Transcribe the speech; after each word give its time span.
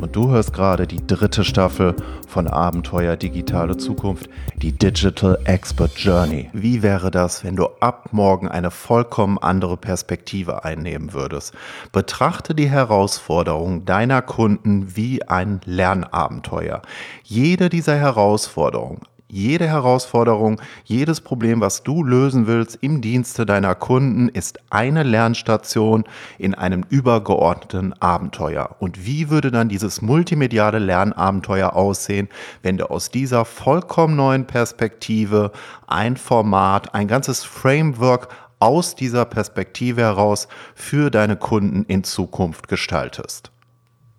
Und 0.00 0.14
du 0.14 0.30
hörst 0.30 0.52
gerade 0.52 0.86
die 0.86 1.06
dritte 1.06 1.42
Staffel 1.42 1.94
von 2.28 2.46
Abenteuer 2.46 3.16
Digitale 3.16 3.76
Zukunft, 3.78 4.28
die 4.56 4.72
Digital 4.72 5.38
Expert 5.44 5.96
Journey. 5.96 6.50
Wie 6.52 6.82
wäre 6.82 7.10
das, 7.10 7.44
wenn 7.44 7.56
du 7.56 7.66
ab 7.80 8.10
morgen 8.12 8.46
eine 8.48 8.70
vollkommen 8.70 9.38
andere 9.38 9.76
Perspektive 9.76 10.64
einnehmen 10.64 11.14
würdest? 11.14 11.54
Betrachte 11.92 12.54
die 12.54 12.68
Herausforderungen 12.68 13.86
deiner 13.86 14.20
Kunden 14.20 14.96
wie 14.96 15.22
ein 15.22 15.60
Lernabenteuer. 15.64 16.82
Jede 17.24 17.70
dieser 17.70 17.96
Herausforderungen, 17.96 19.00
jede 19.28 19.66
Herausforderung, 19.66 20.60
jedes 20.84 21.20
Problem, 21.20 21.60
was 21.60 21.82
du 21.82 22.04
lösen 22.04 22.46
willst 22.46 22.78
im 22.80 23.00
Dienste 23.00 23.44
deiner 23.46 23.74
Kunden, 23.74 24.28
ist 24.28 24.58
eine 24.70 25.02
Lernstation 25.02 26.04
in 26.38 26.54
einem 26.54 26.84
übergeordneten 26.88 27.92
Abenteuer. 28.00 28.76
Und 28.78 29.04
wie 29.04 29.30
würde 29.30 29.50
dann 29.50 29.68
dieses 29.68 30.02
multimediale 30.02 30.78
Lernabenteuer 30.78 31.74
aussehen, 31.74 32.28
wenn 32.62 32.76
du 32.76 32.90
aus 32.90 33.10
dieser 33.10 33.44
vollkommen 33.44 34.16
neuen 34.16 34.46
Perspektive 34.46 35.52
ein 35.86 36.16
Format, 36.16 36.94
ein 36.94 37.08
ganzes 37.08 37.42
Framework 37.44 38.28
aus 38.58 38.94
dieser 38.94 39.24
Perspektive 39.24 40.02
heraus 40.02 40.48
für 40.74 41.10
deine 41.10 41.36
Kunden 41.36 41.84
in 41.88 42.04
Zukunft 42.04 42.68
gestaltest? 42.68 43.50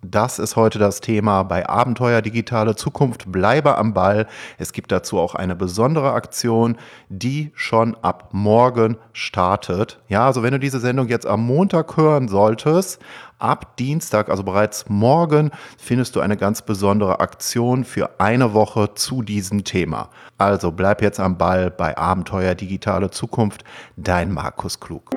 Das 0.02 0.38
ist 0.38 0.54
heute 0.54 0.78
das 0.78 1.00
Thema 1.00 1.42
bei 1.42 1.68
Abenteuer 1.68 2.22
Digitale 2.22 2.76
Zukunft. 2.76 3.32
Bleibe 3.32 3.76
am 3.76 3.94
Ball. 3.94 4.28
Es 4.56 4.72
gibt 4.72 4.92
dazu 4.92 5.18
auch 5.18 5.34
eine 5.34 5.56
besondere 5.56 6.12
Aktion, 6.12 6.76
die 7.08 7.50
schon 7.54 7.96
ab 7.96 8.28
morgen 8.30 8.96
startet. 9.12 9.98
Ja, 10.08 10.24
also 10.26 10.44
wenn 10.44 10.52
du 10.52 10.60
diese 10.60 10.78
Sendung 10.78 11.08
jetzt 11.08 11.26
am 11.26 11.44
Montag 11.44 11.96
hören 11.96 12.28
solltest, 12.28 13.00
ab 13.40 13.76
Dienstag, 13.76 14.28
also 14.28 14.44
bereits 14.44 14.88
morgen, 14.88 15.50
findest 15.78 16.14
du 16.14 16.20
eine 16.20 16.36
ganz 16.36 16.62
besondere 16.62 17.18
Aktion 17.18 17.82
für 17.82 18.20
eine 18.20 18.54
Woche 18.54 18.94
zu 18.94 19.22
diesem 19.22 19.64
Thema. 19.64 20.10
Also 20.38 20.70
bleib 20.70 21.02
jetzt 21.02 21.18
am 21.18 21.38
Ball 21.38 21.72
bei 21.72 21.98
Abenteuer 21.98 22.54
Digitale 22.54 23.10
Zukunft. 23.10 23.64
Dein 23.96 24.32
Markus 24.32 24.78
Klug. 24.78 25.10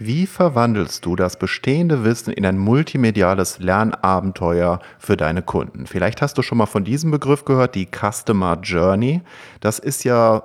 Wie 0.00 0.26
verwandelst 0.26 1.04
du 1.04 1.16
das 1.16 1.36
bestehende 1.40 2.04
Wissen 2.04 2.32
in 2.32 2.46
ein 2.46 2.56
multimediales 2.56 3.58
Lernabenteuer 3.58 4.78
für 5.00 5.16
deine 5.16 5.42
Kunden? 5.42 5.88
Vielleicht 5.88 6.22
hast 6.22 6.38
du 6.38 6.42
schon 6.42 6.58
mal 6.58 6.66
von 6.66 6.84
diesem 6.84 7.10
Begriff 7.10 7.44
gehört, 7.44 7.74
die 7.74 7.88
Customer 7.88 8.60
Journey. 8.62 9.22
Das 9.58 9.80
ist 9.80 10.04
ja 10.04 10.44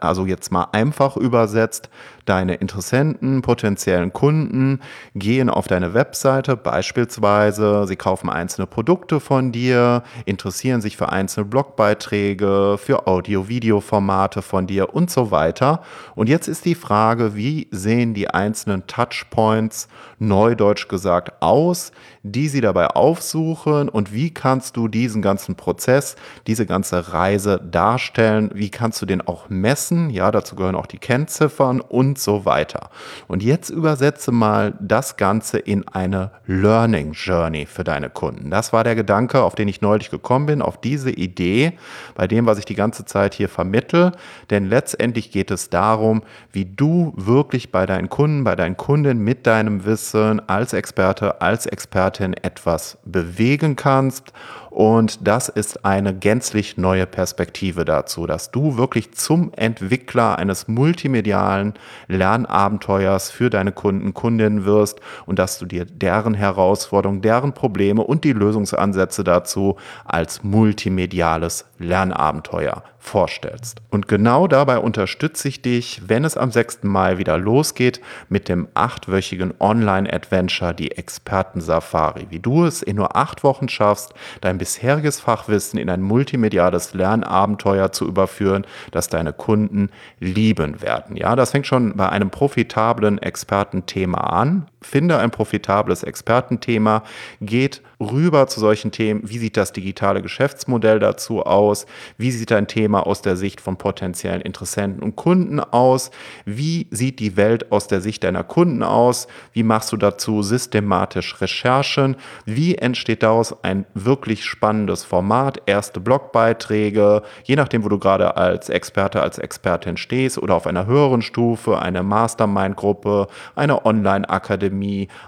also 0.00 0.26
jetzt 0.26 0.52
mal 0.52 0.68
einfach 0.72 1.16
übersetzt, 1.16 1.88
deine 2.24 2.54
Interessenten, 2.54 3.42
potenziellen 3.42 4.12
Kunden 4.12 4.80
gehen 5.14 5.50
auf 5.50 5.66
deine 5.66 5.94
Webseite 5.94 6.56
beispielsweise, 6.56 7.86
sie 7.86 7.96
kaufen 7.96 8.30
einzelne 8.30 8.66
Produkte 8.66 9.18
von 9.18 9.50
dir, 9.50 10.04
interessieren 10.24 10.80
sich 10.80 10.96
für 10.96 11.08
einzelne 11.08 11.46
Blogbeiträge, 11.46 12.78
für 12.78 13.06
Audio-Video-Formate 13.06 14.42
von 14.42 14.66
dir 14.66 14.94
und 14.94 15.10
so 15.10 15.30
weiter. 15.30 15.82
Und 16.14 16.28
jetzt 16.28 16.48
ist 16.48 16.64
die 16.64 16.74
Frage, 16.74 17.34
wie 17.34 17.68
sehen 17.70 18.14
die 18.14 18.30
einzelnen 18.30 18.86
Touchpoints, 18.86 19.88
neudeutsch 20.18 20.88
gesagt, 20.88 21.42
aus, 21.42 21.90
die 22.22 22.48
sie 22.48 22.60
dabei 22.60 22.88
aufsuchen 22.88 23.88
und 23.88 24.12
wie 24.12 24.32
kannst 24.32 24.76
du 24.76 24.86
diesen 24.86 25.22
ganzen 25.22 25.56
Prozess, 25.56 26.14
diese 26.46 26.66
ganze 26.66 27.12
Reise 27.12 27.60
darstellen, 27.60 28.50
wie 28.54 28.70
kannst 28.70 29.02
du 29.02 29.06
den 29.06 29.20
auch 29.20 29.48
messen, 29.62 30.10
ja, 30.10 30.30
dazu 30.30 30.56
gehören 30.56 30.74
auch 30.74 30.86
die 30.86 30.98
Kennziffern 30.98 31.80
und 31.80 32.18
so 32.18 32.44
weiter. 32.44 32.90
Und 33.28 33.42
jetzt 33.42 33.70
übersetze 33.70 34.32
mal 34.32 34.74
das 34.80 35.16
Ganze 35.16 35.58
in 35.58 35.88
eine 35.88 36.32
Learning 36.46 37.12
Journey 37.12 37.64
für 37.66 37.84
deine 37.84 38.10
Kunden. 38.10 38.50
Das 38.50 38.72
war 38.72 38.84
der 38.84 38.94
Gedanke, 38.94 39.42
auf 39.42 39.54
den 39.54 39.68
ich 39.68 39.80
neulich 39.80 40.10
gekommen 40.10 40.46
bin, 40.46 40.60
auf 40.60 40.80
diese 40.80 41.10
Idee, 41.10 41.78
bei 42.14 42.26
dem, 42.26 42.44
was 42.44 42.58
ich 42.58 42.64
die 42.64 42.74
ganze 42.74 43.04
Zeit 43.04 43.32
hier 43.34 43.48
vermittel. 43.48 44.12
Denn 44.50 44.68
letztendlich 44.68 45.30
geht 45.30 45.50
es 45.50 45.70
darum, 45.70 46.22
wie 46.52 46.66
du 46.66 47.14
wirklich 47.16 47.72
bei 47.72 47.86
deinen 47.86 48.10
Kunden, 48.10 48.44
bei 48.44 48.56
deinen 48.56 48.76
Kunden 48.76 49.18
mit 49.18 49.46
deinem 49.46 49.84
Wissen 49.84 50.46
als 50.48 50.72
Experte, 50.72 51.40
als 51.40 51.66
Expertin 51.66 52.34
etwas 52.34 52.98
bewegen 53.04 53.76
kannst 53.76 54.32
und 54.72 55.26
das 55.28 55.50
ist 55.50 55.84
eine 55.84 56.14
gänzlich 56.14 56.78
neue 56.78 57.06
Perspektive 57.06 57.84
dazu, 57.84 58.26
dass 58.26 58.50
du 58.50 58.78
wirklich 58.78 59.12
zum 59.12 59.52
Entwickler 59.54 60.38
eines 60.38 60.66
multimedialen 60.66 61.74
Lernabenteuers 62.08 63.30
für 63.30 63.50
deine 63.50 63.72
Kunden, 63.72 64.14
Kundinnen 64.14 64.64
wirst 64.64 65.00
und 65.26 65.38
dass 65.38 65.58
du 65.58 65.66
dir 65.66 65.84
deren 65.84 66.32
Herausforderungen, 66.32 67.20
deren 67.20 67.52
Probleme 67.52 68.02
und 68.02 68.24
die 68.24 68.32
Lösungsansätze 68.32 69.24
dazu 69.24 69.76
als 70.06 70.42
multimediales 70.42 71.66
Lernabenteuer 71.78 72.82
vorstellst. 73.02 73.82
Und 73.90 74.06
genau 74.06 74.46
dabei 74.46 74.78
unterstütze 74.78 75.48
ich 75.48 75.60
dich, 75.60 76.02
wenn 76.06 76.24
es 76.24 76.36
am 76.36 76.52
6. 76.52 76.84
Mai 76.84 77.18
wieder 77.18 77.36
losgeht 77.36 78.00
mit 78.28 78.48
dem 78.48 78.68
achtwöchigen 78.74 79.52
Online-Adventure, 79.58 80.72
die 80.72 80.92
Experten-Safari. 80.92 82.28
Wie 82.30 82.38
du 82.38 82.64
es 82.64 82.80
in 82.80 82.96
nur 82.96 83.16
acht 83.16 83.42
Wochen 83.42 83.68
schaffst, 83.68 84.14
dein 84.40 84.58
bisheriges 84.58 85.18
Fachwissen 85.18 85.80
in 85.80 85.90
ein 85.90 86.00
multimediales 86.00 86.94
Lernabenteuer 86.94 87.90
zu 87.90 88.06
überführen, 88.06 88.64
das 88.92 89.08
deine 89.08 89.32
Kunden 89.32 89.90
lieben 90.20 90.80
werden. 90.80 91.16
Ja, 91.16 91.34
das 91.34 91.50
fängt 91.50 91.66
schon 91.66 91.96
bei 91.96 92.08
einem 92.08 92.30
profitablen 92.30 93.18
Expertenthema 93.18 94.18
an. 94.18 94.68
Finde 94.82 95.18
ein 95.18 95.30
profitables 95.30 96.02
Expertenthema, 96.02 97.02
geht 97.40 97.82
rüber 98.00 98.46
zu 98.46 98.60
solchen 98.60 98.90
Themen. 98.90 99.22
Wie 99.24 99.38
sieht 99.38 99.56
das 99.56 99.72
digitale 99.72 100.22
Geschäftsmodell 100.22 100.98
dazu 100.98 101.42
aus? 101.42 101.86
Wie 102.18 102.30
sieht 102.30 102.50
dein 102.50 102.66
Thema 102.66 103.06
aus 103.06 103.22
der 103.22 103.36
Sicht 103.36 103.60
von 103.60 103.76
potenziellen 103.76 104.40
Interessenten 104.40 105.02
und 105.02 105.16
Kunden 105.16 105.60
aus? 105.60 106.10
Wie 106.44 106.88
sieht 106.90 107.20
die 107.20 107.36
Welt 107.36 107.70
aus 107.70 107.86
der 107.86 108.00
Sicht 108.00 108.24
deiner 108.24 108.44
Kunden 108.44 108.82
aus? 108.82 109.28
Wie 109.52 109.62
machst 109.62 109.92
du 109.92 109.96
dazu 109.96 110.42
systematisch 110.42 111.40
Recherchen? 111.40 112.16
Wie 112.44 112.76
entsteht 112.76 113.22
daraus 113.22 113.62
ein 113.62 113.86
wirklich 113.94 114.44
spannendes 114.44 115.04
Format? 115.04 115.62
Erste 115.66 116.00
Blogbeiträge, 116.00 117.22
je 117.44 117.56
nachdem, 117.56 117.84
wo 117.84 117.88
du 117.88 117.98
gerade 117.98 118.36
als 118.36 118.68
Experte, 118.68 119.22
als 119.22 119.38
Expertin 119.38 119.96
stehst 119.96 120.38
oder 120.38 120.54
auf 120.54 120.66
einer 120.66 120.86
höheren 120.86 121.22
Stufe, 121.22 121.78
eine 121.78 122.02
Mastermind-Gruppe, 122.02 123.28
eine 123.54 123.84
Online-Akademie, 123.84 124.71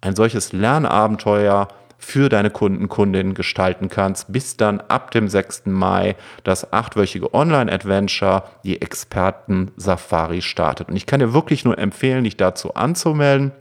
ein 0.00 0.14
solches 0.14 0.52
Lernabenteuer 0.52 1.68
für 2.00 2.28
deine 2.28 2.50
Kunden, 2.50 2.88
Kundinnen 2.88 3.34
gestalten 3.34 3.88
kannst, 3.88 4.32
bis 4.32 4.56
dann 4.56 4.80
ab 4.80 5.10
dem 5.10 5.28
6. 5.28 5.66
Mai 5.66 6.16
das 6.42 6.72
achtwöchige 6.72 7.32
Online-Adventure, 7.32 8.44
die 8.64 8.82
Experten-Safari 8.82 10.42
startet. 10.42 10.88
Und 10.88 10.96
ich 10.96 11.06
kann 11.06 11.20
dir 11.20 11.32
wirklich 11.32 11.64
nur 11.64 11.78
empfehlen, 11.78 12.24
dich 12.24 12.36
dazu 12.36 12.74
anzumelden. 12.74 13.52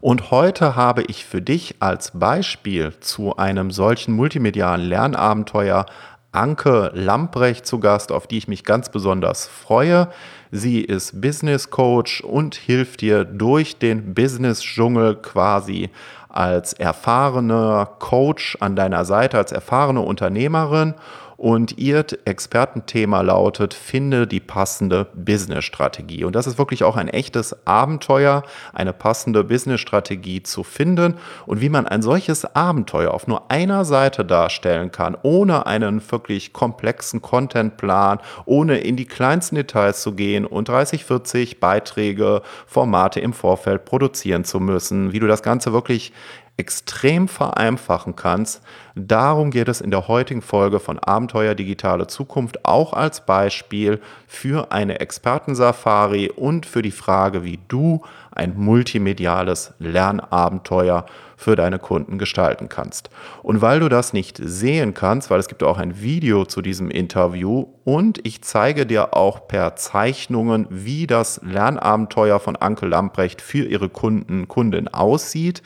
Und 0.00 0.30
heute 0.30 0.74
habe 0.74 1.02
ich 1.02 1.24
für 1.24 1.40
dich 1.40 1.76
als 1.78 2.10
Beispiel 2.18 2.92
zu 3.00 3.36
einem 3.36 3.70
solchen 3.70 4.14
multimedialen 4.14 4.84
Lernabenteuer 4.84 5.86
Anke 6.32 6.90
Lamprecht 6.94 7.66
zu 7.66 7.78
Gast, 7.78 8.10
auf 8.10 8.26
die 8.26 8.38
ich 8.38 8.48
mich 8.48 8.64
ganz 8.64 8.88
besonders 8.88 9.46
freue. 9.46 10.08
Sie 10.50 10.80
ist 10.80 11.20
Business 11.20 11.68
Coach 11.68 12.22
und 12.22 12.54
hilft 12.54 13.02
dir 13.02 13.24
durch 13.24 13.78
den 13.78 14.14
Business-Dschungel 14.14 15.16
quasi 15.16 15.90
als 16.32 16.72
erfahrener 16.72 17.86
Coach 17.98 18.56
an 18.60 18.74
deiner 18.74 19.04
Seite, 19.04 19.36
als 19.38 19.52
erfahrene 19.52 20.00
Unternehmerin 20.00 20.94
und 21.42 21.76
ihr 21.76 22.06
Expertenthema 22.24 23.20
lautet, 23.20 23.74
finde 23.74 24.28
die 24.28 24.38
passende 24.38 25.08
Business-Strategie. 25.12 26.22
Und 26.22 26.36
das 26.36 26.46
ist 26.46 26.56
wirklich 26.56 26.84
auch 26.84 26.94
ein 26.94 27.08
echtes 27.08 27.66
Abenteuer, 27.66 28.44
eine 28.72 28.92
passende 28.92 29.42
Business-Strategie 29.42 30.44
zu 30.44 30.62
finden 30.62 31.16
und 31.46 31.60
wie 31.60 31.68
man 31.68 31.88
ein 31.88 32.00
solches 32.00 32.44
Abenteuer 32.44 33.12
auf 33.12 33.26
nur 33.26 33.50
einer 33.50 33.84
Seite 33.84 34.24
darstellen 34.24 34.92
kann, 34.92 35.16
ohne 35.20 35.66
einen 35.66 36.00
wirklich 36.12 36.52
komplexen 36.52 37.22
Contentplan, 37.22 38.20
ohne 38.44 38.78
in 38.78 38.94
die 38.94 39.06
kleinsten 39.06 39.56
Details 39.56 40.00
zu 40.00 40.12
gehen 40.12 40.46
und 40.46 40.68
30, 40.68 41.04
40 41.04 41.58
Beiträge, 41.58 42.42
Formate 42.68 43.18
im 43.18 43.32
Vorfeld 43.32 43.84
produzieren 43.84 44.44
zu 44.44 44.60
müssen, 44.60 45.12
wie 45.12 45.18
du 45.18 45.26
das 45.26 45.42
Ganze 45.42 45.72
wirklich 45.72 46.12
extrem 46.56 47.28
vereinfachen 47.28 48.14
kannst. 48.14 48.62
Darum 48.94 49.50
geht 49.50 49.68
es 49.68 49.80
in 49.80 49.90
der 49.90 50.06
heutigen 50.06 50.42
Folge 50.42 50.80
von 50.80 50.98
Abenteuer 50.98 51.54
Digitale 51.54 52.06
Zukunft 52.06 52.64
auch 52.64 52.92
als 52.92 53.24
Beispiel 53.24 54.00
für 54.26 54.70
eine 54.70 55.00
Expertensafari 55.00 56.30
und 56.30 56.66
für 56.66 56.82
die 56.82 56.90
Frage, 56.90 57.42
wie 57.42 57.58
du 57.68 58.02
ein 58.32 58.54
multimediales 58.56 59.72
Lernabenteuer 59.78 61.06
für 61.36 61.56
deine 61.56 61.78
Kunden 61.78 62.18
gestalten 62.18 62.68
kannst. 62.68 63.10
Und 63.42 63.62
weil 63.62 63.80
du 63.80 63.88
das 63.88 64.12
nicht 64.12 64.38
sehen 64.40 64.94
kannst, 64.94 65.30
weil 65.30 65.40
es 65.40 65.48
gibt 65.48 65.62
auch 65.62 65.78
ein 65.78 66.00
Video 66.00 66.44
zu 66.44 66.62
diesem 66.62 66.90
Interview 66.90 67.66
und 67.84 68.24
ich 68.24 68.42
zeige 68.42 68.86
dir 68.86 69.16
auch 69.16 69.48
per 69.48 69.74
Zeichnungen, 69.76 70.66
wie 70.70 71.06
das 71.06 71.40
Lernabenteuer 71.42 72.38
von 72.40 72.56
Anke 72.56 72.86
Lamprecht 72.86 73.40
für 73.40 73.64
ihre 73.64 73.88
Kunden, 73.88 74.48
Kundin 74.48 74.88
aussieht, 74.88 75.62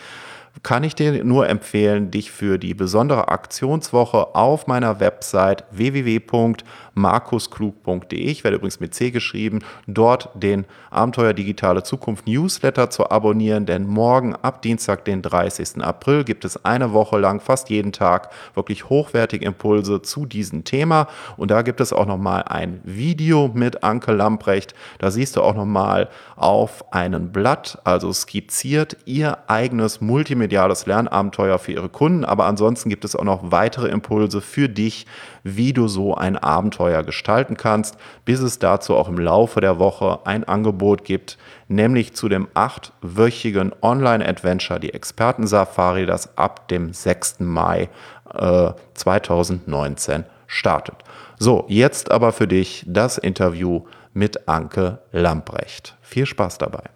kann 0.62 0.84
ich 0.84 0.94
dir 0.94 1.24
nur 1.24 1.48
empfehlen, 1.48 2.10
dich 2.10 2.30
für 2.30 2.58
die 2.58 2.74
besondere 2.74 3.28
Aktionswoche 3.28 4.34
auf 4.34 4.66
meiner 4.66 5.00
Website 5.00 5.64
www.markusklug.de, 5.70 8.18
ich 8.18 8.44
werde 8.44 8.56
übrigens 8.56 8.80
mit 8.80 8.94
C 8.94 9.10
geschrieben, 9.10 9.60
dort 9.86 10.28
den 10.34 10.64
Abenteuer 10.90 11.34
Digitale 11.34 11.82
Zukunft 11.82 12.26
Newsletter 12.26 12.88
zu 12.90 13.10
abonnieren, 13.10 13.66
denn 13.66 13.86
morgen 13.86 14.34
ab 14.34 14.62
Dienstag, 14.62 15.04
den 15.04 15.20
30. 15.22 15.82
April, 15.82 16.24
gibt 16.24 16.44
es 16.44 16.64
eine 16.64 16.92
Woche 16.92 17.18
lang 17.18 17.40
fast 17.40 17.70
jeden 17.70 17.92
Tag 17.92 18.30
wirklich 18.54 18.88
hochwertige 18.88 19.44
Impulse 19.44 20.02
zu 20.02 20.26
diesem 20.26 20.64
Thema 20.64 21.06
und 21.36 21.50
da 21.50 21.62
gibt 21.62 21.80
es 21.80 21.92
auch 21.92 22.06
nochmal 22.06 22.44
ein 22.44 22.80
Video 22.84 23.50
mit 23.52 23.82
Anke 23.84 24.12
Lamprecht, 24.12 24.74
da 24.98 25.10
siehst 25.10 25.36
du 25.36 25.42
auch 25.42 25.54
nochmal 25.54 26.08
auf 26.36 26.92
einem 26.92 27.32
Blatt, 27.32 27.78
also 27.84 28.12
skizziert, 28.12 28.96
ihr 29.04 29.38
eigenes 29.48 30.00
Multimedia 30.00 30.45
multimediales 30.46 30.86
Lernabenteuer 30.86 31.58
für 31.58 31.72
Ihre 31.72 31.88
Kunden, 31.88 32.24
aber 32.24 32.46
ansonsten 32.46 32.88
gibt 32.88 33.04
es 33.04 33.16
auch 33.16 33.24
noch 33.24 33.50
weitere 33.50 33.88
Impulse 33.88 34.40
für 34.40 34.68
dich, 34.68 35.06
wie 35.42 35.72
du 35.72 35.88
so 35.88 36.14
ein 36.14 36.36
Abenteuer 36.36 37.02
gestalten 37.02 37.56
kannst, 37.56 37.96
bis 38.24 38.40
es 38.40 38.58
dazu 38.58 38.94
auch 38.94 39.08
im 39.08 39.18
Laufe 39.18 39.60
der 39.60 39.78
Woche 39.78 40.20
ein 40.24 40.44
Angebot 40.44 41.04
gibt, 41.04 41.36
nämlich 41.68 42.14
zu 42.14 42.28
dem 42.28 42.48
achtwöchigen 42.54 43.72
Online-Adventure, 43.82 44.78
die 44.78 44.94
Experten-Safari, 44.94 46.06
das 46.06 46.36
ab 46.38 46.68
dem 46.68 46.92
6. 46.92 47.40
Mai 47.40 47.88
äh, 48.32 48.70
2019 48.94 50.24
startet. 50.46 50.96
So, 51.38 51.64
jetzt 51.68 52.10
aber 52.10 52.32
für 52.32 52.46
dich 52.46 52.84
das 52.86 53.18
Interview 53.18 53.82
mit 54.14 54.48
Anke 54.48 55.00
Lamprecht. 55.12 55.96
Viel 56.00 56.24
Spaß 56.24 56.58
dabei. 56.58 56.95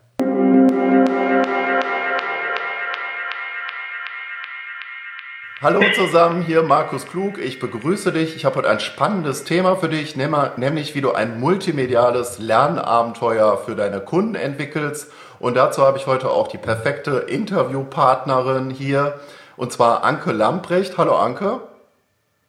Hallo 5.63 5.83
zusammen, 5.95 6.41
hier 6.41 6.63
Markus 6.63 7.07
Klug. 7.07 7.37
Ich 7.37 7.59
begrüße 7.59 8.13
dich. 8.13 8.35
Ich 8.35 8.47
habe 8.47 8.57
heute 8.57 8.71
ein 8.71 8.81
spannendes 8.81 9.45
Thema 9.45 9.77
für 9.77 9.91
dich, 9.91 10.17
nämlich 10.17 10.95
wie 10.95 11.03
du 11.03 11.13
ein 11.13 11.39
multimediales 11.39 12.39
Lernabenteuer 12.39 13.59
für 13.59 13.77
deine 13.77 14.01
Kunden 14.01 14.37
entwickelst. 14.37 15.13
Und 15.39 15.59
dazu 15.59 15.83
habe 15.83 15.99
ich 15.99 16.07
heute 16.07 16.31
auch 16.31 16.49
die 16.49 16.57
perfekte 16.57 17.27
Interviewpartnerin 17.29 18.71
hier, 18.71 19.21
und 19.59 19.71
zwar 19.71 20.03
Anke 20.03 20.33
Lamprecht. 20.33 20.97
Hallo 20.97 21.15
Anke. 21.15 21.61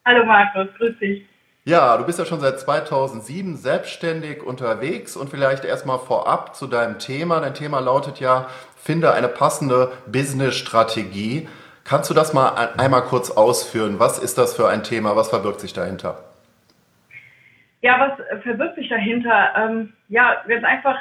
Hallo 0.05 0.23
Markus, 0.23 0.67
grüß 0.77 0.97
dich. 0.99 1.25
Ja, 1.65 1.97
du 1.97 2.05
bist 2.05 2.17
ja 2.17 2.23
schon 2.23 2.39
seit 2.39 2.61
2007 2.61 3.57
selbstständig 3.57 4.41
unterwegs 4.41 5.17
und 5.17 5.29
vielleicht 5.29 5.65
erstmal 5.65 5.99
vorab 5.99 6.55
zu 6.55 6.65
deinem 6.65 6.97
Thema. 6.97 7.41
Dein 7.41 7.55
Thema 7.55 7.81
lautet 7.81 8.21
ja, 8.21 8.47
finde 8.77 9.11
eine 9.11 9.27
passende 9.27 9.91
Business-Strategie. 10.07 11.49
Kannst 11.91 12.09
du 12.09 12.13
das 12.13 12.33
mal 12.33 12.69
einmal 12.77 13.01
kurz 13.01 13.31
ausführen? 13.31 13.99
Was 13.99 14.17
ist 14.17 14.37
das 14.37 14.55
für 14.55 14.69
ein 14.69 14.81
Thema? 14.81 15.17
Was 15.17 15.29
verbirgt 15.29 15.59
sich 15.59 15.73
dahinter? 15.73 16.23
Ja, 17.81 17.99
was 17.99 18.41
verbirgt 18.43 18.75
sich 18.75 18.87
dahinter? 18.87 19.51
Ähm, 19.57 19.91
ja, 20.07 20.41
ganz 20.47 20.63
einfach, 20.63 20.97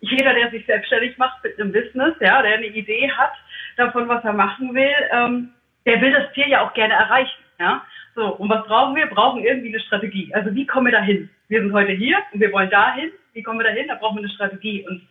jeder, 0.00 0.34
der 0.34 0.50
sich 0.50 0.66
selbstständig 0.66 1.16
macht 1.16 1.42
mit 1.42 1.58
einem 1.58 1.72
Business, 1.72 2.14
ja, 2.20 2.42
der 2.42 2.58
eine 2.58 2.66
Idee 2.66 3.10
hat 3.10 3.32
davon, 3.78 4.06
was 4.06 4.22
er 4.22 4.34
machen 4.34 4.74
will, 4.74 4.94
ähm, 5.12 5.54
der 5.86 5.98
will 6.02 6.12
das 6.12 6.30
Ziel 6.34 6.46
ja 6.46 6.60
auch 6.60 6.74
gerne 6.74 6.92
erreichen. 6.92 7.42
Ja? 7.58 7.82
So, 8.14 8.36
und 8.36 8.50
was 8.50 8.66
brauchen 8.66 8.94
wir? 8.94 9.06
Brauchen 9.06 9.42
irgendwie 9.42 9.68
eine 9.68 9.80
Strategie. 9.80 10.30
Also 10.34 10.54
wie 10.54 10.66
kommen 10.66 10.88
wir 10.88 10.92
dahin? 10.92 11.30
Wir 11.48 11.62
sind 11.62 11.72
heute 11.72 11.92
hier 11.92 12.18
und 12.34 12.40
wir 12.40 12.52
wollen 12.52 12.68
dahin. 12.68 13.12
Wie 13.32 13.42
kommen 13.42 13.60
wir 13.60 13.64
dahin? 13.64 13.88
Da 13.88 13.94
brauchen 13.94 14.16
wir 14.16 14.24
eine 14.24 14.34
Strategie. 14.34 14.86
Und 14.86 15.08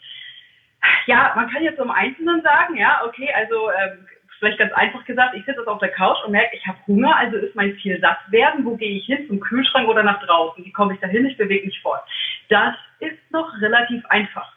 ja, 1.08 1.34
man 1.36 1.50
kann 1.50 1.63
jetzt 1.63 1.79
im 1.79 1.89
Einzelnen 1.89 2.43
sagen, 2.43 2.77
ja, 2.77 3.01
okay, 3.03 3.34
also 3.34 3.72
ähm, 3.72 4.05
Vielleicht 4.42 4.58
ganz 4.58 4.74
einfach 4.74 5.06
gesagt, 5.06 5.36
ich 5.36 5.46
sitze 5.46 5.60
jetzt 5.60 5.68
auf 5.68 5.78
der 5.78 5.92
Couch 5.92 6.18
und 6.26 6.32
merke, 6.32 6.56
ich 6.56 6.66
habe 6.66 6.80
Hunger, 6.88 7.16
also 7.16 7.38
ist 7.38 7.56
mein 7.56 7.78
Ziel 7.80 8.00
satt 8.02 8.18
werden. 8.32 8.66
Wo 8.66 8.76
gehe 8.76 8.98
ich 8.98 9.06
hin? 9.06 9.28
Zum 9.28 9.40
Kühlschrank 9.40 9.88
oder 9.88 10.02
nach 10.02 10.20
draußen? 10.26 10.66
Wie 10.66 10.72
komme 10.72 10.96
ich 10.96 11.00
da 11.00 11.06
hin? 11.06 11.28
Ich 11.28 11.38
bewege 11.38 11.68
mich 11.68 11.80
fort. 11.80 12.02
Das 12.50 12.74
ist 13.02 13.20
noch 13.30 13.54
relativ 13.62 14.04
einfach. 14.08 14.52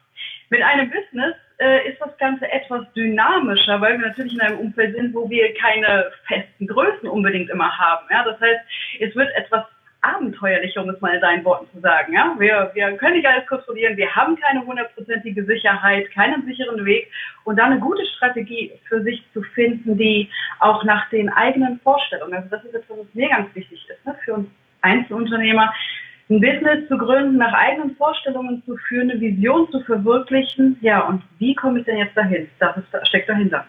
Mit 0.48 0.62
einem 0.62 0.90
Business 0.90 1.34
äh, 1.58 1.86
ist 1.86 2.00
das 2.00 2.16
Ganze 2.16 2.50
etwas 2.50 2.90
dynamischer, 2.94 3.78
weil 3.78 3.98
wir 3.98 4.06
natürlich 4.06 4.32
in 4.32 4.40
einem 4.40 4.58
Umfeld 4.58 4.96
sind, 4.96 5.14
wo 5.14 5.28
wir 5.28 5.52
keine 5.52 6.10
festen 6.28 6.66
Größen 6.66 7.06
unbedingt 7.06 7.50
immer 7.50 7.76
haben. 7.76 8.06
Ja? 8.10 8.24
Das 8.24 8.40
heißt, 8.40 8.60
es 9.00 9.14
wird 9.14 9.36
etwas 9.36 9.66
abenteuerlicher, 10.04 10.82
um 10.82 10.90
es 10.90 11.00
mal 11.00 11.14
in 11.14 11.20
deinen 11.20 11.44
Worten 11.44 11.66
zu 11.72 11.80
sagen. 11.80 12.12
Ja? 12.12 12.34
Wir, 12.38 12.70
wir 12.74 12.96
können 12.96 13.16
nicht 13.16 13.26
alles 13.26 13.46
kontrollieren, 13.46 13.96
wir 13.96 14.14
haben 14.14 14.36
keine 14.36 14.64
hundertprozentige 14.64 15.44
Sicherheit, 15.44 16.10
keinen 16.12 16.44
sicheren 16.44 16.84
Weg 16.84 17.10
und 17.44 17.56
da 17.56 17.64
eine 17.64 17.78
gute 17.78 18.04
Strategie 18.06 18.72
für 18.88 19.02
sich 19.02 19.24
zu 19.32 19.42
finden, 19.54 19.96
die 19.96 20.28
auch 20.60 20.84
nach 20.84 21.08
den 21.10 21.28
eigenen 21.30 21.80
Vorstellungen, 21.80 22.34
also 22.34 22.48
das 22.50 22.64
ist 22.64 22.74
etwas, 22.74 22.98
was 22.98 23.14
mir 23.14 23.28
ganz 23.28 23.54
wichtig 23.54 23.86
ist, 23.88 24.06
ne? 24.06 24.14
für 24.24 24.34
uns 24.34 24.48
Einzelunternehmer, 24.82 25.72
ein 26.30 26.40
Business 26.40 26.88
zu 26.88 26.96
gründen, 26.96 27.36
nach 27.36 27.52
eigenen 27.52 27.96
Vorstellungen 27.96 28.62
zu 28.64 28.76
führen, 28.88 29.10
eine 29.10 29.20
Vision 29.20 29.70
zu 29.70 29.80
verwirklichen. 29.80 30.78
Ja, 30.80 31.00
und 31.00 31.22
wie 31.38 31.54
komme 31.54 31.80
ich 31.80 31.84
denn 31.84 31.98
jetzt 31.98 32.16
dahin? 32.16 32.48
Das 32.58 32.76
ist, 32.76 32.86
steckt 33.08 33.28
dahinter. 33.28 33.66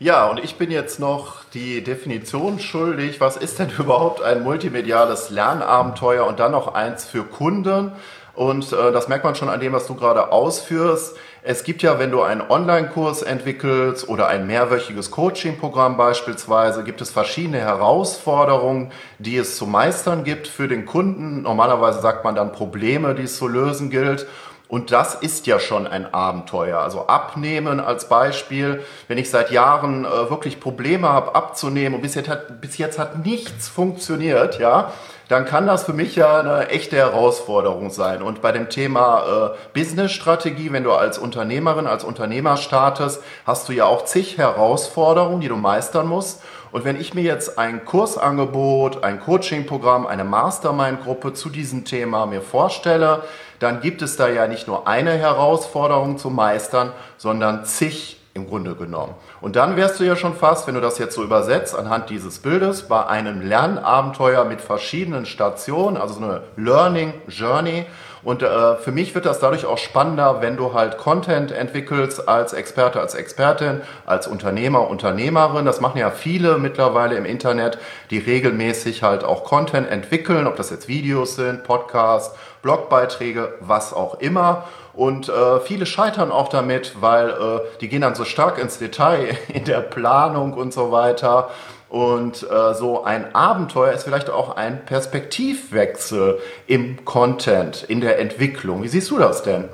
Ja, 0.00 0.28
und 0.28 0.38
ich 0.38 0.54
bin 0.54 0.70
jetzt 0.70 1.00
noch 1.00 1.42
die 1.52 1.82
Definition 1.82 2.60
schuldig. 2.60 3.20
Was 3.20 3.36
ist 3.36 3.58
denn 3.58 3.70
überhaupt 3.78 4.22
ein 4.22 4.44
multimediales 4.44 5.30
Lernabenteuer 5.30 6.24
und 6.24 6.38
dann 6.38 6.52
noch 6.52 6.74
eins 6.74 7.04
für 7.04 7.24
Kunden? 7.24 7.90
Und 8.36 8.72
äh, 8.72 8.92
das 8.92 9.08
merkt 9.08 9.24
man 9.24 9.34
schon 9.34 9.48
an 9.48 9.58
dem, 9.58 9.72
was 9.72 9.88
du 9.88 9.96
gerade 9.96 10.30
ausführst. 10.30 11.16
Es 11.42 11.64
gibt 11.64 11.82
ja, 11.82 11.98
wenn 11.98 12.12
du 12.12 12.22
einen 12.22 12.42
Online-Kurs 12.48 13.22
entwickelst 13.22 14.08
oder 14.08 14.28
ein 14.28 14.46
mehrwöchiges 14.46 15.10
Coaching-Programm 15.10 15.96
beispielsweise, 15.96 16.84
gibt 16.84 17.00
es 17.00 17.10
verschiedene 17.10 17.58
Herausforderungen, 17.58 18.92
die 19.18 19.36
es 19.36 19.56
zu 19.56 19.66
meistern 19.66 20.22
gibt 20.22 20.46
für 20.46 20.68
den 20.68 20.86
Kunden. 20.86 21.42
Normalerweise 21.42 22.00
sagt 22.00 22.22
man 22.22 22.36
dann 22.36 22.52
Probleme, 22.52 23.16
die 23.16 23.24
es 23.24 23.36
zu 23.36 23.48
lösen 23.48 23.90
gilt. 23.90 24.28
Und 24.68 24.92
das 24.92 25.14
ist 25.14 25.46
ja 25.46 25.58
schon 25.58 25.86
ein 25.86 26.12
Abenteuer. 26.12 26.78
Also 26.78 27.06
abnehmen 27.06 27.80
als 27.80 28.08
Beispiel, 28.08 28.84
wenn 29.08 29.16
ich 29.16 29.30
seit 29.30 29.50
Jahren 29.50 30.04
äh, 30.04 30.30
wirklich 30.30 30.60
Probleme 30.60 31.08
habe 31.08 31.34
abzunehmen 31.34 31.94
und 31.94 32.02
bis 32.02 32.14
jetzt, 32.14 32.28
hat, 32.28 32.60
bis 32.60 32.76
jetzt 32.76 32.98
hat 32.98 33.24
nichts 33.24 33.68
funktioniert, 33.68 34.58
ja, 34.58 34.92
dann 35.28 35.46
kann 35.46 35.66
das 35.66 35.84
für 35.84 35.94
mich 35.94 36.16
ja 36.16 36.40
eine 36.40 36.68
echte 36.68 36.96
Herausforderung 36.96 37.90
sein. 37.90 38.22
Und 38.22 38.42
bei 38.42 38.52
dem 38.52 38.68
Thema 38.68 39.54
äh, 39.54 39.78
Business-Strategie, 39.78 40.70
wenn 40.72 40.84
du 40.84 40.92
als 40.92 41.16
Unternehmerin, 41.16 41.86
als 41.86 42.04
Unternehmer 42.04 42.58
startest, 42.58 43.22
hast 43.46 43.68
du 43.68 43.72
ja 43.72 43.86
auch 43.86 44.04
zig 44.04 44.36
Herausforderungen, 44.36 45.40
die 45.40 45.48
du 45.48 45.56
meistern 45.56 46.06
musst. 46.06 46.42
Und 46.72 46.84
wenn 46.84 47.00
ich 47.00 47.14
mir 47.14 47.22
jetzt 47.22 47.58
ein 47.58 47.86
Kursangebot, 47.86 49.02
ein 49.02 49.20
Coaching-Programm, 49.20 50.06
eine 50.06 50.24
Mastermind-Gruppe 50.24 51.32
zu 51.32 51.48
diesem 51.48 51.86
Thema 51.86 52.26
mir 52.26 52.42
vorstelle, 52.42 53.22
dann 53.58 53.80
gibt 53.80 54.02
es 54.02 54.16
da 54.16 54.28
ja 54.28 54.46
nicht 54.46 54.66
nur 54.66 54.86
eine 54.86 55.12
Herausforderung 55.12 56.18
zu 56.18 56.30
meistern, 56.30 56.92
sondern 57.16 57.64
zig 57.64 58.18
im 58.34 58.48
Grunde 58.48 58.74
genommen. 58.74 59.14
Und 59.40 59.56
dann 59.56 59.76
wärst 59.76 60.00
du 60.00 60.04
ja 60.04 60.16
schon 60.16 60.34
fast, 60.34 60.66
wenn 60.66 60.74
du 60.74 60.80
das 60.80 60.98
jetzt 60.98 61.14
so 61.14 61.22
übersetzt, 61.22 61.74
anhand 61.76 62.08
dieses 62.10 62.38
Bildes, 62.38 62.88
bei 62.88 63.06
einem 63.06 63.40
Lernabenteuer 63.40 64.44
mit 64.44 64.60
verschiedenen 64.60 65.26
Stationen, 65.26 65.96
also 65.96 66.14
so 66.14 66.24
eine 66.24 66.42
Learning 66.56 67.14
Journey. 67.28 67.86
Und 68.22 68.42
äh, 68.42 68.76
für 68.76 68.92
mich 68.92 69.14
wird 69.14 69.26
das 69.26 69.40
dadurch 69.40 69.66
auch 69.66 69.78
spannender, 69.78 70.40
wenn 70.40 70.56
du 70.56 70.74
halt 70.74 70.98
Content 70.98 71.52
entwickelst 71.52 72.28
als 72.28 72.52
Experte, 72.52 73.00
als 73.00 73.14
Expertin, 73.14 73.82
als 74.06 74.26
Unternehmer, 74.26 74.88
Unternehmerin. 74.88 75.64
Das 75.64 75.80
machen 75.80 75.98
ja 75.98 76.10
viele 76.10 76.58
mittlerweile 76.58 77.16
im 77.16 77.24
Internet, 77.24 77.78
die 78.10 78.18
regelmäßig 78.18 79.02
halt 79.02 79.24
auch 79.24 79.44
Content 79.44 79.88
entwickeln, 79.88 80.46
ob 80.46 80.56
das 80.56 80.70
jetzt 80.70 80.88
Videos 80.88 81.36
sind, 81.36 81.64
Podcasts, 81.64 82.36
Blogbeiträge, 82.62 83.54
was 83.60 83.92
auch 83.92 84.20
immer. 84.20 84.64
Und 84.94 85.28
äh, 85.28 85.60
viele 85.60 85.86
scheitern 85.86 86.32
auch 86.32 86.48
damit, 86.48 87.00
weil 87.00 87.30
äh, 87.30 87.60
die 87.80 87.88
gehen 87.88 88.00
dann 88.00 88.16
so 88.16 88.24
stark 88.24 88.58
ins 88.58 88.78
Detail 88.78 89.38
in 89.48 89.64
der 89.64 89.80
Planung 89.80 90.54
und 90.54 90.72
so 90.72 90.90
weiter. 90.90 91.50
Und 91.88 92.42
äh, 92.42 92.74
so 92.74 93.04
ein 93.04 93.34
Abenteuer 93.34 93.92
ist 93.92 94.04
vielleicht 94.04 94.28
auch 94.28 94.56
ein 94.56 94.84
Perspektivwechsel 94.84 96.38
im 96.66 97.04
Content, 97.04 97.84
in 97.84 98.00
der 98.00 98.18
Entwicklung. 98.18 98.82
Wie 98.82 98.88
siehst 98.88 99.10
du 99.10 99.18
das 99.18 99.42
denn? 99.42 99.68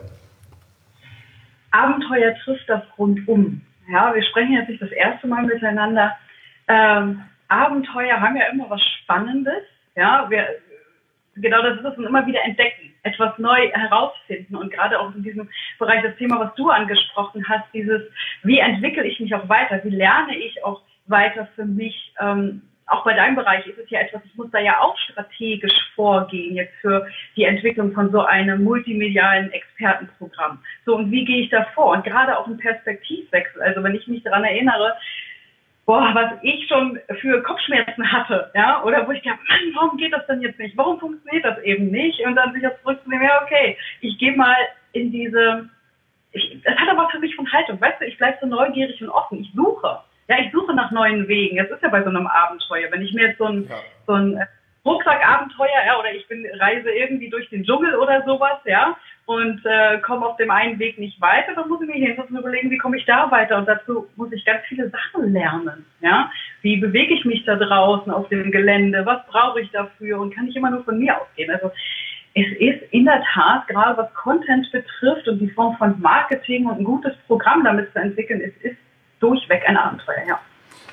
Abenteuer 1.72 2.34
trifft 2.44 2.68
das 2.68 2.82
rundum. 2.98 3.62
Ja, 3.90 4.14
wir 4.14 4.22
sprechen 4.22 4.52
jetzt 4.52 4.68
nicht 4.68 4.80
das 4.80 4.92
erste 4.92 5.26
Mal 5.26 5.42
miteinander. 5.42 6.16
Ähm, 6.68 7.20
Abenteuer 7.48 8.20
haben 8.20 8.36
ja 8.36 8.46
immer 8.52 8.70
was 8.70 8.80
Spannendes. 9.02 9.64
Ja, 9.96 10.30
wir, 10.30 10.46
genau 11.34 11.62
das 11.62 11.78
ist 11.78 11.84
es 11.84 11.98
und 11.98 12.04
immer 12.04 12.26
wieder 12.26 12.42
entdecken, 12.44 12.94
etwas 13.02 13.36
neu 13.38 13.70
herausfinden 13.72 14.56
und 14.56 14.72
gerade 14.72 14.98
auch 14.98 15.14
in 15.14 15.22
diesem 15.22 15.48
Bereich 15.78 16.02
das 16.02 16.16
Thema, 16.16 16.38
was 16.40 16.54
du 16.54 16.70
angesprochen 16.70 17.44
hast, 17.48 17.64
dieses, 17.72 18.02
wie 18.44 18.58
entwickle 18.60 19.04
ich 19.04 19.18
mich 19.20 19.34
auch 19.34 19.48
weiter, 19.48 19.82
wie 19.84 19.90
lerne 19.90 20.36
ich 20.36 20.64
auch 20.64 20.80
weiter 21.06 21.48
für 21.54 21.64
mich, 21.64 22.12
ähm, 22.20 22.62
auch 22.86 23.04
bei 23.04 23.14
deinem 23.14 23.36
Bereich 23.36 23.66
ist 23.66 23.78
es 23.78 23.88
ja 23.88 24.00
etwas, 24.00 24.22
ich 24.24 24.34
muss 24.36 24.50
da 24.50 24.58
ja 24.58 24.80
auch 24.80 24.96
strategisch 24.98 25.72
vorgehen, 25.94 26.54
jetzt 26.54 26.74
für 26.80 27.06
die 27.36 27.44
Entwicklung 27.44 27.92
von 27.92 28.10
so 28.10 28.20
einem 28.20 28.62
multimedialen 28.62 29.50
Expertenprogramm. 29.52 30.58
So, 30.84 30.96
und 30.96 31.10
wie 31.10 31.24
gehe 31.24 31.42
ich 31.42 31.50
da 31.50 31.64
vor? 31.74 31.92
Und 31.92 32.04
gerade 32.04 32.36
auch 32.38 32.46
ein 32.46 32.58
Perspektivwechsel. 32.58 33.62
Also 33.62 33.82
wenn 33.82 33.94
ich 33.94 34.06
mich 34.06 34.22
daran 34.22 34.44
erinnere, 34.44 34.94
boah, 35.86 36.10
was 36.14 36.32
ich 36.42 36.66
schon 36.68 36.98
für 37.20 37.42
Kopfschmerzen 37.42 38.10
hatte, 38.10 38.50
ja, 38.54 38.82
oder 38.82 39.06
wo 39.06 39.12
ich 39.12 39.22
dachte, 39.22 39.40
Mann, 39.48 39.74
warum 39.74 39.96
geht 39.96 40.12
das 40.12 40.26
denn 40.26 40.42
jetzt 40.42 40.58
nicht? 40.58 40.76
Warum 40.76 40.98
funktioniert 41.00 41.44
das 41.44 41.58
eben 41.62 41.90
nicht? 41.90 42.20
Und 42.20 42.36
dann 42.36 42.52
sich 42.52 42.62
das 42.62 42.80
zurückzunehmen, 42.82 43.26
ja, 43.26 43.42
okay, 43.42 43.78
ich 44.00 44.18
gehe 44.18 44.36
mal 44.36 44.56
in 44.92 45.10
diese, 45.10 45.68
ich, 46.32 46.60
das 46.64 46.76
hat 46.76 46.88
aber 46.88 47.08
für 47.10 47.18
mich 47.18 47.34
von 47.34 47.50
Haltung, 47.50 47.80
weißt 47.80 48.00
du, 48.00 48.06
ich 48.06 48.18
bleibe 48.18 48.38
so 48.40 48.46
neugierig 48.46 49.00
und 49.02 49.08
offen, 49.08 49.40
ich 49.40 49.50
suche. 49.54 50.00
Ja, 50.28 50.36
ich 50.40 50.52
suche 50.52 50.74
nach 50.74 50.90
neuen 50.90 51.28
Wegen. 51.28 51.56
Das 51.56 51.70
ist 51.70 51.82
ja 51.82 51.88
bei 51.88 52.02
so 52.02 52.08
einem 52.08 52.26
Abenteuer. 52.26 52.90
Wenn 52.90 53.02
ich 53.02 53.12
mir 53.12 53.28
jetzt 53.28 53.38
so 53.38 53.44
ein, 53.44 53.66
ja. 53.68 53.76
so 54.06 54.14
ein 54.14 54.40
Rucksackabenteuer, 54.84 55.84
ja, 55.86 55.98
oder 55.98 56.12
ich 56.12 56.26
bin 56.28 56.46
reise 56.58 56.90
irgendwie 56.90 57.30
durch 57.30 57.48
den 57.50 57.64
Dschungel 57.64 57.94
oder 57.96 58.22
sowas, 58.24 58.58
ja, 58.64 58.96
und 59.26 59.64
äh, 59.64 59.98
komme 60.00 60.26
auf 60.26 60.36
dem 60.36 60.50
einen 60.50 60.78
Weg 60.78 60.98
nicht 60.98 61.18
weiter, 61.20 61.54
dann 61.54 61.68
muss 61.68 61.80
ich 61.80 61.88
mir 61.88 61.94
hinsetzen 61.94 62.36
und 62.36 62.42
überlegen, 62.42 62.70
wie 62.70 62.78
komme 62.78 62.98
ich 62.98 63.06
da 63.06 63.30
weiter. 63.30 63.56
Und 63.56 63.66
dazu 63.66 64.06
muss 64.16 64.30
ich 64.32 64.44
ganz 64.44 64.60
viele 64.68 64.90
Sachen 64.90 65.32
lernen. 65.32 65.86
Ja? 66.00 66.30
Wie 66.60 66.76
bewege 66.76 67.14
ich 67.14 67.24
mich 67.24 67.42
da 67.44 67.56
draußen 67.56 68.12
auf 68.12 68.28
dem 68.28 68.50
Gelände? 68.50 69.06
Was 69.06 69.26
brauche 69.26 69.60
ich 69.62 69.70
dafür? 69.70 70.20
Und 70.20 70.34
kann 70.34 70.48
ich 70.48 70.56
immer 70.56 70.70
nur 70.70 70.84
von 70.84 70.98
mir 70.98 71.18
ausgehen? 71.18 71.50
Also 71.50 71.70
es 72.34 72.46
ist 72.58 72.82
in 72.92 73.06
der 73.06 73.22
Tat, 73.32 73.66
gerade 73.68 73.96
was 73.96 74.12
Content 74.14 74.70
betrifft 74.72 75.26
und 75.26 75.38
die 75.38 75.50
Form 75.50 75.76
von 75.78 75.98
Marketing 76.00 76.66
und 76.66 76.80
ein 76.80 76.84
gutes 76.84 77.14
Programm 77.26 77.64
damit 77.64 77.92
zu 77.92 78.00
entwickeln, 78.00 78.42
es 78.42 78.70
ist 78.70 78.76
durchweg 79.20 79.62
ein 79.66 79.76
Abenteuer, 79.76 80.24
ja. 80.26 80.40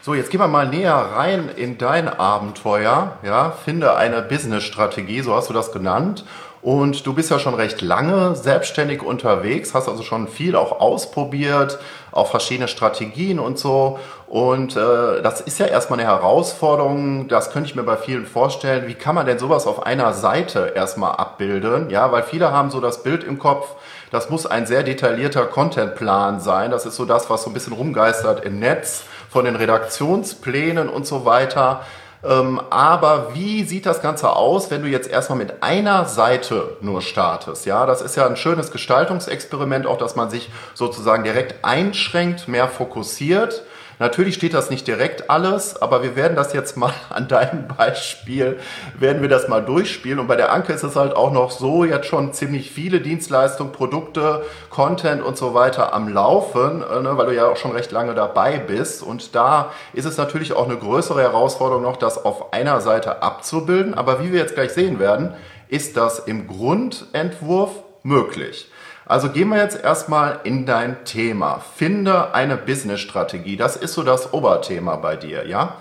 So, 0.03 0.15
jetzt 0.15 0.31
gehen 0.31 0.39
wir 0.39 0.47
mal 0.47 0.67
näher 0.67 0.95
rein 0.95 1.49
in 1.55 1.77
dein 1.77 2.07
Abenteuer. 2.09 3.19
Ja, 3.23 3.51
finde 3.51 3.95
eine 3.95 4.23
Business-Strategie, 4.23 5.21
so 5.21 5.35
hast 5.35 5.49
du 5.49 5.53
das 5.53 5.71
genannt. 5.71 6.25
Und 6.61 7.07
du 7.07 7.13
bist 7.13 7.31
ja 7.31 7.39
schon 7.39 7.55
recht 7.55 7.81
lange 7.81 8.35
selbstständig 8.35 9.01
unterwegs, 9.01 9.73
hast 9.73 9.89
also 9.89 10.03
schon 10.03 10.27
viel 10.27 10.55
auch 10.55 10.79
ausprobiert, 10.79 11.79
auch 12.11 12.27
verschiedene 12.27 12.67
Strategien 12.67 13.39
und 13.39 13.57
so. 13.57 13.99
Und 14.27 14.75
äh, 14.75 15.21
das 15.23 15.41
ist 15.41 15.59
ja 15.59 15.65
erstmal 15.65 15.99
eine 15.99 16.07
Herausforderung, 16.07 17.27
das 17.27 17.51
könnte 17.51 17.69
ich 17.69 17.75
mir 17.75 17.83
bei 17.83 17.97
vielen 17.97 18.27
vorstellen. 18.27 18.87
Wie 18.87 18.93
kann 18.93 19.15
man 19.15 19.25
denn 19.25 19.39
sowas 19.39 19.65
auf 19.65 19.85
einer 19.85 20.13
Seite 20.13 20.73
erstmal 20.75 21.13
abbilden? 21.13 21.89
Ja, 21.89 22.11
weil 22.11 22.23
viele 22.23 22.51
haben 22.51 22.69
so 22.69 22.79
das 22.79 23.01
Bild 23.01 23.23
im 23.23 23.39
Kopf, 23.39 23.75
das 24.11 24.29
muss 24.29 24.45
ein 24.45 24.67
sehr 24.67 24.83
detaillierter 24.83 25.45
Contentplan 25.45 26.41
sein. 26.41 26.69
Das 26.69 26.85
ist 26.85 26.97
so 26.97 27.05
das, 27.05 27.29
was 27.29 27.43
so 27.43 27.49
ein 27.49 27.53
bisschen 27.53 27.73
rumgeistert 27.73 28.45
im 28.45 28.59
Netz 28.59 29.03
von 29.29 29.45
den 29.45 29.55
Redaktionsplänen 29.55 30.89
und 30.89 31.07
so 31.07 31.25
weiter. 31.25 31.81
Ähm, 32.23 32.61
aber 32.69 33.33
wie 33.33 33.63
sieht 33.63 33.85
das 33.85 34.01
Ganze 34.01 34.35
aus, 34.35 34.69
wenn 34.69 34.83
du 34.83 34.89
jetzt 34.89 35.09
erstmal 35.09 35.39
mit 35.39 35.63
einer 35.63 36.05
Seite 36.05 36.77
nur 36.81 37.01
startest? 37.01 37.65
Ja, 37.65 37.85
das 37.85 38.01
ist 38.01 38.15
ja 38.15 38.27
ein 38.27 38.35
schönes 38.35 38.71
Gestaltungsexperiment, 38.71 39.87
auch 39.87 39.97
dass 39.97 40.15
man 40.15 40.29
sich 40.29 40.51
sozusagen 40.73 41.23
direkt 41.23 41.63
einschränkt, 41.63 42.47
mehr 42.47 42.67
fokussiert. 42.67 43.63
Natürlich 44.01 44.33
steht 44.33 44.55
das 44.55 44.71
nicht 44.71 44.87
direkt 44.87 45.29
alles, 45.29 45.79
aber 45.79 46.01
wir 46.01 46.15
werden 46.15 46.35
das 46.35 46.53
jetzt 46.53 46.75
mal 46.75 46.91
an 47.11 47.27
deinem 47.27 47.67
Beispiel, 47.67 48.57
werden 48.97 49.21
wir 49.21 49.29
das 49.29 49.47
mal 49.47 49.61
durchspielen. 49.61 50.17
Und 50.17 50.25
bei 50.25 50.35
der 50.35 50.51
Anke 50.51 50.73
ist 50.73 50.81
es 50.81 50.95
halt 50.95 51.15
auch 51.15 51.31
noch 51.31 51.51
so, 51.51 51.83
jetzt 51.85 52.07
schon 52.07 52.33
ziemlich 52.33 52.71
viele 52.71 52.99
Dienstleistungen, 52.99 53.71
Produkte, 53.71 54.43
Content 54.71 55.21
und 55.21 55.37
so 55.37 55.53
weiter 55.53 55.93
am 55.93 56.07
Laufen, 56.07 56.81
äh, 56.81 56.99
ne, 56.99 57.15
weil 57.15 57.27
du 57.27 57.35
ja 57.35 57.47
auch 57.47 57.57
schon 57.57 57.73
recht 57.73 57.91
lange 57.91 58.15
dabei 58.15 58.57
bist. 58.57 59.03
Und 59.03 59.35
da 59.35 59.71
ist 59.93 60.05
es 60.05 60.17
natürlich 60.17 60.53
auch 60.53 60.65
eine 60.65 60.77
größere 60.77 61.21
Herausforderung 61.21 61.83
noch, 61.83 61.97
das 61.97 62.25
auf 62.25 62.53
einer 62.53 62.81
Seite 62.81 63.21
abzubilden. 63.21 63.93
Aber 63.93 64.23
wie 64.23 64.31
wir 64.31 64.39
jetzt 64.39 64.55
gleich 64.55 64.71
sehen 64.71 64.97
werden, 64.97 65.35
ist 65.67 65.95
das 65.95 66.17
im 66.17 66.47
Grundentwurf 66.47 67.83
möglich. 68.01 68.70
Also 69.11 69.27
gehen 69.27 69.49
wir 69.49 69.57
jetzt 69.57 69.83
erstmal 69.83 70.39
in 70.45 70.65
dein 70.65 71.03
Thema. 71.03 71.61
Finde 71.75 72.33
eine 72.33 72.55
Business-Strategie. 72.55 73.57
Das 73.57 73.75
ist 73.75 73.93
so 73.93 74.03
das 74.03 74.31
Oberthema 74.31 74.95
bei 74.95 75.17
dir, 75.17 75.45
ja? 75.45 75.75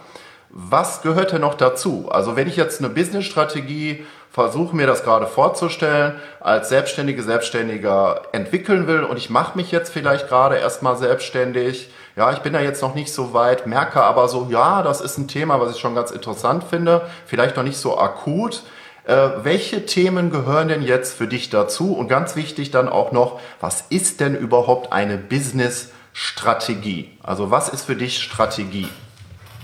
Was 0.48 1.02
gehört 1.02 1.30
denn 1.30 1.42
noch 1.42 1.54
dazu? 1.54 2.08
Also 2.10 2.34
wenn 2.34 2.48
ich 2.48 2.56
jetzt 2.56 2.80
eine 2.80 2.88
Business-Strategie 2.88 4.04
versuche 4.32 4.74
mir 4.74 4.88
das 4.88 5.04
gerade 5.04 5.28
vorzustellen, 5.28 6.14
als 6.40 6.70
Selbstständige, 6.70 7.22
Selbstständiger 7.22 8.22
entwickeln 8.32 8.88
will 8.88 9.04
und 9.04 9.16
ich 9.16 9.30
mache 9.30 9.56
mich 9.56 9.70
jetzt 9.70 9.92
vielleicht 9.92 10.26
gerade 10.26 10.56
erstmal 10.56 10.96
selbstständig. 10.96 11.88
Ja, 12.16 12.32
ich 12.32 12.40
bin 12.40 12.52
da 12.52 12.60
jetzt 12.60 12.82
noch 12.82 12.96
nicht 12.96 13.12
so 13.12 13.32
weit, 13.32 13.64
merke 13.64 14.02
aber 14.02 14.26
so, 14.26 14.48
ja, 14.50 14.82
das 14.82 15.00
ist 15.00 15.18
ein 15.18 15.28
Thema, 15.28 15.60
was 15.60 15.76
ich 15.76 15.80
schon 15.80 15.94
ganz 15.94 16.10
interessant 16.10 16.64
finde, 16.64 17.02
vielleicht 17.26 17.56
noch 17.56 17.62
nicht 17.62 17.78
so 17.78 17.96
akut. 17.96 18.64
Äh, 19.10 19.44
welche 19.44 19.86
Themen 19.86 20.30
gehören 20.30 20.68
denn 20.68 20.82
jetzt 20.82 21.18
für 21.18 21.26
dich 21.26 21.50
dazu? 21.50 21.94
Und 21.94 22.06
ganz 22.06 22.36
wichtig 22.36 22.70
dann 22.70 22.88
auch 22.88 23.10
noch, 23.10 23.40
was 23.60 23.90
ist 23.90 24.20
denn 24.20 24.36
überhaupt 24.36 24.92
eine 24.92 25.18
Business-Strategie? 25.18 27.18
Also 27.22 27.50
was 27.50 27.68
ist 27.68 27.86
für 27.86 27.96
dich 27.96 28.22
Strategie? 28.22 28.88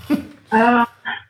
Äh, 0.49 0.85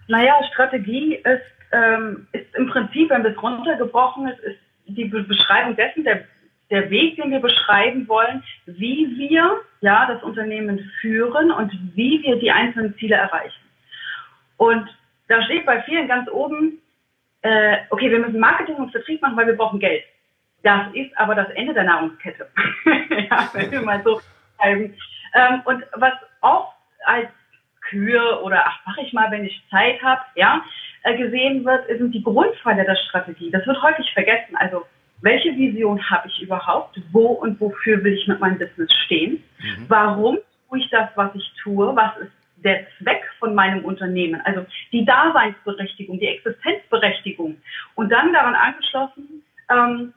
naja, 0.08 0.36
Strategie 0.54 1.16
ist 1.16 1.42
ähm, 1.72 2.28
ist 2.32 2.54
im 2.56 2.68
Prinzip, 2.68 3.10
wenn 3.10 3.26
es 3.26 3.42
runtergebrochen 3.42 4.28
ist, 4.28 4.40
ist 4.40 4.60
die 4.86 5.06
Beschreibung 5.06 5.76
dessen, 5.76 6.04
der, 6.04 6.24
der 6.70 6.90
Weg, 6.90 7.18
den 7.18 7.32
wir 7.32 7.40
beschreiben 7.40 8.08
wollen, 8.08 8.44
wie 8.66 9.14
wir 9.18 9.62
ja 9.82 10.06
das 10.08 10.24
Unternehmen 10.24 10.92
führen 11.02 11.52
und 11.52 11.72
wie 11.96 12.22
wir 12.24 12.38
die 12.38 12.52
einzelnen 12.52 12.96
Ziele 12.98 13.16
erreichen. 13.16 13.62
Und 14.58 14.88
da 15.28 15.44
steht 15.44 15.66
bei 15.66 15.82
vielen 15.84 16.08
ganz 16.08 16.30
oben, 16.30 16.80
äh, 17.42 17.78
okay, 17.90 18.10
wir 18.10 18.20
müssen 18.20 18.40
Marketing 18.40 18.76
und 18.76 18.92
Vertrieb 18.92 19.22
machen, 19.22 19.38
weil 19.38 19.48
wir 19.48 19.56
brauchen 19.56 19.80
Geld. 19.80 20.04
Das 20.64 20.88
ist 20.94 21.16
aber 21.18 21.36
das 21.36 21.50
Ende 21.52 21.74
der 21.74 21.84
Nahrungskette. 21.84 22.48
ja, 23.30 23.50
wenn 23.54 23.72
wir 23.72 23.82
mal 23.82 24.02
so 24.04 24.20
schreiben. 24.58 24.96
Ähm, 25.34 25.62
und 25.66 25.84
was 25.94 26.14
oft 26.42 26.74
als 27.06 27.30
Kühe 27.82 28.42
oder 28.42 28.64
ach, 28.66 28.86
mache 28.86 29.02
ich 29.02 29.14
mal, 29.14 29.32
wenn 29.32 29.46
ich 29.46 29.64
Zeit 29.70 30.02
habe, 30.02 30.22
ja, 30.36 30.64
äh, 31.04 31.18
gesehen 31.18 31.64
wird, 31.64 31.88
sind 31.88 32.12
die 32.12 32.24
Grundpfeiler 32.24 32.84
der 32.84 32.98
Strategie. 33.08 33.52
Das 33.52 33.66
wird 33.66 33.82
häufig 33.82 34.12
vergessen. 34.14 34.56
Also 34.56 34.86
welche 35.22 35.56
Vision 35.56 36.02
habe 36.10 36.28
ich 36.28 36.42
überhaupt? 36.42 37.00
Wo 37.12 37.28
und 37.28 37.60
wofür 37.60 38.04
will 38.04 38.14
ich 38.14 38.28
mit 38.28 38.40
meinem 38.40 38.60
Business 38.60 38.92
stehen? 39.06 39.44
Mhm. 39.60 39.86
Warum 39.88 40.38
tue 40.70 40.80
ich 40.80 40.90
das, 40.90 41.10
was 41.16 41.34
ich 41.36 41.52
tue? 41.64 41.96
Was 41.96 42.18
ist 42.18 42.32
der 42.64 42.86
Zweck 42.98 43.24
von 43.40 43.56
meinem 43.56 43.86
Unternehmen? 43.86 44.42
Also 44.42 44.66
die 44.92 45.06
Daseinsberechtigung, 45.06 46.20
die 46.20 46.28
Existenzberechtigung. 46.28 47.58
Und 47.96 48.12
dann 48.12 48.34
daran 48.34 48.56
angeschlossen 48.56 49.44
ähm, 49.70 50.14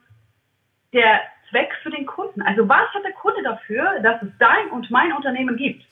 der 0.93 1.21
Zweck 1.49 1.71
für 1.83 1.91
den 1.91 2.05
Kunden. 2.05 2.41
Also 2.41 2.67
was 2.67 2.87
hat 2.93 3.03
der 3.03 3.13
Kunde 3.13 3.43
dafür, 3.43 3.99
dass 4.01 4.21
es 4.21 4.29
dein 4.39 4.69
und 4.71 4.89
mein 4.89 5.13
Unternehmen 5.13 5.57
gibt? 5.57 5.85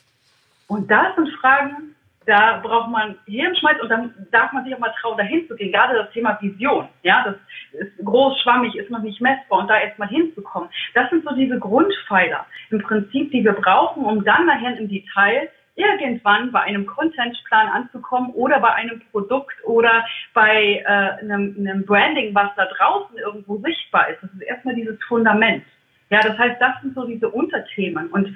Und 0.67 0.89
das 0.89 1.15
sind 1.15 1.29
Fragen, 1.41 1.95
da 2.25 2.59
braucht 2.61 2.91
man 2.91 3.17
Hirnschmalz 3.25 3.81
und 3.81 3.89
dann 3.89 4.13
darf 4.31 4.51
man 4.53 4.63
sich 4.63 4.75
auch 4.75 4.79
mal 4.79 4.93
trauen, 5.01 5.17
dahin 5.17 5.47
zu 5.47 5.55
gehen. 5.55 5.71
Gerade 5.71 5.95
das 5.95 6.11
Thema 6.11 6.37
Vision, 6.39 6.87
ja, 7.01 7.23
das 7.23 7.35
ist 7.81 8.05
groß, 8.05 8.39
schwammig, 8.41 8.75
ist 8.75 8.91
noch 8.91 9.01
nicht 9.01 9.19
messbar 9.19 9.59
und 9.59 9.67
da 9.67 9.79
jetzt 9.79 9.97
mal 9.97 10.07
hinzukommen. 10.07 10.69
Das 10.93 11.09
sind 11.09 11.23
so 11.23 11.33
diese 11.35 11.57
Grundpfeiler 11.57 12.45
im 12.69 12.81
Prinzip, 12.83 13.31
die 13.31 13.43
wir 13.43 13.53
brauchen, 13.53 14.05
um 14.05 14.23
dann 14.23 14.45
nachher 14.45 14.77
im 14.77 14.87
Detail 14.87 15.49
irgendwann 15.79 16.51
bei 16.51 16.61
einem 16.61 16.85
Contentplan 16.85 17.67
anzukommen 17.69 18.31
oder 18.33 18.59
bei 18.59 18.73
einem 18.73 19.01
Produkt 19.11 19.55
oder 19.63 20.05
bei 20.33 20.83
äh, 20.85 21.23
einem, 21.23 21.55
einem 21.57 21.85
Branding, 21.85 22.35
was 22.35 22.49
da 22.55 22.65
draußen 22.65 23.17
irgendwo 23.17 23.57
sichtbar 23.57 24.09
ist. 24.09 24.21
Das 24.21 24.31
ist 24.33 24.41
erstmal 24.41 24.75
dieses 24.75 25.01
Fundament. 25.07 25.63
Ja, 26.09 26.19
das 26.21 26.37
heißt, 26.37 26.59
das 26.59 26.81
sind 26.81 26.95
so 26.95 27.05
diese 27.05 27.29
Unterthemen 27.29 28.07
und 28.07 28.35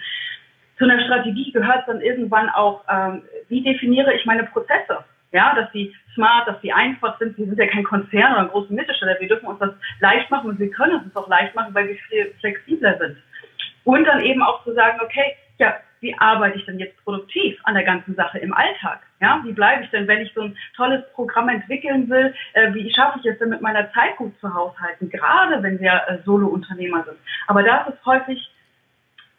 zu 0.77 0.85
einer 0.85 1.03
Strategie 1.03 1.51
gehört 1.51 1.87
dann 1.87 2.01
irgendwann 2.01 2.49
auch, 2.49 2.83
ähm, 2.89 3.23
wie 3.47 3.63
definiere 3.63 4.13
ich 4.13 4.25
meine 4.25 4.43
Prozesse? 4.43 5.03
Ja, 5.31 5.55
dass 5.55 5.71
die 5.71 5.93
smart, 6.13 6.47
dass 6.47 6.59
die 6.61 6.73
einfach 6.73 7.17
sind. 7.19 7.37
Wir 7.37 7.45
sind 7.45 7.57
ja 7.57 7.67
kein 7.67 7.83
Konzern 7.83 8.33
oder 8.33 8.41
ein 8.41 8.47
großer 8.49 8.73
Mittelständler. 8.73 9.19
Wir 9.19 9.27
dürfen 9.27 9.47
uns 9.47 9.59
das 9.59 9.71
leicht 9.99 10.29
machen 10.29 10.49
und 10.49 10.59
wir 10.59 10.69
können 10.69 10.95
uns 10.95 11.05
das 11.05 11.23
auch 11.23 11.27
leicht 11.27 11.55
machen, 11.55 11.73
weil 11.73 11.87
wir 11.87 11.95
viel 11.95 12.33
flexibler 12.39 12.97
sind. 12.99 13.17
Und 13.83 14.05
dann 14.05 14.21
eben 14.21 14.41
auch 14.41 14.63
zu 14.63 14.73
sagen, 14.73 14.99
okay, 15.01 15.35
ja, 15.57 15.75
wie 16.03 16.15
arbeite 16.19 16.57
ich 16.57 16.65
denn 16.65 16.77
jetzt 16.77 17.01
produktiv 17.03 17.57
an 17.63 17.73
der 17.73 17.83
ganzen 17.83 18.13
Sache 18.13 18.37
im 18.37 18.53
Alltag? 18.53 18.99
Ja, 19.21 19.41
wie 19.43 19.53
bleibe 19.53 19.83
ich 19.83 19.89
denn, 19.89 20.07
wenn 20.07 20.21
ich 20.21 20.31
so 20.33 20.41
ein 20.41 20.57
tolles 20.75 21.01
Programm 21.13 21.49
entwickeln 21.49 22.09
will? 22.09 22.35
Äh, 22.53 22.73
wie 22.73 22.93
schaffe 22.93 23.19
ich 23.19 23.25
es 23.25 23.39
denn 23.39 23.49
mit 23.49 23.61
meiner 23.61 23.91
Zeit 23.93 24.17
gut 24.17 24.37
zu 24.39 24.53
haushalten? 24.53 25.09
Gerade 25.09 25.63
wenn 25.63 25.79
wir 25.79 26.01
äh, 26.07 26.17
Solo-Unternehmer 26.25 27.03
sind. 27.05 27.17
Aber 27.47 27.63
das 27.63 27.87
ist 27.87 28.05
häufig 28.05 28.49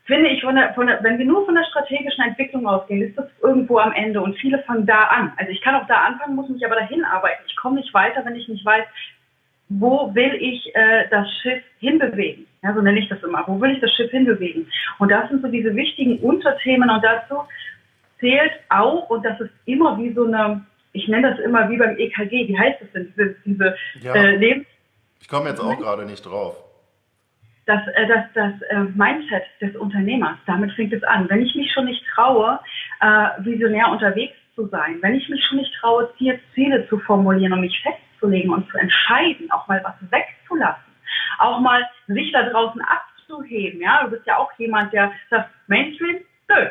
finde 0.07 0.29
ich, 0.29 0.43
von 0.43 0.55
der, 0.55 0.75
von 0.75 0.87
der, 0.87 1.03
wenn 1.03 1.19
wir 1.19 1.25
nur 1.25 1.45
von 1.47 1.55
der 1.55 1.65
strategischen 1.65 2.25
Entwicklung 2.25 2.67
ausgehen, 2.67 3.03
ist 3.03 3.17
das 3.17 3.27
irgendwo 3.43 3.79
am 3.79 3.93
Ende 3.93 4.21
und 4.21 4.37
viele 4.37 4.63
fangen 4.65 4.87
da 4.87 4.99
an. 4.99 5.33
Also 5.37 5.51
ich 5.51 5.63
kann 5.63 5.75
auch 5.75 5.87
da 5.87 6.05
anfangen, 6.05 6.37
muss 6.37 6.49
mich 6.49 6.65
aber 6.65 6.77
dahin 6.77 7.05
arbeiten. 7.05 7.43
Ich 7.47 7.57
komme 7.57 7.77
nicht 7.77 7.93
weiter, 7.95 8.25
wenn 8.25 8.37
ich 8.37 8.49
nicht 8.49 8.65
weiß, 8.65 8.85
wo 9.69 10.15
will 10.15 10.35
ich 10.41 10.75
äh, 10.75 11.09
das 11.11 11.27
Schiff 11.43 11.63
hinbewegen. 11.79 12.47
Ja, 12.63 12.75
so 12.75 12.81
nenne 12.81 12.99
ich 12.99 13.09
das 13.09 13.23
immer. 13.23 13.45
Wo 13.47 13.61
will 13.61 13.73
ich 13.73 13.81
das 13.81 13.93
Schiff 13.93 14.11
hinbewegen? 14.11 14.67
Und 14.99 15.11
das 15.11 15.29
sind 15.29 15.43
so 15.43 15.49
diese 15.49 15.75
wichtigen 15.75 16.19
Unterthemen 16.21 16.91
und 16.91 17.03
dazu 17.03 17.37
zählt 18.21 18.53
auch, 18.71 19.11
und 19.11 19.25
das 19.25 19.41
ist 19.41 19.51
immer 19.67 19.99
wie 19.99 20.13
so 20.13 20.25
eine, 20.25 20.65
ich 20.93 21.09
nenne 21.09 21.31
das 21.31 21.41
immer 21.41 21.69
wie 21.69 21.77
beim 21.77 21.97
EKG, 21.99 22.49
wie 22.49 22.59
heißt 22.59 22.81
das 22.81 22.93
denn, 22.93 23.13
diese, 23.17 23.37
diese 23.45 23.75
ja. 24.01 24.15
äh, 24.15 24.37
Lebens... 24.37 24.67
Ich 25.21 25.29
komme 25.29 25.49
jetzt 25.49 25.61
auch 25.61 25.79
gerade 25.79 26.05
nicht 26.05 26.25
drauf 26.25 26.65
das, 27.67 27.81
äh, 27.95 28.07
das, 28.07 28.25
das 28.35 28.53
äh, 28.71 28.85
Mindset 28.95 29.45
des 29.61 29.75
Unternehmers, 29.77 30.37
damit 30.47 30.73
fängt 30.73 30.93
es 30.93 31.03
an. 31.05 31.29
Wenn 31.29 31.43
ich 31.43 31.55
mich 31.55 31.73
schon 31.73 31.87
nicht 31.87 32.05
traue, 32.15 32.59
äh, 33.01 33.29
visionär 33.39 33.91
unterwegs 33.91 34.37
zu 34.55 34.67
sein, 34.69 34.99
wenn 35.01 35.15
ich 35.15 35.29
mich 35.29 35.45
schon 35.45 35.59
nicht 35.59 35.73
traue, 35.81 36.11
Ziele 36.55 36.87
zu 36.89 36.99
formulieren 36.99 37.53
und 37.53 37.61
mich 37.61 37.77
festzulegen 38.25 38.53
und 38.53 38.69
zu 38.71 38.79
entscheiden, 38.79 39.51
auch 39.51 39.67
mal 39.69 39.83
was 39.85 39.95
wegzulassen, 40.11 40.93
auch 41.39 41.61
mal 41.61 41.87
sich 42.09 42.33
da 42.33 42.49
draußen 42.51 42.81
abzuheben, 42.83 43.81
ja, 43.81 44.05
du 44.05 44.11
bist 44.11 44.27
ja 44.27 44.39
auch 44.39 44.51
jemand, 44.59 44.93
der 44.93 45.13
sagt, 45.31 45.51
Mainstream, 45.67 46.19
nö, 46.49 46.67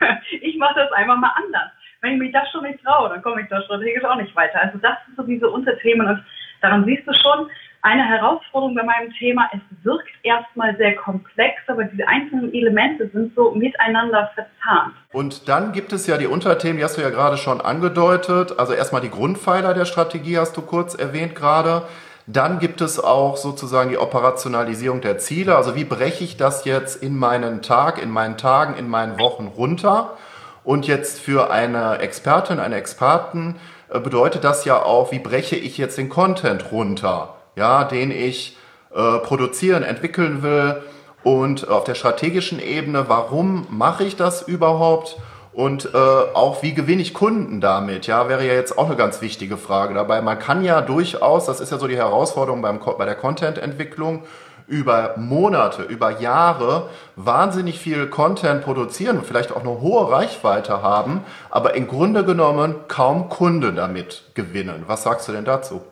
ich 0.40 0.56
mache 0.58 0.74
das 0.74 0.92
einfach 0.92 1.16
mal 1.16 1.32
anders. 1.36 1.70
Wenn 2.00 2.14
ich 2.14 2.18
mich 2.18 2.32
das 2.32 2.50
schon 2.50 2.64
nicht 2.64 2.82
traue, 2.82 3.08
dann 3.08 3.22
komme 3.22 3.42
ich 3.42 3.48
da 3.48 3.62
strategisch 3.62 4.04
auch 4.04 4.16
nicht 4.16 4.34
weiter. 4.34 4.60
Also 4.60 4.78
das 4.78 4.96
sind 5.06 5.16
so 5.16 5.22
diese 5.22 5.48
Unterthemen 5.48 6.06
und 6.08 6.24
daran 6.60 6.84
siehst 6.84 7.06
du 7.06 7.12
schon, 7.14 7.48
eine 7.82 8.04
Herausforderung 8.04 8.76
bei 8.76 8.84
meinem 8.84 9.12
Thema, 9.12 9.50
es 9.52 9.60
wirkt 9.84 10.08
erstmal 10.22 10.76
sehr 10.76 10.94
komplex, 10.94 11.56
aber 11.66 11.84
diese 11.84 12.06
einzelnen 12.06 12.54
Elemente 12.54 13.10
sind 13.12 13.34
so 13.34 13.50
miteinander 13.50 14.30
verzahnt. 14.34 14.94
Und 15.12 15.48
dann 15.48 15.72
gibt 15.72 15.92
es 15.92 16.06
ja 16.06 16.16
die 16.16 16.28
Unterthemen, 16.28 16.78
die 16.78 16.84
hast 16.84 16.96
du 16.96 17.02
ja 17.02 17.10
gerade 17.10 17.36
schon 17.36 17.60
angedeutet. 17.60 18.58
Also 18.58 18.72
erstmal 18.72 19.02
die 19.02 19.10
Grundpfeiler 19.10 19.74
der 19.74 19.84
Strategie 19.84 20.38
hast 20.38 20.56
du 20.56 20.62
kurz 20.62 20.94
erwähnt 20.94 21.34
gerade. 21.34 21.82
Dann 22.28 22.60
gibt 22.60 22.80
es 22.80 23.02
auch 23.02 23.36
sozusagen 23.36 23.90
die 23.90 23.98
Operationalisierung 23.98 25.00
der 25.00 25.18
Ziele. 25.18 25.56
Also 25.56 25.74
wie 25.74 25.84
breche 25.84 26.22
ich 26.22 26.36
das 26.36 26.64
jetzt 26.64 27.02
in 27.02 27.16
meinen 27.16 27.62
Tag, 27.62 28.00
in 28.00 28.10
meinen 28.10 28.36
Tagen, 28.38 28.76
in 28.76 28.88
meinen 28.88 29.18
Wochen 29.18 29.48
runter? 29.48 30.16
Und 30.62 30.86
jetzt 30.86 31.20
für 31.20 31.50
eine 31.50 31.98
Expertin, 31.98 32.60
eine 32.60 32.76
Experten 32.76 33.56
äh, 33.90 33.98
bedeutet 33.98 34.44
das 34.44 34.64
ja 34.64 34.80
auch, 34.80 35.10
wie 35.10 35.18
breche 35.18 35.56
ich 35.56 35.78
jetzt 35.78 35.98
den 35.98 36.08
Content 36.08 36.70
runter? 36.70 37.34
Ja, 37.56 37.84
den 37.84 38.10
ich 38.10 38.56
äh, 38.94 39.18
produzieren, 39.18 39.82
entwickeln 39.82 40.42
will. 40.42 40.82
Und 41.22 41.68
auf 41.68 41.84
der 41.84 41.94
strategischen 41.94 42.60
Ebene, 42.60 43.08
warum 43.08 43.66
mache 43.70 44.04
ich 44.04 44.16
das 44.16 44.42
überhaupt? 44.42 45.16
Und 45.52 45.90
äh, 45.94 45.98
auch 45.98 46.62
wie 46.62 46.72
gewinne 46.72 47.02
ich 47.02 47.12
Kunden 47.12 47.60
damit? 47.60 48.06
Ja, 48.06 48.28
wäre 48.28 48.46
ja 48.46 48.54
jetzt 48.54 48.76
auch 48.78 48.86
eine 48.86 48.96
ganz 48.96 49.20
wichtige 49.20 49.58
Frage 49.58 49.94
dabei. 49.94 50.22
Man 50.22 50.38
kann 50.38 50.64
ja 50.64 50.80
durchaus, 50.80 51.46
das 51.46 51.60
ist 51.60 51.70
ja 51.70 51.78
so 51.78 51.86
die 51.86 51.96
Herausforderung 51.96 52.62
beim, 52.62 52.80
bei 52.80 53.04
der 53.04 53.14
Content-Entwicklung, 53.14 54.24
über 54.66 55.14
Monate, 55.16 55.82
über 55.82 56.20
Jahre 56.20 56.88
wahnsinnig 57.16 57.78
viel 57.78 58.06
Content 58.06 58.62
produzieren 58.62 59.18
und 59.18 59.26
vielleicht 59.26 59.52
auch 59.52 59.60
eine 59.60 59.80
hohe 59.80 60.10
Reichweite 60.10 60.82
haben, 60.82 61.24
aber 61.50 61.74
im 61.74 61.88
Grunde 61.88 62.24
genommen 62.24 62.76
kaum 62.88 63.28
Kunden 63.28 63.76
damit 63.76 64.22
gewinnen. 64.34 64.84
Was 64.86 65.02
sagst 65.02 65.28
du 65.28 65.32
denn 65.32 65.44
dazu? 65.44 65.82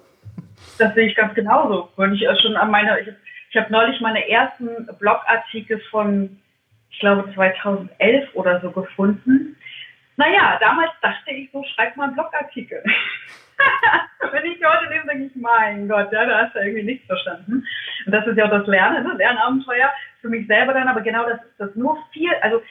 Das 0.80 0.94
sehe 0.94 1.08
ich 1.08 1.14
ganz 1.14 1.34
genauso. 1.34 1.90
Weil 1.96 2.14
ich 2.14 2.26
schon 2.40 2.56
an 2.56 2.70
meiner, 2.70 2.98
ich, 2.98 3.08
ich 3.50 3.56
habe 3.56 3.70
neulich 3.70 4.00
meine 4.00 4.26
ersten 4.28 4.88
Blogartikel 4.98 5.78
von, 5.90 6.38
ich 6.90 6.98
glaube 7.00 7.32
2011 7.34 8.34
oder 8.34 8.60
so 8.60 8.70
gefunden. 8.70 9.56
Naja, 10.16 10.56
damals 10.60 10.90
dachte 11.02 11.32
ich 11.32 11.50
so, 11.52 11.62
schreib 11.64 11.96
mal 11.96 12.04
einen 12.04 12.14
Blogartikel. 12.14 12.82
Wenn 14.32 14.44
ich 14.44 14.58
heute 14.64 14.90
lese, 14.90 15.06
denke 15.06 15.24
ich, 15.26 15.36
mein 15.36 15.86
Gott, 15.86 16.10
ja, 16.12 16.24
da 16.24 16.46
hast 16.46 16.54
du 16.54 16.60
irgendwie 16.60 16.84
nichts 16.84 17.06
verstanden. 17.06 17.62
Und 18.06 18.12
das 18.12 18.26
ist 18.26 18.38
ja 18.38 18.46
auch 18.46 18.50
das 18.50 18.66
Lernen, 18.66 19.04
ne? 19.04 19.14
Lernabenteuer 19.18 19.90
für 20.22 20.28
mich 20.28 20.46
selber 20.46 20.72
dann, 20.72 20.88
aber 20.88 21.02
genau 21.02 21.28
das 21.28 21.42
ist 21.42 21.58
das. 21.58 21.74
Nur 21.74 21.98
viel, 22.12 22.30
also 22.40 22.62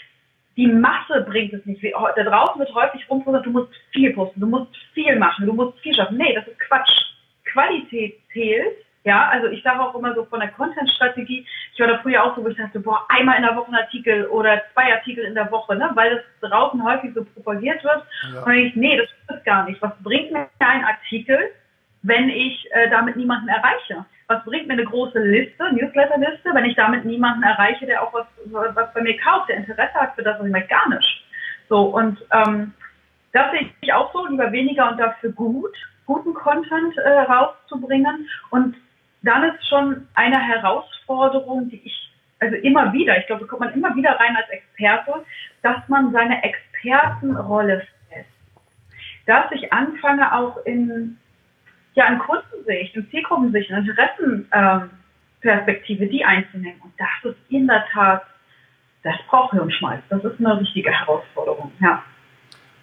die 0.57 0.67
Masse 0.67 1.21
bringt 1.27 1.53
es 1.53 1.63
nicht. 1.65 1.83
Da 1.93 2.23
draußen 2.23 2.59
wird 2.59 2.73
häufig 2.73 3.07
rumpostet, 3.09 3.45
du 3.45 3.51
musst 3.51 3.71
viel 3.91 4.13
posten, 4.13 4.39
du 4.39 4.47
musst 4.47 4.75
viel 4.93 5.15
machen, 5.15 5.45
du 5.45 5.53
musst 5.53 5.79
viel 5.79 5.93
schaffen. 5.93 6.17
Nee, 6.17 6.33
das 6.33 6.47
ist 6.47 6.59
Quatsch. 6.59 7.09
Qualität 7.51 8.19
zählt 8.33 8.77
Ja, 9.05 9.29
also 9.29 9.47
ich 9.47 9.63
sage 9.63 9.79
auch 9.79 9.95
immer 9.95 10.13
so 10.13 10.25
von 10.25 10.41
der 10.41 10.49
Content-Strategie, 10.49 11.45
ich 11.73 11.79
war 11.79 11.88
da 11.88 11.99
früher 11.99 12.23
auch 12.23 12.35
so, 12.35 12.43
wo 12.43 12.49
ich 12.49 12.57
dachte, 12.57 12.79
boah, 12.79 13.05
einmal 13.09 13.38
in 13.38 13.43
der 13.43 13.55
Woche 13.55 13.71
ein 13.71 13.75
Artikel 13.75 14.27
oder 14.27 14.62
zwei 14.73 14.93
Artikel 14.93 15.23
in 15.23 15.35
der 15.35 15.49
Woche, 15.51 15.75
ne, 15.75 15.89
weil 15.93 16.21
das 16.41 16.49
draußen 16.49 16.83
häufig 16.83 17.13
so 17.15 17.23
propagiert 17.23 17.83
wird. 17.83 18.03
Ja. 18.33 18.39
Und 18.39 18.47
dann 18.47 18.57
ich, 18.57 18.75
nee, 18.75 18.97
das 18.97 19.38
ist 19.38 19.45
gar 19.45 19.65
nicht. 19.65 19.81
Was 19.81 19.93
bringt 20.03 20.31
mir 20.31 20.47
ein 20.59 20.83
Artikel, 20.83 21.39
wenn 22.03 22.29
ich 22.29 22.67
äh, 22.71 22.89
damit 22.89 23.15
niemanden 23.15 23.47
erreiche? 23.47 24.05
Was 24.27 24.43
bringt 24.43 24.67
mir 24.67 24.73
eine 24.73 24.85
große 24.85 25.17
Liste, 25.17 25.73
Newsletter-Liste, 25.73 26.49
wenn 26.53 26.65
ich 26.65 26.75
damit 26.75 27.05
niemanden 27.05 27.43
erreiche, 27.43 27.85
der 27.85 28.03
auch 28.03 28.13
was, 28.13 28.27
was 28.75 28.93
bei 28.93 29.01
mir 29.01 29.17
kauft, 29.17 29.49
der 29.49 29.57
Interesse 29.57 29.93
hat 29.95 30.13
für 30.15 30.23
das, 30.23 30.38
was 30.39 30.45
ich 30.45 30.51
möchte? 30.51 30.69
Gar 30.69 30.89
nicht. 30.89 31.25
So, 31.69 31.81
und 31.83 32.19
ähm, 32.31 32.73
das 33.31 33.51
sehe 33.51 33.69
ich 33.81 33.93
auch 33.93 34.12
so, 34.13 34.27
lieber 34.27 34.51
weniger 34.51 34.91
und 34.91 34.99
dafür 34.99 35.31
gut, 35.31 35.75
guten 36.09 36.33
Content 36.33 36.97
äh, 36.97 37.21
rauszubringen. 37.21 38.27
Und 38.49 38.75
dann 39.21 39.43
ist 39.43 39.69
schon 39.69 40.07
eine 40.15 40.39
Herausforderung, 40.39 41.69
die 41.69 41.81
ich, 41.85 42.11
also 42.39 42.55
immer 42.55 42.91
wieder, 42.93 43.15
ich 43.17 43.27
glaube, 43.27 43.43
da 43.43 43.47
kommt 43.47 43.61
man 43.61 43.73
immer 43.73 43.95
wieder 43.95 44.19
rein 44.19 44.35
als 44.35 44.49
Experte, 44.49 45.23
dass 45.61 45.87
man 45.87 46.11
seine 46.11 46.43
Expertenrolle 46.43 47.85
fest. 48.09 48.27
Dass 49.27 49.51
ich 49.51 49.71
anfange 49.71 50.35
auch 50.35 50.57
in, 50.65 51.15
ja, 51.93 52.07
in 52.07 52.17
Kundensicht, 52.17 52.95
in 52.95 53.07
Zielgruppensicht, 53.11 53.69
in 53.69 53.77
Interessenperspektive, 53.77 56.05
ähm, 56.05 56.09
die 56.09 56.25
einzunehmen. 56.25 56.81
Und 56.81 56.93
das 56.97 57.31
ist 57.31 57.37
in 57.49 57.67
der 57.67 57.85
Tat, 57.93 58.23
das 59.03 59.15
braucht 59.27 59.51
Hirnschmalz. 59.51 60.01
Das 60.09 60.23
ist 60.23 60.39
eine 60.39 60.59
richtige 60.59 60.91
Herausforderung, 60.91 61.71
ja. 61.79 62.01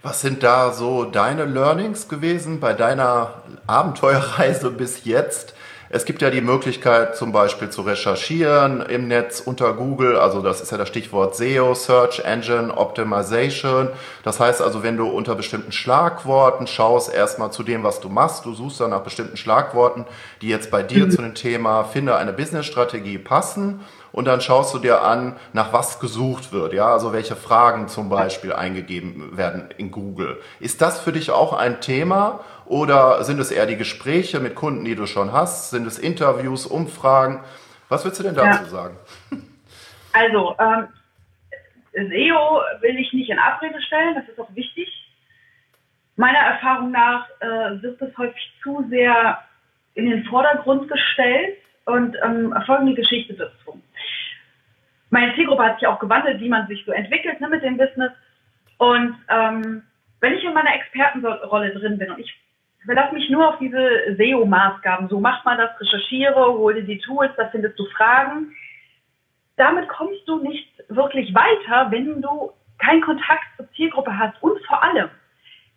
Was 0.08 0.20
sind 0.20 0.44
da 0.44 0.72
so 0.72 1.02
deine 1.02 1.46
Learnings 1.46 2.08
gewesen 2.08 2.60
bei 2.60 2.74
deiner 2.74 3.42
Abenteuerreise 3.66 4.70
bis 4.78 5.04
jetzt? 5.04 5.52
Es 5.88 6.04
gibt 6.04 6.22
ja 6.22 6.30
die 6.30 6.40
Möglichkeit 6.40 7.16
zum 7.16 7.32
Beispiel 7.32 7.70
zu 7.70 7.82
recherchieren 7.82 8.82
im 8.82 9.08
Netz 9.08 9.40
unter 9.40 9.72
Google, 9.72 10.16
also 10.16 10.42
das 10.42 10.60
ist 10.60 10.70
ja 10.70 10.78
das 10.78 10.86
Stichwort 10.86 11.34
SEO, 11.34 11.74
Search 11.74 12.20
Engine 12.20 12.72
Optimization. 12.76 13.88
Das 14.22 14.38
heißt 14.38 14.62
also, 14.62 14.84
wenn 14.84 14.96
du 14.96 15.08
unter 15.08 15.34
bestimmten 15.34 15.72
Schlagworten 15.72 16.68
schaust, 16.68 17.12
erstmal 17.12 17.50
zu 17.50 17.64
dem, 17.64 17.82
was 17.82 17.98
du 17.98 18.08
machst, 18.08 18.44
du 18.44 18.54
suchst 18.54 18.80
dann 18.80 18.90
nach 18.90 19.02
bestimmten 19.02 19.36
Schlagworten, 19.36 20.04
die 20.40 20.48
jetzt 20.48 20.70
bei 20.70 20.84
dir 20.84 21.06
mhm. 21.06 21.10
zu 21.10 21.22
dem 21.22 21.34
Thema 21.34 21.82
Finde 21.82 22.14
eine 22.14 22.32
Business-Strategie 22.32 23.18
passen 23.18 23.80
und 24.16 24.24
dann 24.24 24.40
schaust 24.40 24.74
du 24.74 24.78
dir 24.78 25.02
an, 25.02 25.36
nach 25.52 25.74
was 25.74 26.00
gesucht 26.00 26.50
wird, 26.50 26.72
ja, 26.72 26.86
also 26.86 27.12
welche 27.12 27.36
Fragen 27.36 27.86
zum 27.86 28.08
Beispiel 28.08 28.50
eingegeben 28.50 29.36
werden 29.36 29.68
in 29.76 29.90
Google. 29.90 30.40
Ist 30.58 30.80
das 30.80 30.98
für 30.98 31.12
dich 31.12 31.30
auch 31.30 31.52
ein 31.52 31.82
Thema 31.82 32.40
oder 32.64 33.22
sind 33.24 33.38
es 33.38 33.50
eher 33.50 33.66
die 33.66 33.76
Gespräche 33.76 34.40
mit 34.40 34.54
Kunden, 34.54 34.86
die 34.86 34.94
du 34.94 35.06
schon 35.06 35.32
hast? 35.32 35.68
Sind 35.68 35.86
es 35.86 35.98
Interviews, 35.98 36.64
Umfragen? 36.64 37.44
Was 37.90 38.06
würdest 38.06 38.20
du 38.20 38.24
denn 38.24 38.34
dazu 38.34 38.62
ja. 38.64 38.68
sagen? 38.68 38.96
Also, 40.18 40.56
ähm, 40.58 40.88
SEO 41.92 42.60
will 42.80 42.96
ich 42.98 43.12
nicht 43.12 43.28
in 43.28 43.38
Abrede 43.38 43.82
stellen, 43.82 44.14
das 44.14 44.26
ist 44.26 44.40
auch 44.40 44.48
wichtig. 44.54 44.88
Meiner 46.16 46.38
Erfahrung 46.38 46.90
nach 46.90 47.28
äh, 47.40 47.82
wird 47.82 48.00
es 48.00 48.16
häufig 48.16 48.50
zu 48.62 48.82
sehr 48.88 49.38
in 49.92 50.08
den 50.08 50.24
Vordergrund 50.24 50.90
gestellt 50.90 51.58
und 51.84 52.16
ähm, 52.24 52.54
folgende 52.64 52.94
Geschichte 52.94 53.34
dazu 53.34 53.78
meine 55.10 55.34
Zielgruppe 55.34 55.64
hat 55.64 55.78
sich 55.78 55.86
auch 55.86 55.98
gewandelt, 55.98 56.40
wie 56.40 56.48
man 56.48 56.66
sich 56.66 56.84
so 56.84 56.92
entwickelt 56.92 57.40
ne, 57.40 57.48
mit 57.48 57.62
dem 57.62 57.76
Business. 57.76 58.12
Und 58.78 59.16
ähm, 59.28 59.82
wenn 60.20 60.34
ich 60.34 60.44
in 60.44 60.54
meiner 60.54 60.74
Expertenrolle 60.74 61.72
drin 61.72 61.98
bin 61.98 62.10
und 62.10 62.18
ich 62.18 62.34
verlasse 62.84 63.14
mich 63.14 63.28
nur 63.30 63.48
auf 63.48 63.58
diese 63.58 64.16
SEO-Maßgaben, 64.16 65.08
so 65.08 65.20
mach 65.20 65.44
mal 65.44 65.56
das, 65.56 65.78
recherchiere, 65.80 66.34
hol 66.34 66.74
dir 66.74 66.84
die 66.84 66.98
Tools, 66.98 67.30
da 67.36 67.48
findest 67.48 67.78
du 67.78 67.84
Fragen. 67.96 68.52
Damit 69.56 69.88
kommst 69.88 70.26
du 70.26 70.42
nicht 70.42 70.70
wirklich 70.88 71.34
weiter, 71.34 71.90
wenn 71.90 72.20
du 72.20 72.52
keinen 72.78 73.00
Kontakt 73.02 73.44
zur 73.56 73.70
Zielgruppe 73.72 74.16
hast 74.16 74.40
und 74.42 74.58
vor 74.66 74.82
allem 74.82 75.08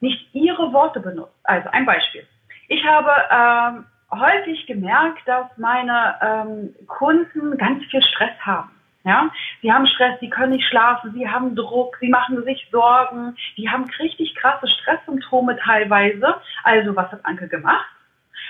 nicht 0.01 0.33
ihre 0.33 0.71
Worte 0.73 0.99
benutzt. 0.99 1.33
Also 1.43 1.69
ein 1.69 1.85
Beispiel. 1.85 2.25
Ich 2.67 2.85
habe 2.85 3.11
ähm, 3.31 3.85
häufig 4.11 4.65
gemerkt, 4.67 5.27
dass 5.27 5.45
meine 5.57 6.15
ähm, 6.21 6.87
Kunden 6.87 7.57
ganz 7.57 7.83
viel 7.85 8.01
Stress 8.01 8.37
haben. 8.41 8.71
Ja, 9.05 9.31
sie 9.61 9.71
haben 9.71 9.87
Stress, 9.87 10.19
sie 10.19 10.29
können 10.29 10.51
nicht 10.51 10.67
schlafen, 10.67 11.13
sie 11.13 11.27
haben 11.27 11.55
Druck, 11.55 11.97
sie 12.01 12.09
machen 12.09 12.43
sich 12.43 12.67
Sorgen, 12.69 13.35
die 13.55 13.69
haben 13.69 13.89
richtig 13.97 14.35
krasse 14.35 14.67
Stresssymptome 14.67 15.57
teilweise. 15.57 16.35
Also, 16.63 16.95
was 16.95 17.11
hat 17.11 17.25
Anke 17.25 17.47
gemacht? 17.47 17.85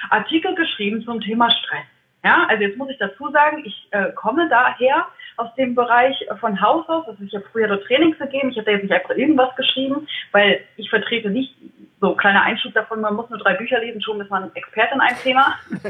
Artikel 0.10 0.56
geschrieben 0.56 1.04
zum 1.04 1.22
Thema 1.22 1.52
Stress. 1.52 1.86
Ja, 2.24 2.46
also 2.50 2.64
jetzt 2.64 2.78
muss 2.78 2.90
ich 2.90 2.98
dazu 2.98 3.30
sagen, 3.32 3.64
ich 3.64 3.88
äh, 3.92 4.12
komme 4.14 4.50
daher 4.50 5.08
aus 5.38 5.54
dem 5.56 5.74
Bereich 5.74 6.18
von 6.42 6.60
Haus 6.62 6.88
aus. 6.90 7.08
Also 7.08 7.24
ich 7.24 7.34
habe 7.34 7.46
früher 7.52 7.68
dort 7.68 7.86
Trainings 7.86 8.18
gegeben. 8.18 8.50
Ich 8.50 8.58
habe 8.58 8.72
jetzt 8.72 8.84
nicht 8.84 8.92
einfach 8.92 9.16
irgendwas 9.16 9.56
geschrieben, 9.56 10.06
weil 10.34 10.62
ich 10.76 10.90
vertrete 10.90 11.30
nicht 11.30 11.56
so 12.02 12.16
kleiner 12.16 12.44
Einschub 12.44 12.74
davon, 12.74 13.02
man 13.02 13.16
muss 13.16 13.30
nur 13.30 13.40
drei 13.40 13.56
Bücher 13.56 13.80
lesen, 13.80 14.02
schon 14.02 14.22
ist 14.22 14.30
man 14.30 14.52
Experte 14.56 14.96
in 14.96 15.02
einem 15.02 15.18
Thema. 15.18 15.56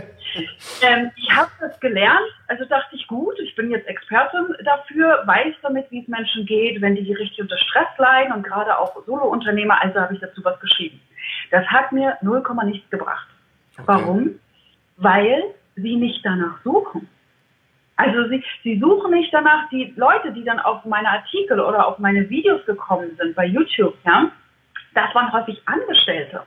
ähm, 0.82 1.12
ich 1.16 1.36
habe 1.36 1.50
das 1.60 1.80
gelernt, 1.80 2.28
also 2.48 2.66
dachte 2.66 2.96
ich, 2.96 3.08
gut, 3.08 3.36
ich 3.40 3.56
bin 3.56 3.70
jetzt 3.70 3.88
Expertin 3.88 4.56
dafür, 4.66 5.24
weiß 5.26 5.56
damit, 5.62 5.90
wie 5.92 6.02
es 6.02 6.08
Menschen 6.08 6.46
geht, 6.46 6.82
wenn 6.82 6.96
die 6.96 7.14
richtig 7.14 7.42
unter 7.42 7.58
Stress 7.58 7.88
leiden 7.98 8.34
und 8.34 8.44
gerade 8.44 8.78
auch 8.78 8.96
Solo-Unternehmer, 9.06 9.82
also 9.82 10.00
habe 10.00 10.16
ich 10.16 10.20
dazu 10.20 10.44
was 10.44 10.60
geschrieben. 10.60 11.00
Das 11.52 11.66
hat 11.68 11.92
mir 11.92 12.18
0, 12.22 12.44
nichts 12.66 12.90
gebracht. 12.90 13.28
Okay. 13.74 13.84
Warum? 13.86 14.40
Weil 14.98 15.44
sie 15.76 15.96
nicht 15.96 16.26
danach 16.26 16.62
suchen. 16.64 17.08
Also 17.96 18.30
sie, 18.30 18.44
sie 18.64 18.80
suchen 18.80 19.12
nicht 19.12 19.34
danach, 19.34 19.70
die 19.70 19.94
Leute, 19.98 20.32
die 20.32 20.44
dann 20.44 20.60
auf 20.60 20.86
meine 20.86 21.10
Artikel 21.10 21.60
oder 21.60 21.86
auf 21.86 22.00
meine 22.00 22.30
Videos 22.30 22.66
gekommen 22.66 23.12
sind 23.18 23.36
bei 23.36 23.46
YouTube, 23.46 23.94
ja, 24.06 24.32
das 24.94 25.14
waren 25.16 25.32
häufig 25.32 25.62
Angestellte. 25.66 26.44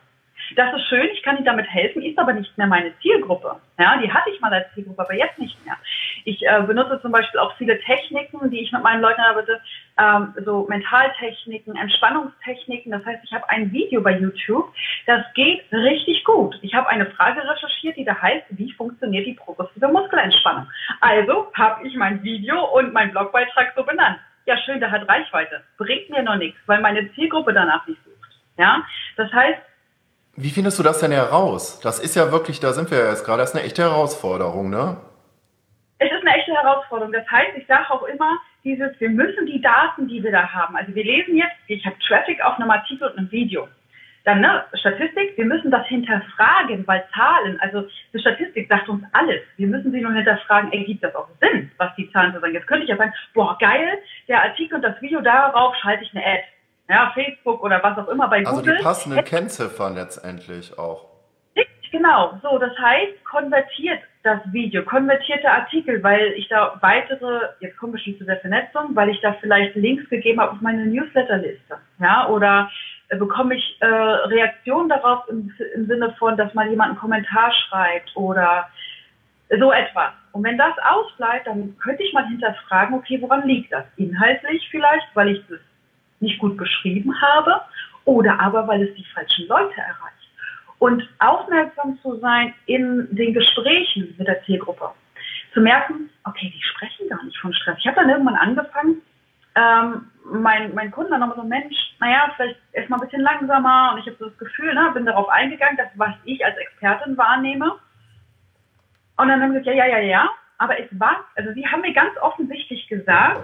Das 0.56 0.74
ist 0.74 0.86
schön, 0.88 1.08
ich 1.12 1.22
kann 1.22 1.36
ihnen 1.36 1.44
damit 1.44 1.66
helfen, 1.66 2.02
ist 2.02 2.18
aber 2.18 2.32
nicht 2.32 2.56
mehr 2.58 2.66
meine 2.66 2.92
Zielgruppe. 2.98 3.56
Ja, 3.78 3.96
die 3.96 4.12
hatte 4.12 4.30
ich 4.30 4.40
mal 4.40 4.52
als 4.52 4.72
Zielgruppe, 4.74 5.02
aber 5.02 5.14
jetzt 5.14 5.38
nicht 5.38 5.56
mehr. 5.64 5.76
Ich 6.24 6.46
äh, 6.46 6.62
benutze 6.62 7.00
zum 7.00 7.12
Beispiel 7.12 7.40
auch 7.40 7.56
viele 7.56 7.78
Techniken, 7.80 8.50
die 8.50 8.60
ich 8.60 8.72
mit 8.72 8.82
meinen 8.82 9.00
Leuten 9.00 9.20
arbeite, 9.20 9.60
ähm, 9.98 10.34
so 10.44 10.66
Mentaltechniken, 10.68 11.76
Entspannungstechniken. 11.76 12.92
Das 12.92 13.04
heißt, 13.04 13.24
ich 13.24 13.32
habe 13.32 13.48
ein 13.48 13.72
Video 13.72 14.02
bei 14.02 14.18
YouTube, 14.18 14.72
das 15.06 15.24
geht 15.34 15.64
richtig 15.72 16.24
gut. 16.24 16.58
Ich 16.62 16.74
habe 16.74 16.88
eine 16.88 17.06
Frage 17.06 17.40
recherchiert, 17.48 17.96
die 17.96 18.04
da 18.04 18.20
heißt, 18.20 18.44
wie 18.50 18.72
funktioniert 18.72 19.26
die 19.26 19.34
progressive 19.34 19.88
Muskelentspannung. 19.88 20.66
Also 21.00 21.50
habe 21.54 21.86
ich 21.86 21.96
mein 21.96 22.22
Video 22.22 22.62
und 22.76 22.92
meinen 22.92 23.12
Blogbeitrag 23.12 23.72
so 23.74 23.84
benannt. 23.84 24.18
Ja, 24.44 24.56
schön, 24.58 24.80
der 24.80 24.90
hat 24.90 25.08
Reichweite. 25.08 25.62
Bringt 25.78 26.10
mir 26.10 26.22
noch 26.22 26.36
nichts, 26.36 26.58
weil 26.66 26.80
meine 26.80 27.12
Zielgruppe 27.14 27.52
danach 27.52 27.86
nicht 27.86 28.02
sucht. 28.04 28.11
Ja, 28.62 28.86
das 29.16 29.32
heißt. 29.32 29.60
Wie 30.36 30.50
findest 30.50 30.78
du 30.78 30.84
das 30.84 31.00
denn 31.00 31.10
heraus? 31.10 31.80
Das 31.80 31.98
ist 31.98 32.14
ja 32.14 32.30
wirklich, 32.30 32.60
da 32.60 32.72
sind 32.72 32.92
wir 32.92 32.98
ja 32.98 33.08
jetzt 33.10 33.24
gerade, 33.24 33.40
das 33.42 33.50
ist 33.50 33.56
eine 33.56 33.64
echte 33.64 33.82
Herausforderung, 33.82 34.70
ne? 34.70 34.98
Es 35.98 36.10
ist 36.12 36.24
eine 36.24 36.36
echte 36.36 36.52
Herausforderung. 36.52 37.12
Das 37.12 37.28
heißt, 37.28 37.56
ich 37.56 37.66
sage 37.66 37.90
auch 37.90 38.04
immer, 38.04 38.38
dieses, 38.62 38.92
wir 39.00 39.10
müssen 39.10 39.46
die 39.46 39.60
Daten, 39.60 40.06
die 40.06 40.22
wir 40.22 40.30
da 40.30 40.48
haben, 40.48 40.76
also 40.76 40.94
wir 40.94 41.02
lesen 41.02 41.36
jetzt, 41.36 41.56
ich 41.66 41.84
habe 41.84 41.96
Traffic 42.06 42.40
auf 42.44 42.54
einem 42.56 42.70
Artikel 42.70 43.08
und 43.08 43.18
einem 43.18 43.32
Video. 43.32 43.66
Dann 44.24 44.40
ne, 44.40 44.64
Statistik, 44.74 45.36
wir 45.36 45.44
müssen 45.44 45.72
das 45.72 45.84
hinterfragen, 45.88 46.86
weil 46.86 47.04
Zahlen, 47.12 47.58
also 47.58 47.88
die 48.14 48.20
Statistik 48.20 48.68
sagt 48.68 48.88
uns 48.88 49.02
alles. 49.12 49.42
Wir 49.56 49.66
müssen 49.66 49.90
sie 49.90 50.00
nur 50.00 50.12
hinterfragen, 50.12 50.72
ergibt 50.72 51.02
das 51.02 51.16
auch 51.16 51.26
Sinn, 51.40 51.72
was 51.78 51.92
die 51.96 52.08
Zahlen 52.12 52.32
so 52.32 52.38
sagen. 52.38 52.54
Jetzt 52.54 52.68
könnte 52.68 52.84
ich 52.84 52.90
ja 52.90 52.96
sagen, 52.96 53.12
boah, 53.34 53.58
geil, 53.58 53.98
der 54.28 54.44
Artikel 54.44 54.76
und 54.76 54.82
das 54.82 55.02
Video, 55.02 55.20
darauf 55.20 55.74
schalte 55.82 56.04
ich 56.04 56.14
eine 56.14 56.24
Ad 56.24 56.44
ja, 56.88 57.12
Facebook 57.14 57.62
oder 57.62 57.82
was 57.82 57.98
auch 57.98 58.08
immer 58.08 58.28
bei 58.28 58.38
also 58.38 58.56
Google. 58.56 58.72
Also 58.72 58.78
die 58.78 58.82
passenden 58.82 59.24
Kennziffern 59.24 59.94
letztendlich 59.94 60.78
auch. 60.78 61.12
Genau, 61.92 62.40
so, 62.42 62.58
das 62.58 62.76
heißt, 62.78 63.22
konvertiert 63.24 64.00
das 64.22 64.40
Video, 64.50 64.82
konvertierte 64.82 65.50
Artikel, 65.50 66.02
weil 66.02 66.32
ich 66.36 66.48
da 66.48 66.78
weitere, 66.80 67.50
jetzt 67.60 67.76
kommen 67.76 67.92
wir 67.92 68.00
schon 68.00 68.16
zu 68.16 68.24
der 68.24 68.40
Vernetzung, 68.40 68.96
weil 68.96 69.10
ich 69.10 69.20
da 69.20 69.34
vielleicht 69.40 69.76
Links 69.76 70.08
gegeben 70.08 70.40
habe 70.40 70.52
auf 70.52 70.60
meine 70.62 70.86
Newsletterliste, 70.86 71.76
ja, 72.00 72.28
oder 72.28 72.70
äh, 73.10 73.16
bekomme 73.16 73.56
ich 73.56 73.76
äh, 73.80 73.86
Reaktionen 73.86 74.88
darauf 74.88 75.28
im, 75.28 75.52
im 75.74 75.86
Sinne 75.86 76.14
von, 76.18 76.34
dass 76.38 76.54
mal 76.54 76.68
jemand 76.68 76.92
einen 76.92 76.98
Kommentar 76.98 77.52
schreibt 77.52 78.10
oder 78.16 78.68
so 79.50 79.70
etwas. 79.70 80.12
Und 80.32 80.44
wenn 80.44 80.56
das 80.56 80.74
ausbleibt, 80.90 81.46
dann 81.46 81.76
könnte 81.76 82.02
ich 82.02 82.14
mal 82.14 82.26
hinterfragen, 82.26 82.94
okay, 82.94 83.20
woran 83.20 83.46
liegt 83.46 83.70
das? 83.70 83.84
Inhaltlich 83.96 84.66
vielleicht, 84.70 85.06
weil 85.12 85.28
ich 85.28 85.46
das 85.46 85.58
nicht 86.22 86.38
gut 86.38 86.56
geschrieben 86.56 87.14
habe 87.20 87.60
oder 88.04 88.38
aber 88.40 88.66
weil 88.66 88.82
es 88.82 88.94
die 88.94 89.06
falschen 89.14 89.46
Leute 89.48 89.78
erreicht. 89.80 90.16
Und 90.78 91.08
aufmerksam 91.20 91.98
zu 92.02 92.18
sein 92.18 92.54
in 92.66 93.06
den 93.14 93.34
Gesprächen 93.34 94.14
mit 94.18 94.26
der 94.26 94.42
Zielgruppe. 94.44 94.90
Zu 95.54 95.60
merken, 95.60 96.10
okay, 96.24 96.52
die 96.52 96.62
sprechen 96.62 97.08
gar 97.08 97.22
nicht 97.22 97.38
von 97.38 97.52
Stress. 97.52 97.76
Ich 97.78 97.86
habe 97.86 97.96
dann 97.96 98.10
irgendwann 98.10 98.34
angefangen, 98.34 99.02
ähm, 99.54 100.06
mein, 100.24 100.74
mein 100.74 100.90
Kunde 100.90 101.10
dann 101.10 101.20
nochmal 101.20 101.36
so, 101.36 101.44
Mensch, 101.44 101.76
naja, 102.00 102.32
vielleicht 102.36 102.58
erstmal 102.72 103.00
ein 103.00 103.04
bisschen 103.04 103.22
langsamer 103.22 103.92
und 103.92 104.00
ich 104.00 104.06
habe 104.06 104.16
so 104.18 104.28
das 104.28 104.38
Gefühl, 104.38 104.74
ne, 104.74 104.90
bin 104.94 105.04
darauf 105.04 105.28
eingegangen, 105.28 105.76
dass 105.76 105.88
was 105.96 106.14
ich 106.24 106.44
als 106.44 106.56
Expertin 106.56 107.16
wahrnehme. 107.16 107.72
Und 109.18 109.28
dann 109.28 109.42
haben 109.42 109.52
sie 109.52 109.58
gesagt, 109.58 109.76
ja, 109.76 109.86
ja, 109.86 109.98
ja, 109.98 110.08
ja. 110.08 110.30
Aber 110.58 110.78
es 110.80 110.88
war, 110.98 111.24
also 111.36 111.52
sie 111.52 111.66
haben 111.66 111.82
mir 111.82 111.92
ganz 111.92 112.16
offensichtlich 112.20 112.86
gesagt, 112.88 113.40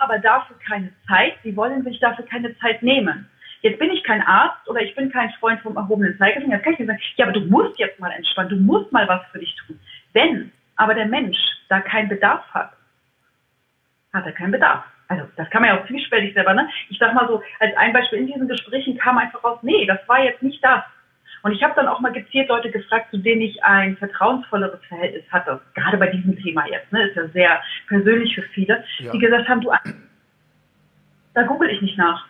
aber 0.00 0.18
dafür 0.18 0.56
keine 0.66 0.92
Zeit, 1.06 1.34
sie 1.42 1.56
wollen 1.56 1.82
sich 1.84 2.00
dafür 2.00 2.24
keine 2.26 2.56
Zeit 2.58 2.82
nehmen. 2.82 3.28
Jetzt 3.62 3.78
bin 3.78 3.90
ich 3.90 4.02
kein 4.04 4.22
Arzt 4.22 4.68
oder 4.68 4.80
ich 4.80 4.94
bin 4.94 5.12
kein 5.12 5.30
Freund 5.38 5.60
vom 5.60 5.76
erhobenen 5.76 6.16
Zeigefinger. 6.18 6.56
Jetzt 6.56 6.64
kann 6.64 6.72
ich 6.72 6.78
dir 6.78 6.86
sagen, 6.86 7.00
ja, 7.16 7.26
aber 7.26 7.38
du 7.38 7.46
musst 7.46 7.78
jetzt 7.78 8.00
mal 8.00 8.10
entspannen, 8.10 8.50
du 8.50 8.56
musst 8.56 8.90
mal 8.90 9.06
was 9.06 9.20
für 9.30 9.38
dich 9.38 9.54
tun. 9.66 9.78
Wenn 10.14 10.52
aber 10.76 10.94
der 10.94 11.06
Mensch 11.06 11.36
da 11.68 11.80
keinen 11.80 12.08
Bedarf 12.08 12.42
hat, 12.54 12.72
hat 14.12 14.26
er 14.26 14.32
keinen 14.32 14.52
Bedarf. 14.52 14.84
Also 15.08 15.24
das 15.36 15.50
kann 15.50 15.62
man 15.62 15.74
ja 15.74 15.80
auch 15.80 15.86
zwiespältig 15.86 16.34
selber, 16.34 16.54
ne? 16.54 16.68
Ich 16.88 16.98
sag 16.98 17.12
mal 17.14 17.26
so, 17.28 17.42
als 17.58 17.76
ein 17.76 17.92
Beispiel 17.92 18.20
in 18.20 18.26
diesen 18.28 18.48
Gesprächen 18.48 18.96
kam 18.96 19.18
einfach 19.18 19.42
raus, 19.44 19.58
nee, 19.62 19.84
das 19.84 19.98
war 20.08 20.22
jetzt 20.22 20.42
nicht 20.42 20.64
das. 20.64 20.82
Und 21.42 21.52
ich 21.52 21.62
habe 21.62 21.74
dann 21.74 21.88
auch 21.88 22.00
mal 22.00 22.12
gezielt 22.12 22.48
Leute 22.48 22.70
gefragt, 22.70 23.10
zu 23.10 23.18
denen 23.18 23.40
ich 23.40 23.62
ein 23.64 23.96
vertrauensvolleres 23.96 24.80
Verhältnis 24.86 25.24
hatte, 25.30 25.60
gerade 25.74 25.96
bei 25.96 26.08
diesem 26.08 26.36
Thema 26.36 26.66
jetzt, 26.66 26.92
ne? 26.92 27.08
Ist 27.08 27.16
ja 27.16 27.28
sehr 27.28 27.62
persönlich 27.88 28.34
für 28.34 28.42
viele, 28.42 28.84
ja. 28.98 29.12
die 29.12 29.18
gesagt 29.18 29.48
haben, 29.48 29.60
du, 29.60 29.70
da 31.34 31.42
google 31.44 31.70
ich 31.70 31.80
nicht 31.80 31.96
nach. 31.96 32.26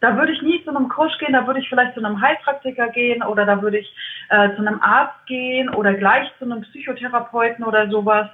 Da 0.00 0.16
würde 0.16 0.32
ich 0.32 0.42
nie 0.42 0.62
zu 0.64 0.70
einem 0.70 0.88
Coach 0.88 1.16
gehen, 1.18 1.32
da 1.32 1.46
würde 1.46 1.60
ich 1.60 1.68
vielleicht 1.68 1.94
zu 1.94 2.04
einem 2.04 2.20
Heilpraktiker 2.20 2.88
gehen 2.88 3.22
oder 3.22 3.46
da 3.46 3.62
würde 3.62 3.78
ich 3.78 3.96
äh, 4.28 4.50
zu 4.54 4.58
einem 4.58 4.80
Arzt 4.82 5.26
gehen 5.26 5.68
oder 5.70 5.94
gleich 5.94 6.30
zu 6.38 6.44
einem 6.44 6.60
Psychotherapeuten 6.62 7.64
oder 7.64 7.88
sowas. 7.88 8.28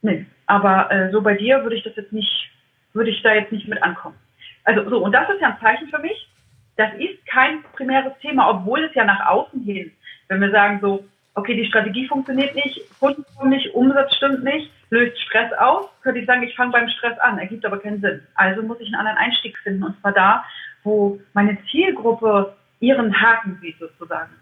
Nee, 0.00 0.26
aber 0.46 0.90
äh, 0.90 1.10
so 1.10 1.20
bei 1.20 1.34
dir 1.34 1.62
würde 1.62 1.76
ich 1.76 1.84
das 1.84 1.96
jetzt 1.96 2.12
nicht, 2.12 2.50
würde 2.92 3.10
ich 3.10 3.22
da 3.22 3.34
jetzt 3.34 3.52
nicht 3.52 3.68
mit 3.68 3.82
ankommen. 3.82 4.16
Also 4.64 4.88
so, 4.88 4.98
und 4.98 5.12
das 5.12 5.28
ist 5.28 5.40
ja 5.40 5.48
ein 5.48 5.60
Zeichen 5.60 5.88
für 5.88 5.98
mich. 5.98 6.28
Das 6.76 6.92
ist 6.94 7.24
kein 7.26 7.62
primäres 7.74 8.12
Thema, 8.20 8.48
obwohl 8.50 8.84
es 8.84 8.94
ja 8.94 9.04
nach 9.04 9.26
außen 9.26 9.62
hin, 9.62 9.92
wenn 10.28 10.40
wir 10.40 10.50
sagen 10.50 10.78
so, 10.80 11.04
okay, 11.34 11.54
die 11.54 11.66
Strategie 11.66 12.06
funktioniert 12.06 12.54
nicht, 12.54 12.80
Kunden 12.98 13.24
kommen 13.36 13.50
nicht, 13.50 13.74
Umsatz 13.74 14.14
stimmt 14.14 14.44
nicht, 14.44 14.70
löst 14.90 15.18
Stress 15.20 15.52
aus, 15.54 15.86
könnte 16.02 16.20
ich 16.20 16.26
sagen, 16.26 16.42
ich 16.42 16.54
fange 16.54 16.72
beim 16.72 16.88
Stress 16.88 17.18
an, 17.20 17.38
ergibt 17.38 17.64
aber 17.64 17.78
keinen 17.78 18.00
Sinn. 18.00 18.22
Also 18.34 18.62
muss 18.62 18.80
ich 18.80 18.88
einen 18.88 18.96
anderen 18.96 19.18
Einstieg 19.18 19.56
finden 19.58 19.84
und 19.84 19.98
zwar 20.00 20.12
da, 20.12 20.44
wo 20.82 21.20
meine 21.32 21.56
Zielgruppe 21.70 22.54
ihren 22.80 23.18
Haken 23.20 23.58
sieht 23.62 23.78
sozusagen. 23.78 24.32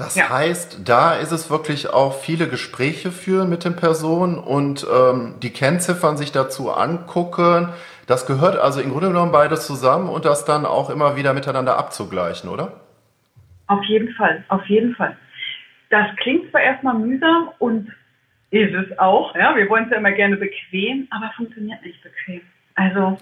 Das 0.00 0.16
ja. 0.16 0.30
heißt, 0.30 0.88
da 0.88 1.14
ist 1.14 1.30
es 1.30 1.50
wirklich 1.50 1.90
auch 1.90 2.14
viele 2.14 2.48
Gespräche 2.48 3.10
führen 3.10 3.50
mit 3.50 3.66
den 3.66 3.76
Personen 3.76 4.38
und 4.38 4.86
ähm, 4.90 5.34
die 5.42 5.50
Kennziffern 5.50 6.16
sich 6.16 6.32
dazu 6.32 6.70
angucken. 6.72 7.68
Das 8.06 8.26
gehört 8.26 8.58
also 8.58 8.80
im 8.80 8.92
Grunde 8.92 9.08
genommen 9.08 9.30
beides 9.30 9.66
zusammen 9.66 10.08
und 10.08 10.24
das 10.24 10.46
dann 10.46 10.64
auch 10.64 10.88
immer 10.88 11.16
wieder 11.16 11.34
miteinander 11.34 11.76
abzugleichen, 11.76 12.48
oder? 12.48 12.80
Auf 13.66 13.84
jeden 13.84 14.14
Fall, 14.14 14.42
auf 14.48 14.64
jeden 14.68 14.94
Fall. 14.94 15.18
Das 15.90 16.06
klingt 16.16 16.50
zwar 16.50 16.62
erstmal 16.62 16.94
mühsam 16.94 17.50
und 17.58 17.92
ist 18.48 18.72
es 18.72 18.98
auch, 18.98 19.34
ja, 19.34 19.54
wir 19.54 19.68
wollen 19.68 19.84
es 19.84 19.90
ja 19.90 19.98
immer 19.98 20.12
gerne 20.12 20.38
bequem, 20.38 21.08
aber 21.10 21.30
funktioniert 21.36 21.84
nicht 21.84 22.02
bequem. 22.02 22.40
Also, 22.74 23.18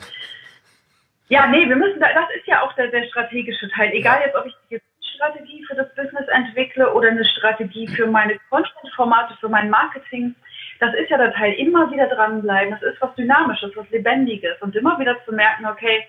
ja, 1.29 1.49
nee, 1.49 1.69
wir 1.69 1.77
müssen, 1.77 1.99
da, 1.99 2.07
das 2.15 2.31
ist 2.37 2.47
ja 2.47 2.63
auch 2.63 2.73
der, 2.75 2.87
der 2.87 3.03
strategische 3.09 3.69
Teil. 3.71 3.91
Egal 3.93 4.21
jetzt, 4.25 4.37
ob 4.37 4.47
ich 4.47 4.55
die 4.71 4.81
Strategie 5.19 5.65
für 5.67 5.75
das 5.75 5.93
Business 5.95 6.29
entwickle 6.29 6.95
oder 6.95 7.11
eine 7.11 7.25
Strategie 7.25 7.89
für 7.89 8.07
meine 8.07 8.39
Content-Formate, 8.49 9.37
für 9.41 9.49
mein 9.49 9.69
Marketing. 9.69 10.35
Das 10.79 10.95
ist 10.95 11.11
ja 11.11 11.19
der 11.19 11.35
Teil, 11.35 11.55
immer 11.55 11.91
wieder 11.91 12.07
dranbleiben. 12.07 12.71
Das 12.71 12.83
ist 12.83 13.03
was 13.03 13.15
Dynamisches, 13.17 13.73
was 13.75 13.91
Lebendiges 13.91 14.61
und 14.61 14.77
immer 14.77 14.99
wieder 15.01 15.17
zu 15.25 15.33
merken, 15.33 15.67
okay, 15.67 16.07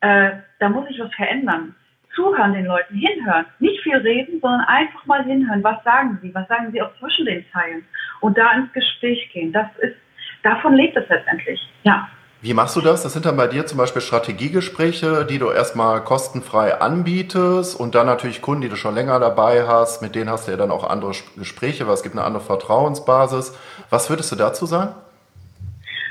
äh, 0.00 0.32
da 0.58 0.68
muss 0.68 0.88
ich 0.90 1.00
was 1.00 1.12
verändern 1.14 1.74
zuhören 2.14 2.52
den 2.52 2.66
Leuten, 2.66 2.94
hinhören. 2.94 3.46
Nicht 3.58 3.82
viel 3.82 3.96
reden, 3.96 4.40
sondern 4.40 4.60
einfach 4.62 5.04
mal 5.06 5.24
hinhören. 5.24 5.64
Was 5.64 5.82
sagen 5.84 6.18
sie? 6.22 6.34
Was 6.34 6.46
sagen 6.48 6.70
sie 6.72 6.80
auch 6.80 6.96
zwischen 6.98 7.26
den 7.26 7.44
Zeilen? 7.52 7.84
Und 8.20 8.38
da 8.38 8.52
ins 8.52 8.72
Gespräch 8.72 9.28
gehen. 9.32 9.52
Das 9.52 9.66
ist, 9.78 9.96
davon 10.42 10.74
lebt 10.74 10.96
es 10.96 11.08
letztendlich. 11.08 11.60
Ja. 11.82 12.08
Wie 12.44 12.52
machst 12.52 12.76
du 12.76 12.82
das? 12.82 13.02
Das 13.02 13.14
sind 13.14 13.24
dann 13.24 13.38
bei 13.38 13.46
dir 13.46 13.64
zum 13.64 13.78
Beispiel 13.78 14.02
Strategiegespräche, 14.02 15.24
die 15.24 15.38
du 15.38 15.48
erstmal 15.50 16.04
kostenfrei 16.04 16.78
anbietest 16.78 17.74
und 17.80 17.94
dann 17.94 18.04
natürlich 18.04 18.42
Kunden, 18.42 18.60
die 18.60 18.68
du 18.68 18.76
schon 18.76 18.94
länger 18.94 19.18
dabei 19.18 19.66
hast, 19.66 20.02
mit 20.02 20.14
denen 20.14 20.28
hast 20.28 20.46
du 20.46 20.50
ja 20.50 20.58
dann 20.58 20.70
auch 20.70 20.86
andere 20.86 21.12
Gespräche, 21.38 21.86
weil 21.86 21.94
es 21.94 22.02
gibt 22.02 22.14
eine 22.14 22.22
andere 22.22 22.42
Vertrauensbasis. 22.42 23.58
Was 23.88 24.10
würdest 24.10 24.30
du 24.30 24.36
dazu 24.36 24.66
sagen? 24.66 24.94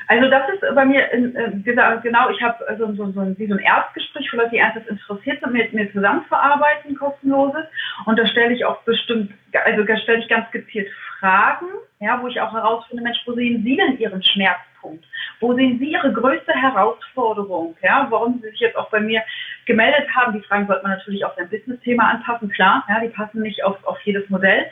Also 0.07 0.27
das 0.27 0.41
ist 0.49 0.61
bei 0.73 0.85
mir 0.85 1.13
äh, 1.13 1.51
genau, 1.63 2.29
ich 2.31 2.41
habe 2.41 2.57
so, 2.79 2.87
so, 2.95 3.11
so, 3.11 3.37
wie 3.37 3.47
so 3.47 3.53
ein 3.53 3.59
Erstgespräch 3.59 4.27
für 4.31 4.37
Leute, 4.37 4.49
die 4.49 4.57
ernsthaft 4.57 4.87
interessiert 4.87 5.39
sind, 5.39 5.53
mit 5.53 5.71
mir 5.71 5.91
zusammenzuarbeiten, 5.91 6.95
kostenloses. 6.95 7.65
Und 8.05 8.17
da 8.17 8.25
stelle 8.25 8.55
ich 8.55 8.65
auch 8.65 8.81
bestimmt, 8.81 9.31
also 9.65 9.83
da 9.83 9.97
stelle 9.97 10.17
ich 10.17 10.29
ganz 10.29 10.49
gezielt 10.49 10.87
Fragen, 11.23 11.67
ja, 12.01 12.21
wo 12.21 12.27
ich 12.27 12.41
auch 12.41 12.51
herausfinde, 12.51 13.01
Mensch, 13.01 13.19
wo 13.25 13.31
sehen 13.31 13.63
Sie 13.63 13.77
denn 13.77 13.97
Ihren 13.97 14.21
Schmerzpunkt? 14.21 15.05
Wo 15.39 15.53
sehen 15.53 15.79
Sie 15.79 15.91
Ihre 15.91 16.11
größte 16.11 16.51
Herausforderung? 16.51 17.77
Ja, 17.81 18.07
warum 18.09 18.41
Sie 18.41 18.49
sich 18.49 18.59
jetzt 18.59 18.75
auch 18.75 18.89
bei 18.89 18.99
mir 18.99 19.23
gemeldet 19.65 20.13
haben? 20.13 20.33
Die 20.33 20.45
Fragen 20.45 20.67
sollte 20.67 20.83
man 20.83 20.97
natürlich 20.97 21.23
auf 21.23 21.33
sein 21.37 21.49
Business-Thema 21.49 22.09
anpassen, 22.09 22.49
klar, 22.49 22.83
ja, 22.89 22.99
die 22.99 23.07
passen 23.07 23.41
nicht 23.41 23.63
auf, 23.63 23.81
auf 23.85 23.97
jedes 24.01 24.29
Modell. 24.29 24.65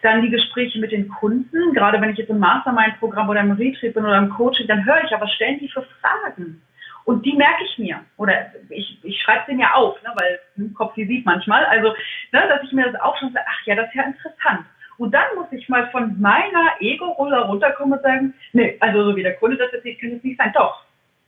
Dann 0.00 0.22
die 0.22 0.30
Gespräche 0.30 0.78
mit 0.78 0.90
den 0.90 1.06
Kunden, 1.06 1.74
gerade 1.74 2.00
wenn 2.00 2.08
ich 2.08 2.16
jetzt 2.16 2.30
im 2.30 2.38
Mastermind-Programm 2.38 3.28
oder 3.28 3.40
im 3.40 3.52
Retreat 3.52 3.92
bin 3.92 4.06
oder 4.06 4.16
im 4.16 4.30
Coaching, 4.30 4.68
dann 4.68 4.86
höre 4.86 5.04
ich, 5.04 5.14
aber 5.14 5.28
stellen 5.28 5.58
die 5.58 5.68
für 5.68 5.86
Fragen? 6.00 6.62
Und 7.04 7.26
die 7.26 7.34
merke 7.34 7.64
ich 7.64 7.76
mir. 7.76 8.00
Oder 8.16 8.46
ich, 8.70 8.98
ich 9.02 9.20
schreibe 9.20 9.44
sie 9.48 9.54
mir 9.54 9.74
auf, 9.74 10.02
ne, 10.02 10.10
weil 10.14 10.40
hm, 10.54 10.72
Kopf 10.72 10.96
wie 10.96 11.06
sieht 11.06 11.26
manchmal. 11.26 11.66
Also, 11.66 11.88
ne, 12.32 12.48
dass 12.48 12.62
ich 12.62 12.72
mir 12.72 12.90
das 12.90 12.98
auch 13.02 13.18
schon 13.18 13.32
sage, 13.32 13.44
ach 13.46 13.66
ja, 13.66 13.74
das 13.74 13.88
ist 13.88 13.96
ja 13.96 14.04
interessant. 14.04 14.64
Und 15.00 15.12
dann 15.14 15.34
muss 15.34 15.50
ich 15.50 15.66
mal 15.70 15.88
von 15.92 16.20
meiner 16.20 16.78
Ego-Rolle 16.78 17.46
runterkommen 17.46 17.94
und 17.94 18.02
sagen, 18.02 18.34
nee, 18.52 18.76
also 18.80 19.02
so 19.02 19.16
wie 19.16 19.22
der 19.22 19.34
Kunde 19.36 19.56
das 19.56 19.72
jetzt 19.72 19.82
sieht, 19.82 19.98
kann 19.98 20.12
es 20.12 20.22
nicht 20.22 20.36
sein. 20.36 20.52
Doch. 20.54 20.84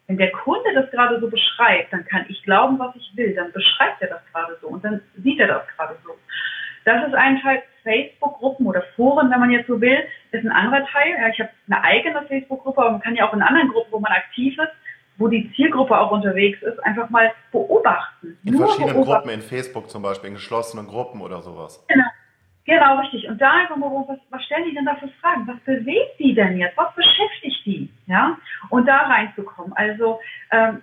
Wenn 0.06 0.18
der 0.18 0.30
Kunde 0.30 0.74
das 0.74 0.90
gerade 0.90 1.18
so 1.20 1.30
beschreibt, 1.30 1.90
dann 1.90 2.04
kann 2.04 2.26
ich 2.28 2.42
glauben, 2.42 2.78
was 2.78 2.94
ich 2.96 3.11
will. 3.16 3.35
Dann 3.35 3.50
beschreibt 3.50 4.02
er 4.02 4.08
das 4.08 4.20
gerade 4.30 4.58
so 4.61 4.68
und 4.68 4.85
dann 4.85 5.00
sieht 5.16 5.40
er 5.40 5.46
das 5.46 5.62
gerade 5.74 5.96
so. 6.04 6.11
Das 6.85 7.06
ist 7.06 7.14
ein 7.14 7.40
Teil 7.40 7.62
Facebook-Gruppen 7.82 8.66
oder 8.66 8.82
Foren, 8.94 9.30
wenn 9.30 9.40
man 9.40 9.50
jetzt 9.50 9.68
so 9.68 9.80
will, 9.80 10.04
ist 10.32 10.44
ein 10.44 10.52
anderer 10.52 10.85
Teil. 10.88 11.14
Ja, 11.18 11.28
ich 11.28 11.40
habe 11.40 11.50
eine 11.66 11.82
eigene 11.82 12.26
Facebook-Gruppe, 12.26 12.78
aber 12.78 12.90
man 12.90 13.00
kann 13.00 13.16
ja 13.16 13.26
auch 13.26 13.32
in 13.32 13.40
anderen 13.40 13.68
Gruppen, 13.68 13.90
wo 13.90 14.00
man 14.00 14.12
aktiv 14.12 14.58
ist, 14.58 14.72
wo 15.16 15.28
die 15.28 15.50
Zielgruppe 15.56 15.98
auch 15.98 16.11
unterwegs 16.11 16.61
ist, 16.61 16.78
einfach 16.80 17.08
mal 17.08 17.32
beobachten. 17.50 18.37
In 18.44 18.58
verschiedenen 18.58 18.96
beobachten. 18.96 19.28
Gruppen, 19.28 19.30
in 19.30 19.40
Facebook 19.40 19.88
zum 19.88 20.02
Beispiel, 20.02 20.28
in 20.28 20.35
geschlossenen 20.35 20.87
Gruppen 20.88 21.22
oder 21.22 21.40
sowas. 21.40 21.82
Genau. 21.88 22.04
Genau, 22.64 22.98
richtig. 22.98 23.29
Und 23.29 23.40
da 23.40 23.51
einfach 23.53 23.77
mal, 23.77 23.90
was, 24.07 24.18
was 24.31 24.44
stellen 24.44 24.64
die 24.64 24.75
denn 24.75 24.85
da 24.85 24.94
für 24.94 25.09
Fragen? 25.20 25.46
Was 25.48 25.59
bewegt 25.61 26.18
die 26.18 26.35
denn 26.35 26.59
jetzt? 26.59 26.77
Was 26.77 26.94
beschäftigt 26.94 27.66
die? 27.66 27.90
Ja, 28.07 28.38
und 28.70 28.87
da 28.87 28.98
reinzukommen. 28.98 29.72
Also, 29.75 30.20
ähm, 30.53 30.83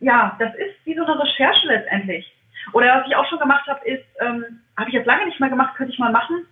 ja, 0.00 0.36
das 0.38 0.54
ist 0.56 0.74
wie 0.84 0.94
so 0.94 1.04
eine 1.04 1.18
Recherche 1.18 1.66
letztendlich. 1.68 2.30
Oder 2.72 2.98
was 2.98 3.06
ich 3.06 3.16
auch 3.16 3.26
schon 3.28 3.38
gemacht 3.38 3.66
habe, 3.66 3.86
ist, 3.88 4.04
ähm, 4.20 4.60
habe 4.76 4.90
ich 4.90 4.94
jetzt 4.94 5.06
lange 5.06 5.24
nicht 5.26 5.40
mehr 5.40 5.48
gemacht, 5.48 5.74
könnte 5.76 5.92
ich 5.92 5.98
mal 5.98 6.12
machen. 6.12 6.46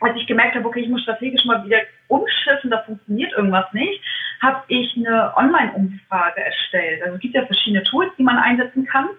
Als 0.00 0.16
ich 0.16 0.26
gemerkt 0.26 0.56
habe, 0.56 0.66
okay, 0.66 0.80
ich 0.80 0.88
muss 0.88 1.02
strategisch 1.02 1.44
mal 1.44 1.64
wieder 1.64 1.80
umschiffen, 2.08 2.70
da 2.70 2.82
funktioniert 2.82 3.32
irgendwas 3.32 3.70
nicht, 3.74 4.02
habe 4.40 4.62
ich 4.68 4.96
eine 4.96 5.36
Online-Umfrage 5.36 6.40
erstellt. 6.40 7.02
Also 7.02 7.16
es 7.16 7.20
gibt 7.20 7.34
ja 7.34 7.44
verschiedene 7.44 7.84
Tools, 7.84 8.10
die 8.16 8.22
man 8.22 8.38
einsetzen 8.38 8.86
kann. 8.86 9.10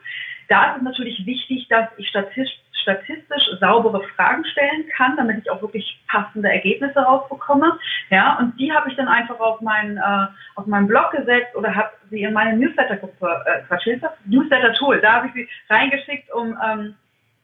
Da 0.51 0.71
ist 0.71 0.77
es 0.79 0.83
natürlich 0.83 1.25
wichtig, 1.25 1.65
dass 1.69 1.87
ich 1.95 2.09
statistisch 2.09 2.57
statistisch 2.81 3.43
saubere 3.59 4.01
Fragen 4.15 4.43
stellen 4.45 4.85
kann, 4.97 5.15
damit 5.15 5.37
ich 5.37 5.51
auch 5.51 5.61
wirklich 5.61 6.03
passende 6.07 6.51
Ergebnisse 6.51 6.99
rausbekomme. 6.99 7.77
Ja, 8.09 8.37
und 8.39 8.59
die 8.59 8.73
habe 8.73 8.89
ich 8.89 8.95
dann 8.95 9.07
einfach 9.07 9.39
auf 9.39 9.61
meinen 9.61 9.97
äh, 9.97 10.27
auf 10.55 10.65
meinen 10.65 10.87
Blog 10.87 11.11
gesetzt 11.11 11.55
oder 11.55 11.73
habe 11.73 11.91
sie 12.09 12.23
in 12.23 12.33
meine 12.33 12.57
Newsletter-Gruppe, 12.57 13.45
äh, 13.45 14.07
Newsletter-Tool, 14.25 14.99
da 14.99 15.13
habe 15.13 15.27
ich 15.27 15.33
sie 15.33 15.47
reingeschickt, 15.69 16.33
um 16.33 16.57
ähm, 16.65 16.95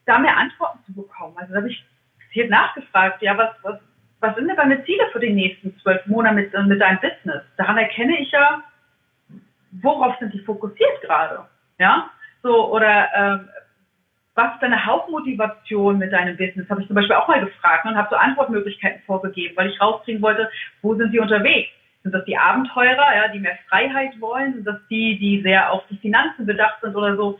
da 0.05 0.19
mehr 0.19 0.35
Antworten 0.35 0.79
zu 0.87 0.93
bekommen. 0.93 1.35
Also 1.37 1.53
da 1.53 1.59
habe 1.59 1.69
ich 1.69 1.85
hier 2.31 2.49
nachgefragt, 2.49 3.21
ja, 3.21 3.37
was, 3.37 3.51
was, 3.61 3.79
was 4.19 4.35
sind 4.35 4.47
denn 4.47 4.57
deine 4.57 4.83
Ziele 4.83 5.07
für 5.13 5.19
die 5.19 5.33
nächsten 5.33 5.77
zwölf 5.79 6.05
Monate 6.07 6.35
mit, 6.35 6.53
mit 6.65 6.81
deinem 6.81 6.99
Business? 6.99 7.43
Daran 7.57 7.77
erkenne 7.77 8.19
ich 8.19 8.31
ja, 8.31 8.63
worauf 9.83 10.17
sind 10.19 10.33
die 10.33 10.39
fokussiert 10.39 11.01
gerade? 11.01 11.45
Ja, 11.79 12.09
so, 12.47 12.71
oder 12.73 13.09
ähm, 13.13 13.49
was 14.35 14.53
ist 14.53 14.61
deine 14.61 14.85
Hauptmotivation 14.85 15.97
mit 15.97 16.13
deinem 16.13 16.37
Business? 16.37 16.69
Habe 16.69 16.81
ich 16.81 16.87
zum 16.87 16.95
Beispiel 16.95 17.15
auch 17.15 17.27
mal 17.27 17.43
gefragt 17.43 17.85
und 17.85 17.97
habe 17.97 18.07
so 18.09 18.15
Antwortmöglichkeiten 18.15 19.01
vorgegeben, 19.05 19.55
weil 19.57 19.69
ich 19.69 19.81
rauskriegen 19.81 20.21
wollte, 20.21 20.49
wo 20.81 20.95
sind 20.95 21.11
sie 21.11 21.19
unterwegs? 21.19 21.69
Sind 22.03 22.13
das 22.13 22.23
die 22.25 22.37
Abenteurer, 22.37 23.15
ja, 23.15 23.27
die 23.27 23.39
mehr 23.39 23.57
Freiheit 23.67 24.19
wollen? 24.21 24.53
Sind 24.53 24.67
das 24.67 24.79
die, 24.89 25.17
die 25.19 25.41
sehr 25.41 25.71
auf 25.71 25.83
die 25.89 25.97
Finanzen 25.97 26.45
bedacht 26.45 26.79
sind 26.81 26.95
oder 26.95 27.17
so? 27.17 27.37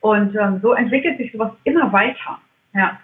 Und 0.00 0.34
ähm, 0.34 0.58
so 0.60 0.72
entwickelt 0.72 1.18
sich 1.18 1.30
sowas 1.30 1.52
immer 1.64 1.92
weiter. 1.92 2.40
Ja. 2.74 2.98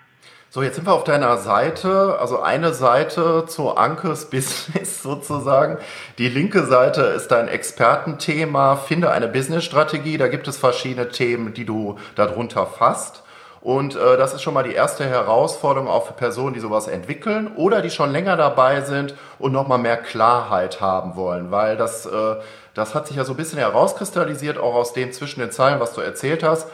So, 0.50 0.62
jetzt 0.62 0.76
sind 0.76 0.86
wir 0.86 0.94
auf 0.94 1.04
deiner 1.04 1.36
Seite, 1.36 2.16
also 2.18 2.40
eine 2.40 2.72
Seite 2.72 3.44
zu 3.46 3.76
Ankes 3.76 4.30
Business 4.30 5.02
sozusagen. 5.02 5.76
Die 6.16 6.30
linke 6.30 6.64
Seite 6.64 7.02
ist 7.02 7.28
dein 7.28 7.48
Expertenthema, 7.48 8.76
finde 8.76 9.10
eine 9.10 9.28
Businessstrategie. 9.28 10.16
Da 10.16 10.28
gibt 10.28 10.48
es 10.48 10.56
verschiedene 10.56 11.10
Themen, 11.10 11.52
die 11.52 11.66
du 11.66 11.96
darunter 12.14 12.64
fasst. 12.64 13.24
Und 13.60 13.94
äh, 13.94 14.16
das 14.16 14.32
ist 14.32 14.40
schon 14.40 14.54
mal 14.54 14.62
die 14.62 14.72
erste 14.72 15.04
Herausforderung 15.04 15.86
auch 15.86 16.06
für 16.06 16.14
Personen, 16.14 16.54
die 16.54 16.60
sowas 16.60 16.88
entwickeln 16.88 17.52
oder 17.54 17.82
die 17.82 17.90
schon 17.90 18.10
länger 18.10 18.38
dabei 18.38 18.80
sind 18.80 19.16
und 19.38 19.52
nochmal 19.52 19.78
mehr 19.78 19.98
Klarheit 19.98 20.80
haben 20.80 21.14
wollen, 21.16 21.50
weil 21.50 21.76
das, 21.76 22.06
äh, 22.06 22.36
das 22.72 22.94
hat 22.94 23.06
sich 23.06 23.18
ja 23.18 23.24
so 23.24 23.34
ein 23.34 23.36
bisschen 23.36 23.58
herauskristallisiert, 23.58 24.56
auch 24.56 24.76
aus 24.76 24.94
dem 24.94 25.12
zwischen 25.12 25.40
den 25.40 25.50
Zeilen, 25.50 25.78
was 25.78 25.92
du 25.92 26.00
erzählt 26.00 26.42
hast 26.42 26.68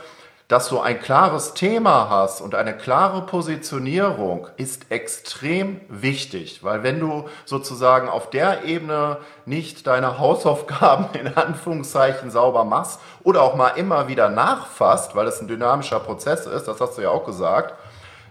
dass 0.49 0.69
du 0.69 0.79
ein 0.81 1.01
klares 1.01 1.55
Thema 1.55 2.11
hast 2.11 2.41
und 2.41 2.55
eine 2.55 2.77
klare 2.77 3.23
Positionierung 3.23 4.49
ist 4.57 4.91
extrem 4.93 5.81
wichtig, 5.89 6.63
weil 6.63 6.83
wenn 6.83 7.01
du 7.01 7.29
sozusagen 7.47 8.09
auf 8.09 8.29
der 8.29 8.65
Ebene 8.65 9.19
nicht 9.47 9.87
deine 9.87 10.19
Hausaufgaben 10.19 11.07
in 11.19 11.35
Anführungszeichen 11.35 12.31
sauber 12.31 12.65
machst 12.65 13.01
oder 13.23 13.43
auch 13.43 13.57
mal 13.57 13.71
immer 13.71 14.09
wieder 14.09 14.29
nachfasst, 14.29 15.17
weil 15.17 15.27
es 15.27 15.41
ein 15.41 15.49
dynamischer 15.49 16.01
Prozess 16.01 16.47
ist, 16.47 16.69
das 16.69 16.81
hast 16.81 16.99
du 16.99 17.03
ja 17.03 17.09
auch 17.09 17.25
gesagt, 17.25 17.75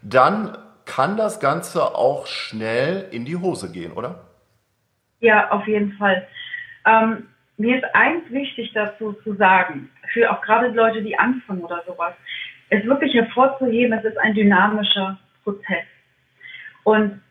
dann 0.03 0.57
kann 0.85 1.17
das 1.17 1.39
Ganze 1.39 1.95
auch 1.95 2.27
schnell 2.27 3.07
in 3.11 3.25
die 3.25 3.37
Hose 3.37 3.71
gehen, 3.71 3.93
oder? 3.93 4.19
Ja, 5.19 5.49
auf 5.51 5.65
jeden 5.65 5.93
Fall. 5.93 6.27
Ähm, 6.85 7.27
mir 7.63 7.77
ist 7.77 7.95
eins 7.95 8.29
wichtig 8.29 8.71
dazu 8.73 9.13
zu 9.23 9.35
sagen, 9.35 9.89
für 10.11 10.29
auch 10.29 10.41
gerade 10.41 10.67
Leute, 10.67 11.01
die 11.01 11.17
anfangen 11.17 11.61
oder 11.61 11.81
sowas, 11.87 12.13
es 12.69 12.83
wirklich 12.85 13.13
hervorzuheben, 13.13 13.97
es 13.97 14.03
ist 14.03 14.17
ein 14.17 14.33
dynamischer 14.33 15.17
Prozess. 15.43 15.85
Und 16.83 17.21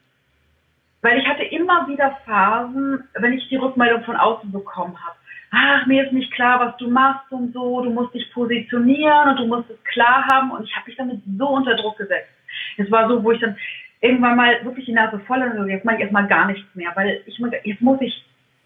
weil 1.03 1.19
ich 1.19 1.27
hatte 1.27 1.43
immer 1.43 1.87
wieder 1.87 2.19
Phasen, 2.25 3.05
wenn 3.15 3.35
ich 3.35 3.47
die 3.49 3.57
Rückmeldung 3.57 4.05
von 4.05 4.17
außen 4.17 4.51
bekommen 4.51 4.97
habe, 5.05 5.17
ach, 5.51 5.87
mir 5.87 6.07
ist 6.07 6.13
nicht 6.13 6.33
klar, 6.33 6.61
was 6.61 6.77
du 6.79 6.89
machst 6.89 7.31
und 7.31 7.53
so, 7.53 7.83
du 7.83 7.91
musst 7.91 8.15
dich 8.15 8.33
positionieren 8.33 9.29
und 9.29 9.37
du 9.37 9.47
musst 9.47 9.69
es 9.69 9.85
klar 9.85 10.27
haben 10.33 10.51
und 10.53 10.65
ich 10.65 10.75
habe 10.75 10.87
mich 10.87 10.97
damit 10.97 11.21
so 11.39 11.49
unter 11.49 11.77
Druck 11.77 11.99
gesetzt. 11.99 12.31
Es 12.79 12.91
war 12.91 13.07
so, 13.07 13.23
wo 13.23 13.33
ich 13.33 13.41
dann 13.41 13.57
irgendwann 14.01 14.37
mal 14.37 14.65
wirklich 14.65 14.87
die 14.87 14.93
Nase 14.93 15.19
voll 15.27 15.43
hatte, 15.43 15.69
jetzt 15.69 15.85
mache 15.85 15.97
ich 15.97 16.03
erstmal 16.03 16.27
gar 16.27 16.47
nichts 16.47 16.75
mehr, 16.75 16.91
weil 16.95 17.21
ich 17.27 17.39
jetzt 17.65 17.83
muss 17.83 18.01
ich 18.01 18.25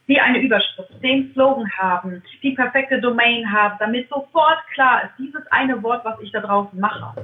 die 0.08 0.20
eine 0.20 0.38
Überschrift, 0.38 0.90
den 1.02 1.32
Slogan 1.32 1.70
haben, 1.78 2.22
die 2.42 2.52
perfekte 2.52 3.00
Domain 3.00 3.50
haben, 3.50 3.76
damit 3.78 4.08
sofort 4.08 4.58
klar 4.72 5.04
ist, 5.04 5.10
dieses 5.18 5.44
eine 5.50 5.82
Wort, 5.82 6.04
was 6.04 6.18
ich 6.20 6.30
da 6.32 6.40
draußen 6.40 6.78
mache. 6.78 7.14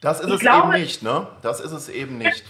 Das 0.00 0.20
ist 0.20 0.26
ich 0.26 0.34
es 0.34 0.40
glaube, 0.40 0.72
eben 0.74 0.82
nicht, 0.82 1.02
ne? 1.02 1.26
Das 1.42 1.60
ist 1.60 1.72
es 1.72 1.88
eben 1.88 2.18
nicht. 2.18 2.44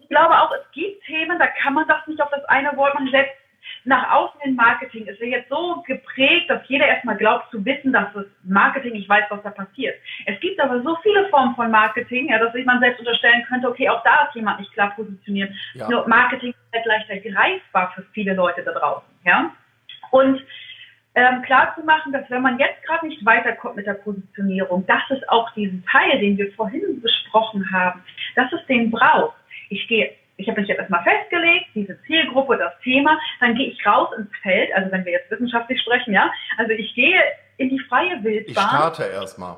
Ich 0.00 0.08
glaube 0.08 0.34
auch, 0.40 0.50
es 0.52 0.70
gibt 0.72 1.04
Themen, 1.04 1.38
da 1.38 1.46
kann 1.46 1.74
man 1.74 1.86
das 1.86 2.06
nicht 2.06 2.20
auf 2.20 2.30
das 2.30 2.44
eine 2.46 2.76
Wort 2.76 2.94
machen. 2.94 3.10
Selbst 3.10 3.34
nach 3.84 4.10
außen 4.12 4.40
in 4.44 4.54
Marketing 4.54 5.06
ist 5.06 5.20
ja 5.20 5.26
jetzt 5.26 5.48
so 5.48 5.82
geprägt, 5.86 6.48
dass 6.48 6.60
jeder 6.68 6.86
erstmal 6.86 7.16
glaubt 7.16 7.50
zu 7.50 7.64
wissen, 7.64 7.92
dass 7.92 8.14
es 8.14 8.26
Marketing, 8.44 8.94
ich 8.94 9.08
weiß, 9.08 9.24
was 9.30 9.42
da 9.42 9.50
passiert. 9.50 9.96
Es 10.26 10.38
gibt 10.40 10.60
aber 10.60 10.82
so 10.82 10.96
viele 11.02 11.28
Formen 11.28 11.54
von 11.54 11.70
Marketing, 11.70 12.28
ja, 12.28 12.38
dass 12.38 12.52
sich 12.52 12.64
man 12.64 12.80
selbst 12.80 13.00
unterstellen 13.00 13.44
könnte, 13.48 13.68
okay, 13.68 13.88
auch 13.88 14.02
da 14.02 14.26
ist 14.26 14.34
jemand 14.34 14.60
nicht 14.60 14.72
klar 14.72 14.92
positioniert. 14.94 15.52
Ja. 15.74 15.88
Nur 15.88 16.08
Marketing 16.08 16.50
ist 16.50 16.74
halt 16.74 16.86
leichter 16.86 17.18
greifbar 17.18 17.92
für 17.94 18.02
viele 18.12 18.34
Leute 18.34 18.62
da 18.62 18.72
draußen, 18.72 19.08
ja. 19.24 19.50
Und 20.10 20.42
ähm, 21.14 21.42
klar 21.42 21.74
zu 21.74 21.84
machen, 21.84 22.12
dass 22.12 22.30
wenn 22.30 22.42
man 22.42 22.58
jetzt 22.58 22.82
gerade 22.84 23.06
nicht 23.06 23.24
weiterkommt 23.24 23.76
mit 23.76 23.86
der 23.86 23.94
Positionierung, 23.94 24.86
dass 24.86 25.02
es 25.10 25.26
auch 25.28 25.50
diesen 25.54 25.84
Teil, 25.86 26.20
den 26.20 26.38
wir 26.38 26.52
vorhin 26.52 27.00
besprochen 27.02 27.68
haben, 27.72 28.04
dass 28.36 28.52
es 28.52 28.64
den 28.66 28.90
braucht. 28.90 29.36
Ich 29.70 29.88
gehe 29.88 30.12
ich 30.38 30.48
habe 30.48 30.60
mich 30.60 30.68
jetzt 30.68 30.78
erstmal 30.78 31.02
festgelegt, 31.02 31.66
diese 31.74 32.00
Zielgruppe, 32.02 32.56
das 32.56 32.72
Thema, 32.80 33.18
dann 33.40 33.54
gehe 33.54 33.68
ich 33.68 33.86
raus 33.86 34.08
ins 34.16 34.30
Feld, 34.42 34.72
also 34.74 34.90
wenn 34.90 35.04
wir 35.04 35.12
jetzt 35.12 35.30
wissenschaftlich 35.30 35.80
sprechen, 35.82 36.14
ja, 36.14 36.32
also 36.56 36.72
ich 36.72 36.94
gehe 36.94 37.20
in 37.58 37.68
die 37.68 37.80
freie 37.80 38.22
Wildbahn. 38.22 38.46
Ich 38.46 38.58
starte 38.58 39.04
erstmal. 39.04 39.56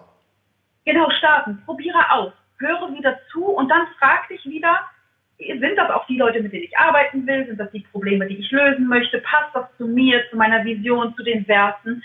Genau, 0.87 1.09
starten, 1.11 1.63
probiere 1.65 2.11
aus, 2.11 2.33
höre 2.59 2.93
wieder 2.95 3.19
zu 3.31 3.45
und 3.45 3.69
dann 3.69 3.87
frag 3.99 4.27
dich 4.29 4.45
wieder, 4.47 4.81
sind 5.39 5.77
das 5.77 5.91
auch 5.91 6.07
die 6.07 6.19
Leute, 6.19 6.43
mit 6.43 6.53
denen 6.53 6.65
ich 6.65 6.79
arbeiten 6.79 7.27
will? 7.27 7.47
Sind 7.47 7.59
das 7.59 7.71
die 7.71 7.81
Probleme, 7.81 8.27
die 8.27 8.37
ich 8.37 8.51
lösen 8.51 8.87
möchte? 8.87 9.19
Passt 9.21 9.55
das 9.55 9.65
zu 9.79 9.87
mir, 9.87 10.23
zu 10.31 10.37
meiner 10.37 10.65
Vision, 10.65 11.15
zu 11.17 11.23
den 11.23 11.49
Werten? 11.49 12.03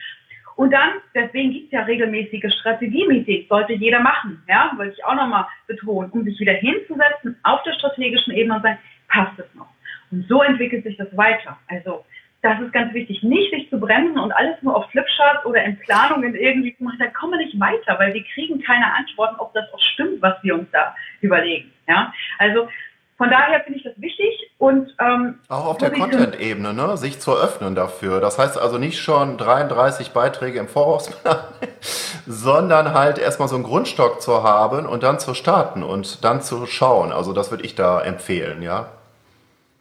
Und 0.56 0.72
dann, 0.72 0.92
deswegen 1.14 1.52
gibt 1.52 1.66
es 1.66 1.72
ja 1.72 1.84
regelmäßige 1.84 2.54
Strategie-Meetings, 2.60 3.50
sollte 3.50 3.74
jeder 3.74 4.00
machen, 4.00 4.42
ja, 4.48 4.72
wollte 4.78 4.94
ich 4.98 5.06
auch 5.06 5.16
nochmal 5.16 5.46
betonen, 5.68 6.10
um 6.12 6.24
sich 6.24 6.40
wieder 6.40 6.54
hinzusetzen 6.54 7.38
auf 7.44 7.62
der 7.64 7.74
strategischen 7.74 8.34
Ebene 8.34 8.56
und 8.56 8.62
sagen, 8.62 8.80
passt 9.10 9.38
es 9.38 9.54
noch? 9.54 9.68
Und 10.12 10.26
so 10.28 10.42
entwickelt 10.42 10.84
sich 10.84 10.96
das 10.98 11.16
weiter. 11.18 11.58
Also, 11.68 12.06
das 12.42 12.60
ist 12.62 12.72
ganz 12.74 12.94
wichtig, 12.94 13.24
nicht 13.24 13.52
sich 13.52 13.70
zu 13.70 13.80
bremsen 13.80 14.20
und 14.20 14.32
alles 14.32 14.62
nur 14.62 14.76
auf 14.76 14.90
Flipcharts 14.92 15.46
oder 15.46 15.64
in 15.64 15.80
Planungen 15.80 16.36
irgendwie 16.36 16.76
zu 16.78 16.84
machen, 16.84 17.00
da 17.00 17.08
kommen 17.08 17.34
wir 17.34 17.46
nicht 17.46 17.60
weiter, 17.60 17.98
weil 18.00 18.14
wir 18.14 18.24
kriegen 18.24 18.62
keine 18.62 18.94
Antworten, 18.94 19.36
ob 19.40 19.52
das 19.54 19.66
auch 19.74 19.82
stimmt, 19.94 20.22
was 20.22 20.36
wir 20.44 20.54
uns 20.54 20.70
da 20.72 20.96
überlegen, 21.22 21.72
ja. 21.88 22.14
Also, 22.38 22.70
von 23.18 23.30
daher 23.30 23.62
finde 23.62 23.80
ich 23.80 23.84
das 23.86 23.94
wichtig 24.02 24.52
und 24.58 24.94
ähm, 25.00 25.40
auch 25.48 25.68
auf 25.68 25.78
der 25.78 25.92
Content-Ebene, 25.92 26.74
ne, 26.74 26.98
sich 26.98 27.20
zu 27.20 27.32
öffnen 27.32 27.74
dafür. 27.74 28.20
Das 28.20 28.38
heißt 28.38 28.60
also 28.60 28.78
nicht 28.78 29.00
schon 29.00 29.38
33 29.38 30.12
Beiträge 30.12 30.60
im 30.60 30.68
Voraus 30.68 31.10
planen, 31.22 31.46
sondern 32.26 32.94
halt 32.94 33.18
erstmal 33.18 33.48
so 33.48 33.56
einen 33.56 33.64
Grundstock 33.64 34.22
zu 34.22 34.44
haben 34.44 34.86
und 34.86 35.04
dann 35.04 35.20
zu 35.20 35.34
starten 35.34 35.82
und 35.82 36.26
dann 36.26 36.42
zu 36.42 36.66
schauen. 36.66 37.14
Also 37.14 37.32
das 37.32 37.52
würde 37.52 37.64
ich 37.64 37.76
da 37.76 38.02
empfehlen, 38.02 38.62
ja. 38.62 38.90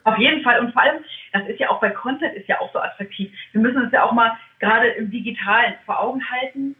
Auf 0.04 0.18
jeden 0.18 0.42
Fall 0.42 0.60
und 0.60 0.72
vor 0.72 0.82
allem, 0.82 1.02
das 1.32 1.48
ist 1.48 1.58
ja 1.58 1.70
auch 1.70 1.80
bei 1.80 1.90
Content 1.90 2.34
ist 2.36 2.46
ja 2.46 2.60
auch 2.60 2.72
so 2.72 2.78
attraktiv. 2.78 3.32
Wir 3.50 3.60
müssen 3.60 3.82
uns 3.82 3.92
ja 3.92 4.04
auch 4.04 4.12
mal 4.12 4.30
gerade 4.60 4.88
im 4.90 5.10
Digitalen 5.10 5.74
vor 5.86 6.00
Augen 6.00 6.20
halten 6.30 6.76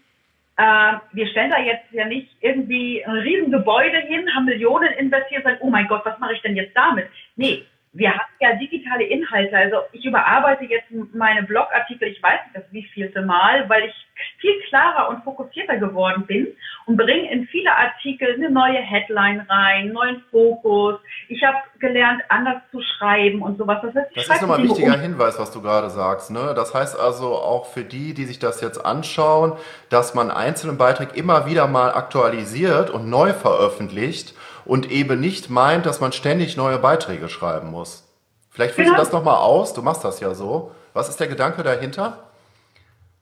äh, 0.57 0.93
wir 1.12 1.27
stellen 1.29 1.51
da 1.51 1.59
jetzt 1.61 1.90
ja 1.93 2.05
nicht 2.05 2.31
irgendwie 2.40 3.05
ein 3.05 3.17
Riesengebäude 3.17 3.99
hin, 3.99 4.33
haben 4.35 4.45
Millionen 4.45 4.93
investiert, 4.95 5.45
sagen, 5.45 5.59
oh 5.61 5.71
mein 5.71 5.88
Gott, 5.88 6.05
was 6.05 6.19
mache 6.19 6.35
ich 6.35 6.43
denn 6.43 6.57
jetzt 6.57 6.77
damit? 6.77 7.07
Nee, 7.37 7.64
wir 7.95 8.11
haben 8.11 8.21
ja 8.41 8.55
digitale 8.57 9.05
Inhalte. 9.05 9.57
Also 9.57 9.77
ich 9.93 10.05
überarbeite 10.05 10.65
jetzt 10.65 10.91
meine 11.15 11.45
Blogartikel, 11.45 12.09
ich 12.09 12.21
weiß 12.23 12.41
nicht 12.45 12.57
das 12.57 12.73
wievielte 12.73 13.23
Mal, 13.23 13.69
weil 13.69 13.85
ich 13.85 13.95
viel 14.39 14.61
klarer 14.69 15.09
und 15.09 15.23
fokussierter 15.23 15.77
geworden 15.77 16.27
bin 16.27 16.49
und 16.87 16.97
bringe 16.97 17.31
in 17.31 17.47
viele 17.47 17.75
Artikel 17.75 18.35
eine 18.35 18.51
neue 18.51 18.79
Headline 18.79 19.47
rein, 19.49 19.93
neuen 19.93 20.23
Fokus. 20.31 20.99
Ich 21.29 21.43
habe 21.45 21.57
gelernt, 21.79 22.23
anders 22.29 22.63
zu 22.73 22.81
schreiben 22.83 23.43
und 23.43 23.59
sowas. 23.59 23.79
Das, 23.83 23.95
heißt, 23.95 24.11
das 24.17 24.29
ist 24.29 24.41
nochmal 24.43 24.59
ein 24.59 24.65
wichtiger 24.65 24.95
um. 24.95 25.01
Hinweis, 25.01 25.39
was 25.39 25.53
du 25.53 25.63
gerade 25.63 25.89
sagst. 25.91 26.33
Ne? 26.33 26.53
Das 26.57 26.75
heißt 26.75 26.99
also 26.99 27.35
auch 27.35 27.67
für 27.67 27.85
die, 27.85 28.13
die 28.13 28.25
sich 28.25 28.41
das 28.41 28.61
jetzt 28.61 28.85
anschauen, 28.85 29.53
dass 29.89 30.15
man 30.15 30.33
einzelnen 30.33 30.79
Beitrag 30.79 31.17
immer 31.17 31.47
wieder 31.47 31.69
mal 31.69 31.91
aktualisiert 31.95 32.91
und 32.91 33.09
neu 33.09 33.33
veröffentlicht 33.33 34.35
und 34.64 34.90
eben 34.90 35.20
nicht 35.20 35.50
meint, 35.50 35.87
dass 35.87 36.00
man 36.00 36.12
ständig 36.12 36.57
neue 36.57 36.79
Beiträge 36.79 37.29
schreiben 37.29 37.70
muss. 37.70 38.05
Vielleicht 38.50 38.74
führst 38.74 38.88
genau. 38.88 38.98
du 38.98 39.05
das 39.05 39.12
nochmal 39.12 39.37
aus, 39.37 39.74
du 39.74 39.83
machst 39.83 40.05
das 40.05 40.20
ja 40.20 40.33
so. 40.35 40.72
Was 40.92 41.09
ist 41.09 41.18
der 41.18 41.27
Gedanke 41.27 41.62
dahinter? 41.62 42.31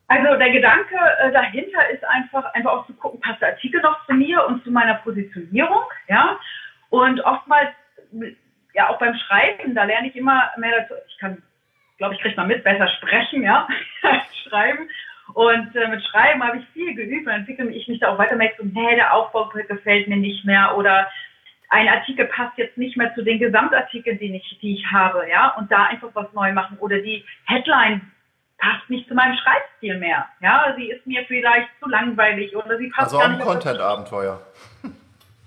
Also 0.08 0.36
der 0.36 0.50
Gedanke 0.50 0.94
äh, 1.20 1.32
dahinter 1.32 1.88
ist 1.90 2.04
einfach, 2.04 2.52
einfach 2.52 2.72
auch 2.72 2.86
zu 2.86 2.92
gucken, 2.92 3.18
passt 3.20 3.40
der 3.40 3.48
Artikel 3.48 3.80
noch 3.80 4.04
zu 4.06 4.12
mir 4.12 4.46
und 4.46 4.62
zu 4.62 4.70
meiner 4.70 4.94
Positionierung, 4.96 5.84
ja. 6.08 6.38
Und 6.90 7.20
oftmals, 7.22 7.70
ja 8.74 8.90
auch 8.90 8.98
beim 8.98 9.14
Schreiben, 9.14 9.74
da 9.74 9.84
lerne 9.84 10.08
ich 10.08 10.16
immer 10.16 10.50
mehr 10.58 10.80
dazu. 10.80 10.94
Ich 11.08 11.16
kann, 11.18 11.42
glaube 11.96 12.14
ich, 12.14 12.20
kriege 12.20 12.36
mal 12.36 12.46
mit, 12.46 12.62
besser 12.62 12.88
sprechen, 12.88 13.42
ja, 13.42 13.66
schreiben. 14.46 14.86
Und 15.32 15.74
äh, 15.74 15.88
mit 15.88 16.04
Schreiben 16.04 16.42
habe 16.44 16.58
ich 16.58 16.68
viel 16.74 16.94
geübt 16.94 17.26
und 17.26 17.32
entwickle 17.32 17.70
ich 17.70 17.88
mich 17.88 18.00
da 18.00 18.12
auch 18.12 18.18
weiter, 18.18 18.36
merke 18.36 18.56
so, 18.58 18.68
nee, 18.70 18.94
der 18.96 19.14
Aufbau 19.14 19.48
gefällt 19.48 20.08
mir 20.08 20.18
nicht 20.18 20.44
mehr 20.44 20.76
oder 20.76 21.08
ein 21.72 21.88
Artikel 21.88 22.26
passt 22.26 22.56
jetzt 22.58 22.76
nicht 22.76 22.98
mehr 22.98 23.14
zu 23.14 23.22
den 23.22 23.38
Gesamtartikeln, 23.38 24.18
die 24.18 24.36
ich, 24.36 24.58
die 24.60 24.74
ich 24.74 24.86
habe, 24.92 25.26
ja, 25.28 25.54
und 25.56 25.72
da 25.72 25.84
einfach 25.84 26.10
was 26.12 26.30
neu 26.34 26.52
machen 26.52 26.76
oder 26.78 26.98
die 26.98 27.24
Headline 27.46 28.12
passt 28.58 28.88
nicht 28.90 29.08
zu 29.08 29.14
meinem 29.14 29.34
Schreibstil 29.36 29.98
mehr, 29.98 30.28
ja, 30.40 30.74
sie 30.76 30.90
ist 30.90 31.06
mir 31.06 31.24
vielleicht 31.24 31.68
zu 31.80 31.88
langweilig 31.88 32.54
oder 32.54 32.76
sie 32.76 32.90
passt 32.90 33.14
also 33.14 33.18
gar 33.18 33.28
nicht. 33.28 33.40
Also 33.40 33.50
ein 33.50 33.54
Content-Abenteuer. 33.54 34.40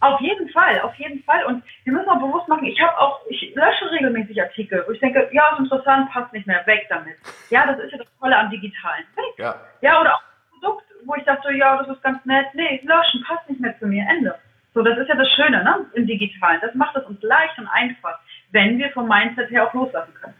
Auf 0.02 0.20
jeden 0.20 0.50
Fall, 0.50 0.82
auf 0.82 0.96
jeden 0.96 1.24
Fall. 1.24 1.46
Und 1.46 1.64
wir 1.84 1.94
müssen 1.94 2.10
auch 2.10 2.20
bewusst 2.20 2.48
machen, 2.48 2.66
ich 2.66 2.82
habe 2.82 2.98
auch, 3.00 3.22
ich 3.30 3.54
lösche 3.54 3.92
regelmäßig 3.92 4.42
Artikel, 4.42 4.84
wo 4.88 4.94
ich 4.94 5.00
denke, 5.00 5.30
ja, 5.32 5.54
ist 5.54 5.60
interessant, 5.60 6.10
passt 6.12 6.34
nicht 6.34 6.48
mehr, 6.48 6.66
weg 6.66 6.88
damit. 6.90 7.18
Ja, 7.52 7.68
das 7.68 7.80
ist 7.80 7.92
ja 7.92 8.00
das 8.00 8.08
Tolle 8.20 8.36
am 8.36 8.50
Digitalen. 8.50 9.06
Weg. 9.16 9.38
Ja. 9.38 9.56
ja, 9.82 10.02
oder 10.02 10.16
auch 10.16 10.22
ein 10.22 10.60
Produkt, 10.60 10.86
wo 11.06 11.16
ich 11.16 11.24
dachte, 11.24 11.54
ja, 11.54 11.78
das 11.78 11.96
ist 11.96 12.02
ganz 12.02 12.26
nett, 12.26 12.48
nee, 12.56 12.82
löschen, 12.84 13.24
passt 13.28 13.48
nicht 13.48 13.62
mehr 13.62 13.78
zu 13.78 13.86
mir, 13.86 14.04
Ende. 14.10 14.36
So, 14.76 14.82
das 14.82 14.98
ist 14.98 15.08
ja 15.08 15.16
das 15.16 15.32
Schöne 15.32 15.64
ne, 15.64 15.86
im 15.94 16.06
Digitalen. 16.06 16.60
Das 16.62 16.76
macht 16.76 16.98
es 16.98 17.06
uns 17.06 17.22
leicht 17.24 17.58
und 17.58 17.68
einfach, 17.68 18.20
wenn 18.52 18.78
wir 18.78 18.92
vom 18.92 19.08
Mindset 19.08 19.50
her 19.50 19.68
auch 19.68 19.74
loslassen 19.74 20.14
können. 20.14 20.36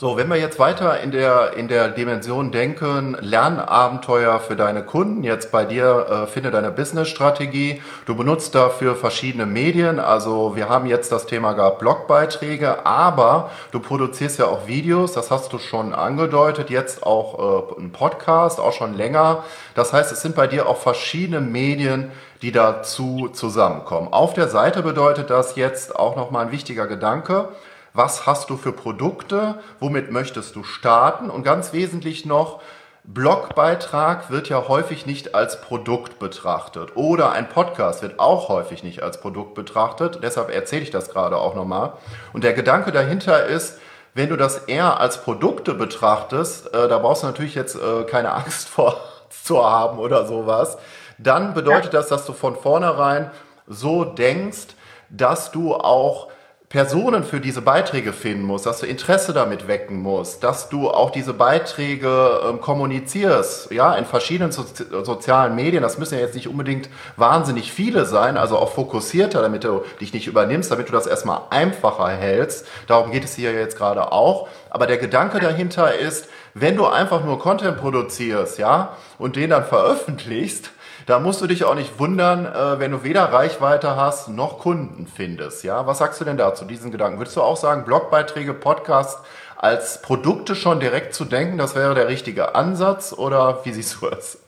So, 0.00 0.16
wenn 0.16 0.28
wir 0.28 0.36
jetzt 0.36 0.58
weiter 0.58 0.98
in 1.00 1.10
der, 1.10 1.58
in 1.58 1.68
der 1.68 1.88
Dimension 1.88 2.52
denken, 2.52 3.18
Lernabenteuer 3.20 4.40
für 4.40 4.56
deine 4.56 4.82
Kunden, 4.82 5.22
jetzt 5.24 5.52
bei 5.52 5.66
dir 5.66 6.06
äh, 6.08 6.26
finde 6.26 6.50
deine 6.50 6.70
Business-Strategie. 6.70 7.82
Du 8.06 8.16
benutzt 8.16 8.54
dafür 8.54 8.96
verschiedene 8.96 9.44
Medien. 9.44 10.00
Also 10.00 10.56
wir 10.56 10.70
haben 10.70 10.86
jetzt 10.86 11.12
das 11.12 11.26
Thema 11.26 11.52
gehabt, 11.52 11.80
Blogbeiträge, 11.80 12.86
aber 12.86 13.50
du 13.72 13.80
produzierst 13.80 14.38
ja 14.38 14.46
auch 14.46 14.66
Videos, 14.66 15.12
das 15.12 15.30
hast 15.30 15.52
du 15.52 15.58
schon 15.58 15.92
angedeutet, 15.92 16.70
jetzt 16.70 17.02
auch 17.02 17.74
äh, 17.76 17.82
ein 17.82 17.92
Podcast, 17.92 18.58
auch 18.58 18.72
schon 18.72 18.94
länger. 18.94 19.44
Das 19.74 19.92
heißt, 19.92 20.12
es 20.12 20.22
sind 20.22 20.34
bei 20.34 20.46
dir 20.46 20.66
auch 20.66 20.78
verschiedene 20.78 21.42
Medien, 21.42 22.10
die 22.40 22.52
dazu 22.52 23.28
zusammenkommen. 23.34 24.08
Auf 24.14 24.32
der 24.32 24.48
Seite 24.48 24.82
bedeutet 24.82 25.28
das 25.28 25.56
jetzt 25.56 25.94
auch 25.94 26.16
nochmal 26.16 26.46
ein 26.46 26.52
wichtiger 26.52 26.86
Gedanke 26.86 27.50
was 27.92 28.26
hast 28.26 28.50
du 28.50 28.56
für 28.56 28.72
Produkte, 28.72 29.60
womit 29.78 30.10
möchtest 30.10 30.56
du 30.56 30.62
starten 30.62 31.30
und 31.30 31.42
ganz 31.42 31.72
wesentlich 31.72 32.24
noch, 32.26 32.60
Blogbeitrag 33.04 34.30
wird 34.30 34.50
ja 34.50 34.68
häufig 34.68 35.06
nicht 35.06 35.34
als 35.34 35.60
Produkt 35.62 36.18
betrachtet 36.18 36.96
oder 36.96 37.32
ein 37.32 37.48
Podcast 37.48 38.02
wird 38.02 38.20
auch 38.20 38.48
häufig 38.48 38.84
nicht 38.84 39.02
als 39.02 39.20
Produkt 39.20 39.54
betrachtet. 39.54 40.20
Deshalb 40.22 40.50
erzähle 40.50 40.82
ich 40.82 40.90
das 40.90 41.08
gerade 41.08 41.36
auch 41.38 41.54
nochmal. 41.54 41.94
Und 42.34 42.44
der 42.44 42.52
Gedanke 42.52 42.92
dahinter 42.92 43.46
ist, 43.46 43.78
wenn 44.12 44.28
du 44.28 44.36
das 44.36 44.58
eher 44.64 45.00
als 45.00 45.22
Produkte 45.22 45.72
betrachtest, 45.72 46.74
äh, 46.74 46.88
da 46.88 46.98
brauchst 46.98 47.22
du 47.22 47.26
natürlich 47.26 47.54
jetzt 47.54 47.76
äh, 47.76 48.04
keine 48.04 48.32
Angst 48.32 48.68
vor 48.70 49.00
zu 49.30 49.64
haben 49.64 49.98
oder 49.98 50.26
sowas, 50.26 50.76
dann 51.18 51.54
bedeutet 51.54 51.94
das, 51.94 52.08
dass 52.08 52.26
du 52.26 52.32
von 52.32 52.56
vornherein 52.56 53.30
so 53.66 54.04
denkst, 54.04 54.74
dass 55.08 55.50
du 55.50 55.74
auch 55.74 56.28
Personen 56.70 57.24
für 57.24 57.40
diese 57.40 57.62
Beiträge 57.62 58.12
finden 58.12 58.44
musst, 58.44 58.64
dass 58.64 58.78
du 58.78 58.86
Interesse 58.86 59.32
damit 59.32 59.66
wecken 59.66 60.00
musst, 60.00 60.44
dass 60.44 60.68
du 60.68 60.88
auch 60.88 61.10
diese 61.10 61.34
Beiträge 61.34 62.42
ähm, 62.48 62.60
kommunizierst, 62.60 63.72
ja, 63.72 63.92
in 63.96 64.04
verschiedenen 64.04 64.52
so 64.52 64.64
sozialen 65.02 65.56
Medien. 65.56 65.82
Das 65.82 65.98
müssen 65.98 66.14
ja 66.14 66.20
jetzt 66.20 66.36
nicht 66.36 66.46
unbedingt 66.46 66.88
wahnsinnig 67.16 67.72
viele 67.72 68.04
sein, 68.06 68.36
also 68.36 68.56
auch 68.56 68.70
fokussierter, 68.70 69.42
damit 69.42 69.64
du 69.64 69.82
dich 70.00 70.12
nicht 70.14 70.28
übernimmst, 70.28 70.70
damit 70.70 70.86
du 70.86 70.92
das 70.92 71.08
erstmal 71.08 71.40
einfacher 71.50 72.06
hältst. 72.06 72.68
Darum 72.86 73.10
geht 73.10 73.24
es 73.24 73.34
hier 73.34 73.52
jetzt 73.52 73.76
gerade 73.76 74.12
auch. 74.12 74.46
Aber 74.70 74.86
der 74.86 74.98
Gedanke 74.98 75.40
dahinter 75.40 75.98
ist, 75.98 76.28
wenn 76.54 76.76
du 76.76 76.86
einfach 76.86 77.24
nur 77.24 77.40
Content 77.40 77.78
produzierst, 77.78 78.60
ja, 78.60 78.96
und 79.18 79.34
den 79.34 79.50
dann 79.50 79.64
veröffentlichst, 79.64 80.70
da 81.06 81.18
musst 81.18 81.40
du 81.42 81.46
dich 81.46 81.64
auch 81.64 81.74
nicht 81.74 81.98
wundern, 81.98 82.46
äh, 82.46 82.78
wenn 82.78 82.90
du 82.90 83.04
weder 83.04 83.24
Reichweite 83.24 83.96
hast 83.96 84.28
noch 84.28 84.58
Kunden 84.58 85.06
findest. 85.06 85.64
Ja, 85.64 85.86
was 85.86 85.98
sagst 85.98 86.20
du 86.20 86.24
denn 86.24 86.36
dazu, 86.36 86.64
diesen 86.64 86.90
Gedanken? 86.90 87.18
Würdest 87.18 87.36
du 87.36 87.42
auch 87.42 87.56
sagen, 87.56 87.84
Blogbeiträge, 87.84 88.54
Podcast 88.54 89.24
als 89.56 90.00
Produkte 90.00 90.54
schon 90.54 90.80
direkt 90.80 91.14
zu 91.14 91.24
denken, 91.24 91.58
das 91.58 91.76
wäre 91.76 91.94
der 91.94 92.08
richtige 92.08 92.54
Ansatz 92.54 93.12
oder 93.12 93.64
wie 93.64 93.72
siehst 93.72 94.00
du 94.00 94.08
es? 94.08 94.46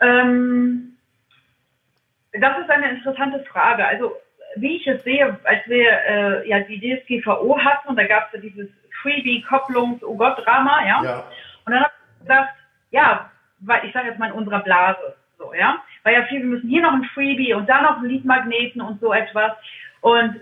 Ähm, 0.00 0.96
das 2.32 2.58
ist 2.58 2.70
eine 2.70 2.90
interessante 2.90 3.42
Frage. 3.44 3.86
Also 3.86 4.12
wie 4.56 4.76
ich 4.76 4.86
es 4.86 5.02
sehe, 5.04 5.38
als 5.44 5.60
wir 5.66 5.90
äh, 6.08 6.48
ja 6.48 6.60
die 6.60 6.78
DSGVO 6.78 7.58
hatten 7.58 7.88
und 7.88 7.96
da 7.96 8.06
gab 8.06 8.26
es 8.26 8.34
ja 8.34 8.40
dieses 8.40 8.68
Freebie-Kopplungs-, 9.02 10.04
oh 10.04 10.16
Gott, 10.16 10.44
Drama, 10.44 10.84
ja. 10.86 11.02
ja. 11.02 11.24
Und 11.64 11.72
dann 11.72 11.80
habe 11.80 11.92
ich 12.14 12.20
gesagt, 12.20 12.54
ja, 12.90 13.30
weil 13.60 13.84
ich 13.84 13.92
sage 13.92 14.08
jetzt 14.08 14.18
mal 14.18 14.30
in 14.30 14.36
unserer 14.36 14.60
Blase, 14.60 15.16
so, 15.38 15.54
ja, 15.54 15.82
weil 16.02 16.14
ja 16.14 16.24
viel, 16.24 16.40
wir 16.40 16.48
müssen 16.48 16.68
hier 16.68 16.82
noch 16.82 16.92
ein 16.92 17.04
Freebie 17.14 17.54
und 17.54 17.68
da 17.68 17.80
noch 17.80 17.98
einen 17.98 18.10
Leadmagneten 18.10 18.80
und 18.80 19.00
so 19.00 19.12
etwas 19.12 19.52
und 20.00 20.36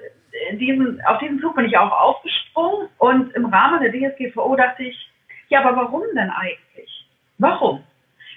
diesen, 0.53 1.01
auf 1.07 1.19
diesen 1.19 1.41
Zug 1.41 1.57
bin 1.57 1.67
ich 1.67 1.77
auch 1.77 1.91
aufgesprungen 1.91 2.89
und 2.99 3.35
im 3.35 3.47
Rahmen 3.47 3.81
der 3.81 3.93
DSGVO 3.93 4.57
dachte 4.57 4.85
ich, 4.85 5.11
ja, 5.49 5.65
aber 5.65 5.77
warum 5.77 6.03
denn 6.15 6.31
eigentlich? 6.31 7.07
Warum? 7.39 7.85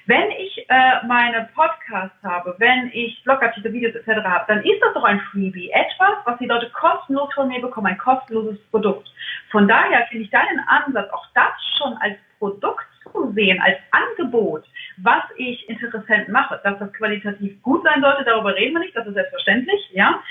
Wenn 0.07 0.32
ich 0.32 0.65
äh, 0.67 1.05
meine 1.05 1.49
Podcasts 1.53 2.17
habe, 2.23 2.55
wenn 2.57 2.89
ich 2.93 3.23
Blogartikel, 3.23 3.71
Videos 3.71 3.95
etc. 3.95 4.23
habe, 4.23 4.45
dann 4.47 4.63
ist 4.63 4.82
das 4.82 4.93
doch 4.93 5.03
ein 5.03 5.19
Freebie. 5.32 5.69
Etwas, 5.71 6.15
was 6.25 6.38
die 6.39 6.47
Leute 6.47 6.69
kostenlos 6.71 7.32
von 7.34 7.47
mir 7.47 7.61
bekommen, 7.61 7.88
ein 7.88 7.97
kostenloses 7.97 8.59
Produkt. 8.71 9.07
Von 9.51 9.67
daher 9.67 10.07
finde 10.07 10.25
ich 10.25 10.32
deinen 10.32 10.59
Ansatz, 10.67 11.11
auch 11.11 11.25
das 11.36 11.51
schon 11.77 11.93
als 11.97 12.17
Produkt 12.39 12.91
sehen, 13.34 13.62
als 13.62 13.78
Angebot, 13.91 14.64
was 14.97 15.24
ich 15.38 15.68
interessant 15.70 16.30
mache, 16.30 16.59
dass 16.64 16.80
das 16.80 16.93
qualitativ 16.93 17.62
gut 17.62 17.84
sein 17.84 18.01
sollte, 18.01 18.24
darüber 18.24 18.55
reden 18.55 18.74
wir 18.74 18.80
nicht, 18.80 18.95
das 18.95 19.07
ist 19.07 19.14
selbstverständlich, 19.14 19.89
ja. 19.93 20.22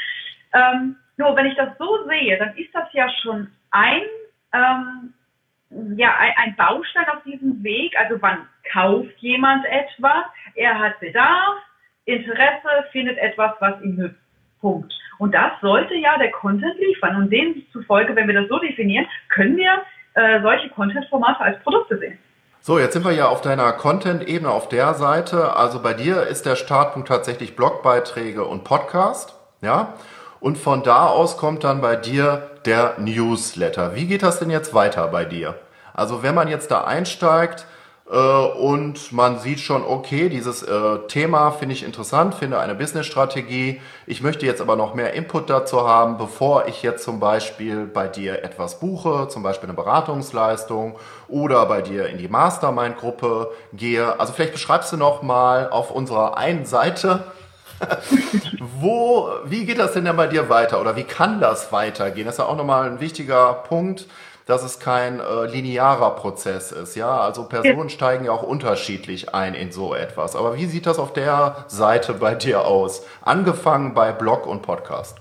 Ähm, 0.53 0.97
nur 1.16 1.37
wenn 1.37 1.47
ich 1.47 1.57
das 1.57 1.76
so 1.78 2.09
sehe, 2.09 2.39
dann 2.39 2.57
ist 2.57 2.74
das 2.74 2.93
ja 2.93 3.09
schon 3.22 3.49
ein, 3.70 4.03
ähm, 4.53 5.14
ja, 5.97 6.16
ein, 6.16 6.33
ein 6.37 6.57
Baustein 6.57 7.09
auf 7.09 7.22
diesem 7.24 7.62
Weg. 7.62 7.95
Also 7.99 8.20
wann 8.20 8.49
kauft 8.72 9.16
jemand 9.18 9.64
etwas? 9.66 10.24
Er 10.55 10.78
hat 10.78 10.99
Bedarf, 10.99 11.57
Interesse, 12.07 12.87
findet 12.91 13.18
etwas, 13.18 13.53
was 13.61 13.81
ihm 13.83 13.99
hüpft. 13.99 14.16
Punkt. 14.61 14.93
Und 15.18 15.35
das 15.35 15.53
sollte 15.61 15.95
ja 15.95 16.16
der 16.18 16.31
Content 16.31 16.78
liefern. 16.78 17.16
Und 17.16 17.31
demzufolge, 17.31 18.16
wenn 18.16 18.26
wir 18.26 18.35
das 18.35 18.49
so 18.49 18.59
definieren, 18.59 19.07
können 19.28 19.57
wir 19.57 19.83
äh, 20.14 20.41
solche 20.41 20.68
Content-Formate 20.70 21.41
als 21.41 21.62
Produkte 21.62 21.99
sehen. 21.99 22.18
So, 22.63 22.79
jetzt 22.79 22.93
sind 22.93 23.07
wir 23.07 23.13
ja 23.13 23.27
auf 23.29 23.41
deiner 23.41 23.73
Content-Ebene 23.73 24.51
auf 24.51 24.69
der 24.69 24.93
Seite. 24.93 25.57
Also 25.57 25.81
bei 25.81 25.95
dir 25.95 26.27
ist 26.27 26.45
der 26.45 26.57
Startpunkt 26.57 27.09
tatsächlich 27.09 27.57
Blogbeiträge 27.57 28.45
und 28.45 28.65
Podcast, 28.65 29.33
ja? 29.63 29.95
Und 30.41 30.59
von 30.59 30.83
da 30.83 31.07
aus 31.07 31.39
kommt 31.39 31.65
dann 31.65 31.81
bei 31.81 31.97
dir 31.97 32.51
der 32.67 32.97
Newsletter. 32.99 33.95
Wie 33.95 34.07
geht 34.07 34.23
das 34.23 34.41
denn 34.41 34.51
jetzt 34.51 34.75
weiter 34.75 35.09
bei 35.09 35.25
dir? 35.25 35.55
Also 35.95 36.23
wenn 36.23 36.35
man 36.35 36.49
jetzt 36.49 36.71
da 36.71 36.85
einsteigt, 36.85 37.65
und 38.17 39.13
man 39.13 39.39
sieht 39.39 39.61
schon, 39.61 39.85
okay, 39.85 40.29
dieses 40.29 40.65
äh, 40.65 40.99
Thema 41.07 41.53
finde 41.53 41.75
ich 41.77 41.85
interessant, 41.85 42.35
finde 42.35 42.59
eine 42.59 42.75
Business-Strategie. 42.75 43.81
Ich 44.07 44.21
möchte 44.21 44.47
jetzt 44.47 44.61
aber 44.61 44.75
noch 44.75 44.95
mehr 44.95 45.15
Input 45.15 45.49
dazu 45.49 45.87
haben, 45.87 46.19
bevor 46.19 46.67
ich 46.67 46.83
jetzt 46.83 47.05
zum 47.05 47.21
Beispiel 47.21 47.87
bei 47.87 48.09
dir 48.09 48.43
etwas 48.43 48.81
buche, 48.81 49.29
zum 49.29 49.45
Beispiel 49.45 49.69
eine 49.69 49.77
Beratungsleistung 49.77 50.99
oder 51.29 51.65
bei 51.67 51.83
dir 51.83 52.09
in 52.09 52.19
die 52.19 52.27
Mastermind-Gruppe 52.27 53.53
gehe. 53.73 54.19
Also 54.19 54.33
vielleicht 54.33 54.55
beschreibst 54.55 54.91
du 54.93 54.97
noch 54.97 55.23
mal 55.23 55.71
auf 55.71 55.93
unserer 55.93 56.37
einen 56.37 56.65
Seite, 56.65 57.23
wo, 58.81 59.31
wie 59.45 59.65
geht 59.65 59.79
das 59.79 59.93
denn 59.93 60.05
dann 60.05 60.17
bei 60.17 60.27
dir 60.27 60.49
weiter 60.49 60.81
oder 60.81 60.97
wie 60.97 61.05
kann 61.05 61.41
das 61.41 61.71
weitergehen? 61.71 62.27
Das 62.27 62.35
ist 62.35 62.39
ja 62.39 62.47
auch 62.47 62.57
nochmal 62.57 62.91
ein 62.91 62.99
wichtiger 62.99 63.53
Punkt 63.55 64.07
dass 64.51 64.64
es 64.64 64.80
kein 64.80 65.20
äh, 65.20 65.46
linearer 65.46 66.16
Prozess 66.16 66.72
ist. 66.72 66.96
Ja, 66.96 67.18
also 67.18 67.48
Personen 67.48 67.88
steigen 67.88 68.24
ja 68.24 68.32
auch 68.32 68.42
unterschiedlich 68.42 69.34
ein 69.34 69.55
in 69.55 69.72
so 69.72 69.94
etwas. 69.94 70.36
Aber 70.36 70.57
wie 70.57 70.66
sieht 70.66 70.86
das 70.86 70.98
auf 70.98 71.12
der 71.12 71.64
Seite 71.68 72.14
bei 72.14 72.34
dir 72.34 72.66
aus? 72.66 73.09
Angefangen 73.22 73.94
bei 73.94 74.12
Blog 74.12 74.46
und 74.46 74.62
Podcast. 74.62 75.18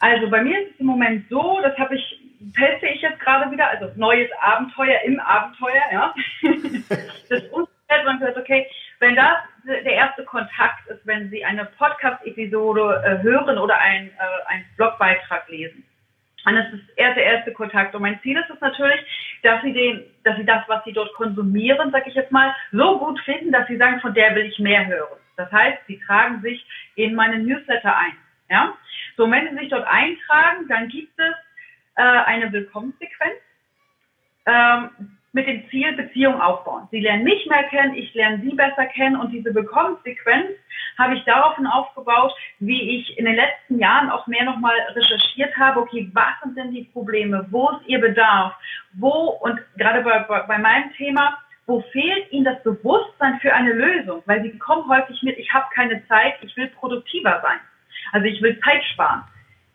Also 0.00 0.28
bei 0.30 0.42
mir 0.42 0.60
ist 0.60 0.74
es 0.74 0.80
im 0.80 0.86
Moment 0.86 1.26
so, 1.30 1.60
das 1.62 1.76
habe 1.78 1.94
ich 1.94 2.20
teste 2.54 2.86
ich 2.86 3.02
jetzt 3.02 3.20
gerade 3.20 3.50
wieder, 3.50 3.68
also 3.68 3.90
neues 3.96 4.30
Abenteuer 4.40 4.98
im 5.04 5.20
Abenteuer, 5.20 5.82
ja. 5.92 6.14
das 7.28 7.42
umfällt, 7.50 8.04
man 8.06 8.18
sagt, 8.18 8.38
okay, 8.38 8.66
wenn 8.98 9.14
das 9.14 9.36
der 9.66 9.92
erste 9.92 10.24
Kontakt 10.24 10.86
ist, 10.88 11.06
wenn 11.06 11.30
Sie 11.30 11.44
eine 11.44 11.66
Podcast-Episode 11.78 13.02
äh, 13.04 13.22
hören 13.22 13.58
oder 13.58 13.78
ein, 13.78 14.08
äh, 14.08 14.46
einen 14.46 14.64
Blogbeitrag 14.76 15.48
lesen, 15.48 15.84
und 16.50 16.56
das 16.56 16.72
ist 16.72 16.88
erst 16.96 17.16
der 17.16 17.24
erste 17.24 17.52
Kontakt. 17.52 17.94
Und 17.94 18.02
mein 18.02 18.20
Ziel 18.22 18.36
ist 18.36 18.50
es 18.50 18.60
natürlich, 18.60 19.00
dass 19.42 19.62
sie 19.62 19.72
den, 19.72 20.04
dass 20.24 20.36
sie 20.36 20.44
das, 20.44 20.62
was 20.68 20.84
sie 20.84 20.92
dort 20.92 21.12
konsumieren, 21.14 21.90
sag 21.90 22.06
ich 22.06 22.14
jetzt 22.14 22.32
mal, 22.32 22.54
so 22.72 22.98
gut 22.98 23.18
finden, 23.20 23.52
dass 23.52 23.66
sie 23.68 23.76
sagen, 23.76 24.00
von 24.00 24.14
der 24.14 24.34
will 24.34 24.44
ich 24.44 24.58
mehr 24.58 24.86
hören. 24.86 25.18
Das 25.36 25.50
heißt, 25.50 25.78
sie 25.86 25.98
tragen 26.00 26.42
sich 26.42 26.66
in 26.96 27.14
meine 27.14 27.38
Newsletter 27.38 27.96
ein. 27.96 28.16
Ja? 28.50 28.76
So, 29.16 29.30
wenn 29.30 29.48
sie 29.50 29.56
sich 29.56 29.68
dort 29.70 29.86
eintragen, 29.86 30.68
dann 30.68 30.88
gibt 30.88 31.18
es 31.18 31.34
äh, 31.96 32.02
eine 32.02 32.52
Willkommenssequenz. 32.52 33.40
Ähm, 34.46 35.18
mit 35.32 35.46
dem 35.46 35.68
Ziel 35.70 35.92
Beziehung 35.92 36.40
aufbauen. 36.40 36.88
Sie 36.90 37.00
lernen 37.00 37.24
mich 37.24 37.46
mehr 37.46 37.64
kennen, 37.64 37.94
ich 37.94 38.12
lerne 38.14 38.40
sie 38.42 38.54
besser 38.54 38.86
kennen 38.86 39.16
und 39.16 39.30
diese 39.30 39.54
Willkommenssequenz 39.54 40.50
habe 40.98 41.14
ich 41.14 41.24
daraufhin 41.24 41.66
aufgebaut, 41.66 42.32
wie 42.58 42.98
ich 42.98 43.16
in 43.16 43.24
den 43.24 43.36
letzten 43.36 43.78
Jahren 43.78 44.10
auch 44.10 44.26
mehr 44.26 44.44
nochmal 44.44 44.76
recherchiert 44.94 45.56
habe, 45.56 45.80
okay, 45.80 46.10
was 46.12 46.40
sind 46.42 46.56
denn 46.56 46.72
die 46.72 46.84
Probleme, 46.92 47.46
wo 47.50 47.70
ist 47.70 47.86
ihr 47.86 48.00
Bedarf, 48.00 48.54
wo 48.94 49.38
und 49.42 49.60
gerade 49.76 50.02
bei, 50.02 50.18
bei, 50.20 50.40
bei 50.40 50.58
meinem 50.58 50.92
Thema, 50.94 51.38
wo 51.66 51.80
fehlt 51.92 52.32
ihnen 52.32 52.44
das 52.44 52.62
Bewusstsein 52.64 53.38
für 53.40 53.54
eine 53.54 53.72
Lösung, 53.72 54.22
weil 54.26 54.42
sie 54.42 54.58
kommen 54.58 54.88
häufig 54.88 55.22
mit, 55.22 55.38
ich 55.38 55.52
habe 55.54 55.66
keine 55.72 56.04
Zeit, 56.08 56.34
ich 56.42 56.56
will 56.56 56.66
produktiver 56.68 57.40
sein, 57.42 57.60
also 58.12 58.26
ich 58.26 58.42
will 58.42 58.58
Zeit 58.60 58.82
sparen. 58.92 59.22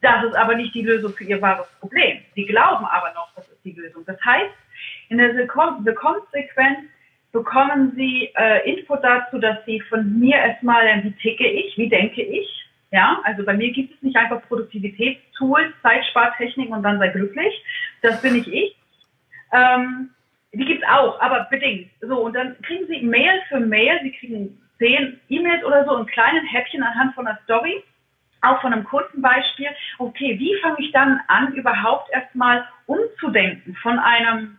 Das 0.02 0.24
ist 0.26 0.36
aber 0.36 0.56
nicht 0.56 0.76
die 0.76 0.84
Lösung 0.84 1.14
für 1.14 1.24
ihr 1.24 1.42
wahres 1.42 1.68
Problem. 1.80 2.20
Sie 2.36 2.46
glauben 2.46 2.86
aber 2.86 3.14
noch, 3.14 3.34
das 3.36 3.48
ist 3.48 3.64
die 3.64 3.72
Lösung. 3.72 4.04
Das 4.06 4.24
heißt, 4.24 4.52
in 5.10 5.18
der 5.18 5.36
Willkommenssequenz 5.36 6.80
bekommen 7.32 7.94
Sie 7.96 8.32
äh, 8.36 8.70
Info 8.72 8.96
dazu, 8.96 9.38
dass 9.40 9.58
Sie 9.66 9.82
von 9.82 10.20
mir 10.20 10.38
erstmal 10.38 11.04
wie 11.04 11.12
ticke 11.14 11.46
ich, 11.46 11.78
wie 11.78 11.90
denke 11.90 12.22
ich. 12.22 12.48
Ja, 12.92 13.20
also 13.24 13.44
bei 13.44 13.54
mir 13.54 13.72
gibt 13.74 13.94
es 13.94 14.02
nicht 14.02 14.16
einfach 14.16 14.42
Produktivitätstools, 14.48 15.74
Zeitspartechniken 15.82 16.74
und 16.74 16.84
dann 16.84 16.98
sei 16.98 17.10
glücklich. 17.10 17.54
Das 18.02 18.22
bin 18.22 18.36
ich 18.36 18.52
ich. 18.52 18.78
Ähm, 19.52 20.12
die 20.54 20.64
gibt's 20.64 20.88
auch, 20.88 21.20
aber 21.20 21.48
bedingt. 21.50 21.90
So, 22.00 22.22
und 22.22 22.34
dann 22.34 22.56
kriegen 22.62 22.88
sie 22.88 23.02
Mail 23.02 23.42
für 23.50 23.60
Mail, 23.60 24.00
sie 24.04 24.12
kriegen 24.12 24.62
zehn 24.78 25.20
E-Mails 25.28 25.66
oder 25.66 25.84
so 25.86 25.98
in 25.98 26.06
kleinen 26.06 26.46
Häppchen 26.46 26.84
anhand 26.84 27.14
von 27.16 27.28
einer 27.28 27.40
Story, 27.44 27.84
auch 28.42 28.62
von 28.62 28.72
einem 28.72 28.86
kurzen 28.86 29.22
Beispiel. 29.22 29.68
Okay, 30.00 30.40
wie 30.40 30.56
fange 30.62 30.78
ich 30.80 30.92
dann 30.94 31.20
an, 31.28 31.54
überhaupt 31.54 32.10
erstmal 32.14 32.66
umzudenken 32.86 33.76
von 33.82 34.00
einem 34.00 34.58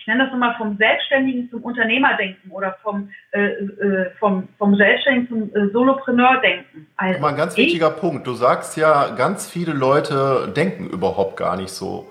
ich 0.00 0.06
nenne 0.06 0.24
das 0.24 0.32
nochmal 0.32 0.54
vom 0.56 0.78
Selbstständigen 0.78 1.50
zum 1.50 1.62
Unternehmerdenken 1.62 2.50
oder 2.50 2.78
vom, 2.82 3.10
äh, 3.32 3.40
äh, 3.40 4.10
vom, 4.18 4.48
vom 4.56 4.74
Selbstständigen 4.74 5.28
zum 5.28 5.54
äh, 5.54 5.70
Solopreneurdenken. 5.72 6.86
Also 6.96 7.20
mal 7.20 7.28
ein 7.28 7.36
ganz 7.36 7.54
wichtiger 7.56 7.90
Punkt. 7.90 8.26
Du 8.26 8.32
sagst 8.32 8.78
ja, 8.78 9.10
ganz 9.10 9.50
viele 9.50 9.72
Leute 9.72 10.52
denken 10.56 10.88
überhaupt 10.88 11.36
gar 11.36 11.56
nicht 11.56 11.70
so. 11.70 12.10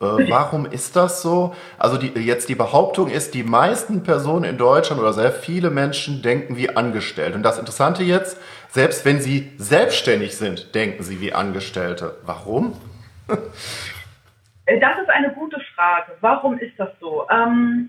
Äh, 0.00 0.04
warum 0.28 0.66
ist 0.66 0.96
das 0.96 1.22
so? 1.22 1.54
Also 1.78 1.98
die, 1.98 2.18
jetzt 2.20 2.48
die 2.48 2.56
Behauptung 2.56 3.08
ist, 3.08 3.34
die 3.34 3.44
meisten 3.44 4.02
Personen 4.02 4.44
in 4.44 4.58
Deutschland 4.58 5.00
oder 5.00 5.12
sehr 5.12 5.30
viele 5.30 5.70
Menschen 5.70 6.22
denken 6.22 6.56
wie 6.56 6.70
Angestellte. 6.70 7.36
Und 7.36 7.44
das 7.44 7.60
Interessante 7.60 8.02
jetzt, 8.02 8.40
selbst 8.70 9.04
wenn 9.04 9.20
sie 9.20 9.52
selbstständig 9.56 10.36
sind, 10.36 10.74
denken 10.74 11.04
sie 11.04 11.20
wie 11.20 11.32
Angestellte. 11.32 12.16
Warum? 12.24 12.74
Äh, 14.70 14.78
das 14.78 14.98
ist 15.00 15.10
eine 15.10 15.32
gute 15.32 15.60
Frage. 15.80 16.12
Warum 16.20 16.58
ist 16.58 16.78
das 16.78 16.90
so? 17.00 17.26
Ähm, 17.30 17.88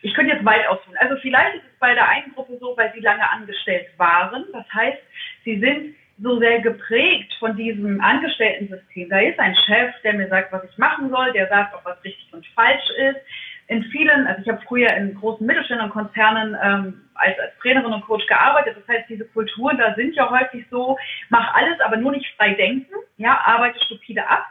ich 0.00 0.12
könnte 0.14 0.34
jetzt 0.34 0.44
weit 0.44 0.66
ausholen. 0.66 0.98
Also 0.98 1.14
vielleicht 1.22 1.56
ist 1.56 1.64
es 1.72 1.78
bei 1.78 1.94
der 1.94 2.08
einen 2.08 2.34
Gruppe 2.34 2.58
so, 2.58 2.76
weil 2.76 2.92
sie 2.94 3.00
lange 3.00 3.28
angestellt 3.30 3.86
waren. 3.96 4.44
Das 4.52 4.64
heißt, 4.74 4.98
sie 5.44 5.60
sind 5.60 5.94
so 6.20 6.38
sehr 6.40 6.60
geprägt 6.60 7.32
von 7.38 7.56
diesem 7.56 8.00
Angestellten-System. 8.00 9.08
Da 9.08 9.20
ist 9.20 9.38
ein 9.38 9.54
Chef, 9.66 9.94
der 10.02 10.14
mir 10.14 10.28
sagt, 10.28 10.52
was 10.52 10.64
ich 10.64 10.76
machen 10.78 11.10
soll, 11.10 11.32
der 11.32 11.48
sagt 11.48 11.74
auch, 11.74 11.84
was 11.84 12.02
richtig 12.04 12.32
und 12.32 12.44
falsch 12.48 12.90
ist. 12.98 13.20
In 13.68 13.84
vielen, 13.84 14.26
also 14.26 14.42
ich 14.42 14.48
habe 14.48 14.60
früher 14.66 14.92
in 14.96 15.14
großen 15.14 15.46
Mittelständern 15.46 15.86
und 15.86 15.92
Konzernen 15.92 16.56
ähm, 16.62 17.00
als, 17.14 17.38
als 17.38 17.56
Trainerin 17.60 17.92
und 17.92 18.04
Coach 18.04 18.26
gearbeitet. 18.26 18.76
Das 18.76 18.96
heißt, 18.96 19.08
diese 19.08 19.24
Kulturen 19.26 19.78
da 19.78 19.94
sind 19.94 20.14
ja 20.16 20.28
häufig 20.28 20.66
so, 20.70 20.98
mach 21.30 21.54
alles, 21.54 21.80
aber 21.80 21.96
nur 21.96 22.10
nicht 22.10 22.26
frei 22.36 22.54
denken, 22.54 22.92
ja, 23.16 23.40
arbeite 23.46 23.78
stupide 23.84 24.28
ab. 24.28 24.44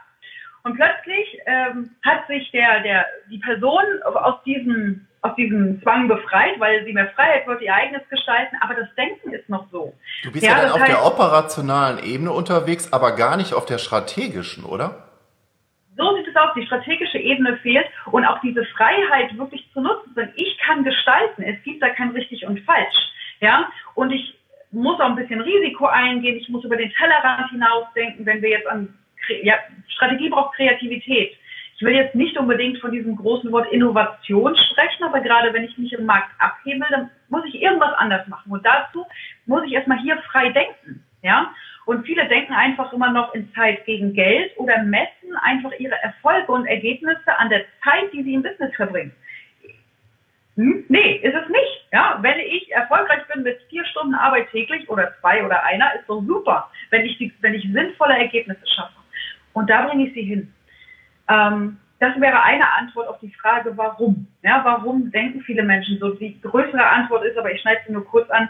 Und 0.64 0.76
plötzlich 0.76 1.38
ähm, 1.46 1.90
hat 2.04 2.26
sich 2.28 2.50
der, 2.52 2.80
der, 2.82 3.04
die 3.30 3.38
Person 3.38 3.82
aus 4.04 4.42
diesem, 4.44 5.06
aus 5.22 5.34
diesem 5.34 5.82
Zwang 5.82 6.06
befreit, 6.06 6.58
weil 6.58 6.84
sie 6.84 6.92
mehr 6.92 7.08
Freiheit 7.16 7.46
wollte, 7.46 7.64
ihr 7.64 7.74
eigenes 7.74 8.08
gestalten, 8.08 8.56
aber 8.60 8.74
das 8.74 8.88
Denken 8.94 9.32
ist 9.32 9.48
noch 9.48 9.66
so. 9.72 9.92
Du 10.22 10.30
bist 10.30 10.44
ja, 10.44 10.52
ja 10.52 10.62
dann 10.62 10.72
auf 10.72 10.80
heißt, 10.80 10.92
der 10.92 11.04
operationalen 11.04 12.04
Ebene 12.04 12.30
unterwegs, 12.32 12.92
aber 12.92 13.16
gar 13.16 13.36
nicht 13.36 13.54
auf 13.54 13.66
der 13.66 13.78
strategischen, 13.78 14.64
oder? 14.64 15.08
So 15.96 16.16
sieht 16.16 16.28
es 16.28 16.36
aus. 16.36 16.50
Die 16.56 16.66
strategische 16.66 17.18
Ebene 17.18 17.56
fehlt 17.58 17.86
und 18.10 18.24
auch 18.24 18.40
diese 18.40 18.64
Freiheit 18.76 19.36
wirklich 19.36 19.68
zu 19.72 19.80
nutzen. 19.80 20.14
Denn 20.16 20.32
ich 20.36 20.56
kann 20.58 20.84
gestalten. 20.84 21.42
Es 21.42 21.62
gibt 21.64 21.82
da 21.82 21.90
kein 21.90 22.10
richtig 22.10 22.46
und 22.46 22.60
falsch. 22.60 22.96
Ja, 23.40 23.68
und 23.94 24.10
ich 24.10 24.38
muss 24.70 24.98
auch 25.00 25.10
ein 25.10 25.16
bisschen 25.16 25.40
Risiko 25.40 25.86
eingehen. 25.86 26.36
Ich 26.36 26.48
muss 26.48 26.64
über 26.64 26.76
den 26.76 26.90
Tellerrand 26.92 27.50
hinausdenken, 27.50 28.24
wenn 28.24 28.40
wir 28.40 28.50
jetzt 28.50 28.66
an 28.68 28.96
ja, 29.42 29.54
Strategie 29.88 30.28
braucht 30.28 30.56
Kreativität. 30.56 31.36
Ich 31.76 31.82
will 31.82 31.94
jetzt 31.94 32.14
nicht 32.14 32.36
unbedingt 32.38 32.78
von 32.78 32.92
diesem 32.92 33.16
großen 33.16 33.50
Wort 33.50 33.72
Innovation 33.72 34.54
sprechen, 34.56 35.02
aber 35.02 35.20
gerade 35.20 35.52
wenn 35.52 35.64
ich 35.64 35.76
mich 35.78 35.92
im 35.92 36.06
Markt 36.06 36.30
abhebe, 36.38 36.84
dann 36.90 37.10
muss 37.28 37.44
ich 37.46 37.60
irgendwas 37.60 37.92
anders 37.94 38.26
machen. 38.28 38.52
Und 38.52 38.64
dazu 38.64 39.04
muss 39.46 39.64
ich 39.66 39.72
erstmal 39.72 39.98
hier 39.98 40.16
frei 40.30 40.50
denken. 40.50 41.04
Ja? 41.22 41.52
Und 41.84 42.06
viele 42.06 42.28
denken 42.28 42.52
einfach 42.52 42.92
immer 42.92 43.10
noch 43.10 43.34
in 43.34 43.52
Zeit 43.54 43.84
gegen 43.84 44.14
Geld 44.14 44.52
oder 44.58 44.82
messen 44.84 45.34
einfach 45.42 45.72
ihre 45.78 46.00
Erfolge 46.02 46.52
und 46.52 46.66
Ergebnisse 46.66 47.36
an 47.36 47.48
der 47.48 47.64
Zeit, 47.82 48.12
die 48.12 48.22
sie 48.22 48.34
im 48.34 48.42
Business 48.42 48.72
verbringen. 48.76 49.12
Hm? 50.56 50.84
Nee, 50.88 51.16
ist 51.16 51.34
es 51.34 51.48
nicht. 51.48 51.86
Ja, 51.92 52.18
wenn 52.20 52.38
ich 52.38 52.70
erfolgreich 52.70 53.26
bin 53.32 53.42
mit 53.42 53.58
vier 53.68 53.84
Stunden 53.86 54.14
Arbeit 54.14 54.50
täglich 54.50 54.88
oder 54.88 55.14
zwei 55.20 55.44
oder 55.44 55.62
einer, 55.64 55.94
ist 55.94 56.08
doch 56.08 56.22
super, 56.22 56.70
wenn 56.90 57.04
ich, 57.06 57.18
die, 57.18 57.32
wenn 57.40 57.54
ich 57.54 57.64
sinnvolle 57.72 58.16
Ergebnisse 58.16 58.66
schaffe. 58.66 59.01
Und 59.52 59.70
da 59.70 59.86
bringe 59.86 60.06
ich 60.06 60.14
sie 60.14 60.22
hin. 60.22 60.52
Ähm, 61.28 61.78
das 62.00 62.20
wäre 62.20 62.42
eine 62.42 62.64
Antwort 62.72 63.08
auf 63.08 63.20
die 63.20 63.32
Frage, 63.32 63.76
warum. 63.76 64.26
Ja, 64.42 64.60
warum 64.64 65.10
denken 65.12 65.40
viele 65.42 65.62
Menschen 65.62 65.98
so? 65.98 66.10
Die 66.14 66.40
größere 66.40 66.84
Antwort 66.84 67.24
ist, 67.24 67.38
aber 67.38 67.52
ich 67.52 67.60
schneide 67.60 67.80
sie 67.86 67.92
nur 67.92 68.04
kurz 68.04 68.28
an, 68.30 68.48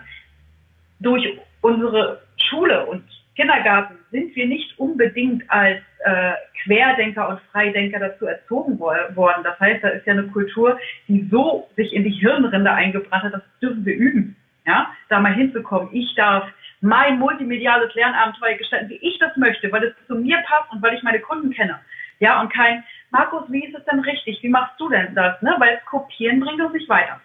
durch 1.00 1.38
unsere 1.60 2.22
Schule 2.36 2.86
und 2.86 3.04
Kindergarten 3.34 3.96
sind 4.10 4.34
wir 4.36 4.46
nicht 4.46 4.78
unbedingt 4.78 5.50
als 5.50 5.80
äh, 6.04 6.32
Querdenker 6.62 7.28
und 7.28 7.40
Freidenker 7.50 7.98
dazu 7.98 8.26
erzogen 8.26 8.78
worden. 8.78 9.42
Das 9.42 9.58
heißt, 9.58 9.82
da 9.82 9.88
ist 9.88 10.06
ja 10.06 10.12
eine 10.12 10.28
Kultur, 10.28 10.78
die 11.08 11.26
so 11.30 11.68
sich 11.76 11.92
in 11.92 12.04
die 12.04 12.10
Hirnrinde 12.10 12.70
eingebrannt 12.70 13.24
hat, 13.24 13.34
das 13.34 13.42
dürfen 13.60 13.84
wir 13.84 13.94
üben. 13.94 14.36
Ja, 14.66 14.92
da 15.08 15.18
mal 15.18 15.34
hinzukommen. 15.34 15.88
Ich 15.92 16.14
darf 16.14 16.44
mein 16.82 17.18
multimediales 17.18 17.94
Lernabenteuer 17.94 18.54
gestalten, 18.58 18.90
wie 18.90 18.96
ich 18.96 19.18
das 19.18 19.36
möchte, 19.36 19.70
weil 19.72 19.84
es 19.84 20.06
zu 20.06 20.16
mir 20.16 20.38
passt 20.46 20.70
und 20.72 20.82
weil 20.82 20.94
ich 20.94 21.02
meine 21.02 21.20
Kunden 21.20 21.52
kenne. 21.52 21.78
Ja, 22.18 22.40
und 22.40 22.52
kein, 22.52 22.84
Markus, 23.10 23.42
wie 23.48 23.64
ist 23.64 23.74
es 23.74 23.84
denn 23.84 24.00
richtig? 24.00 24.42
Wie 24.42 24.48
machst 24.48 24.78
du 24.78 24.88
denn 24.88 25.14
das? 25.14 25.40
Ne? 25.42 25.54
Weil 25.58 25.78
es 25.78 25.84
Kopieren 25.86 26.40
bringt 26.40 26.60
uns 26.60 26.72
nicht 26.72 26.88
weiter. 26.88 27.20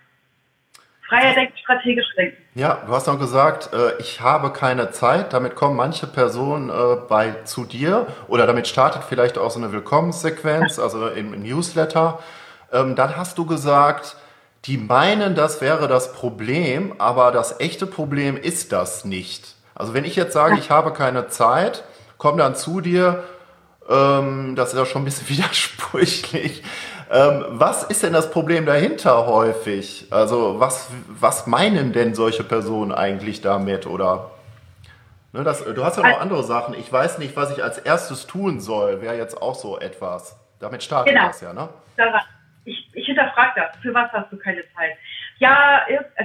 Freier 1.08 1.34
denken, 1.34 1.58
strategisch 1.58 2.06
denken. 2.18 2.38
Ja, 2.54 2.84
du 2.86 2.92
hast 2.92 3.08
noch 3.08 3.18
gesagt, 3.18 3.72
äh, 3.74 4.00
ich 4.00 4.22
habe 4.22 4.52
keine 4.52 4.92
Zeit. 4.92 5.34
Damit 5.34 5.56
kommen 5.56 5.76
manche 5.76 6.06
Personen 6.06 6.70
äh, 6.70 6.98
bei 7.08 7.32
zu 7.46 7.66
dir 7.66 8.08
oder 8.28 8.46
damit 8.46 8.68
startet 8.68 9.04
vielleicht 9.04 9.38
auch 9.38 9.50
so 9.50 9.60
eine 9.60 9.72
Willkommenssequenz, 9.72 10.80
also 10.80 11.08
im, 11.08 11.34
im 11.34 11.44
Newsletter. 11.44 12.20
Ähm, 12.74 12.96
dann 12.96 13.16
hast 13.16 13.38
du 13.38 13.46
gesagt, 13.46 14.18
die 14.68 14.78
meinen, 14.78 15.34
das 15.34 15.62
wäre 15.62 15.88
das 15.88 16.14
Problem, 16.14 16.94
aber 16.98 17.32
das 17.32 17.60
echte 17.60 17.88
Problem 17.88 18.36
ist 18.38 18.72
das 18.74 19.06
nicht. 19.06 19.56
Also 19.74 19.94
wenn 19.94 20.04
ich 20.04 20.16
jetzt 20.16 20.34
sage, 20.34 20.58
ich 20.58 20.70
habe 20.70 20.92
keine 20.92 21.28
Zeit, 21.28 21.84
komm 22.18 22.38
dann 22.38 22.56
zu 22.56 22.82
dir, 22.82 23.24
ähm, 23.90 24.56
das 24.56 24.74
ist 24.74 24.80
ja 24.80 24.86
schon 24.86 25.04
ein 25.04 25.06
bisschen 25.06 25.30
widersprüchlich. 25.38 26.64
Ähm, 27.10 27.46
was 27.50 27.84
ist 27.84 28.04
denn 28.04 28.12
das 28.12 28.30
Problem 28.30 28.66
dahinter 28.66 29.28
häufig? 29.28 30.08
Also 30.10 30.60
was, 30.60 30.90
was 31.08 31.48
meinen 31.48 31.94
denn 31.94 32.14
solche 32.14 32.44
Personen 32.44 32.92
eigentlich 32.92 33.40
damit? 33.40 33.88
Oder 33.88 34.32
ne, 35.32 35.46
das, 35.46 35.64
du 35.64 35.86
hast 35.86 35.98
ja 35.98 36.10
noch 36.10 36.20
andere 36.20 36.44
Sachen. 36.44 36.74
Ich 36.74 36.92
weiß 36.92 37.20
nicht, 37.20 37.38
was 37.38 37.52
ich 37.52 37.64
als 37.64 37.78
erstes 37.78 38.28
tun 38.28 38.60
soll, 38.60 39.02
wäre 39.02 39.16
jetzt 39.16 39.42
auch 39.42 39.56
so 39.56 39.80
etwas. 39.80 40.38
Damit 40.60 40.84
startet 40.84 41.14
genau. 41.14 41.28
das 41.28 41.40
ja, 41.40 41.54
ne? 41.54 41.70
Ich, 42.66 42.90
ich 42.94 43.07
hinterfrage 43.18 43.54
das. 43.56 43.78
Für 43.82 43.94
was 43.94 44.12
hast 44.12 44.32
du 44.32 44.38
keine 44.38 44.64
Zeit? 44.76 44.96
Ja, 45.40 45.82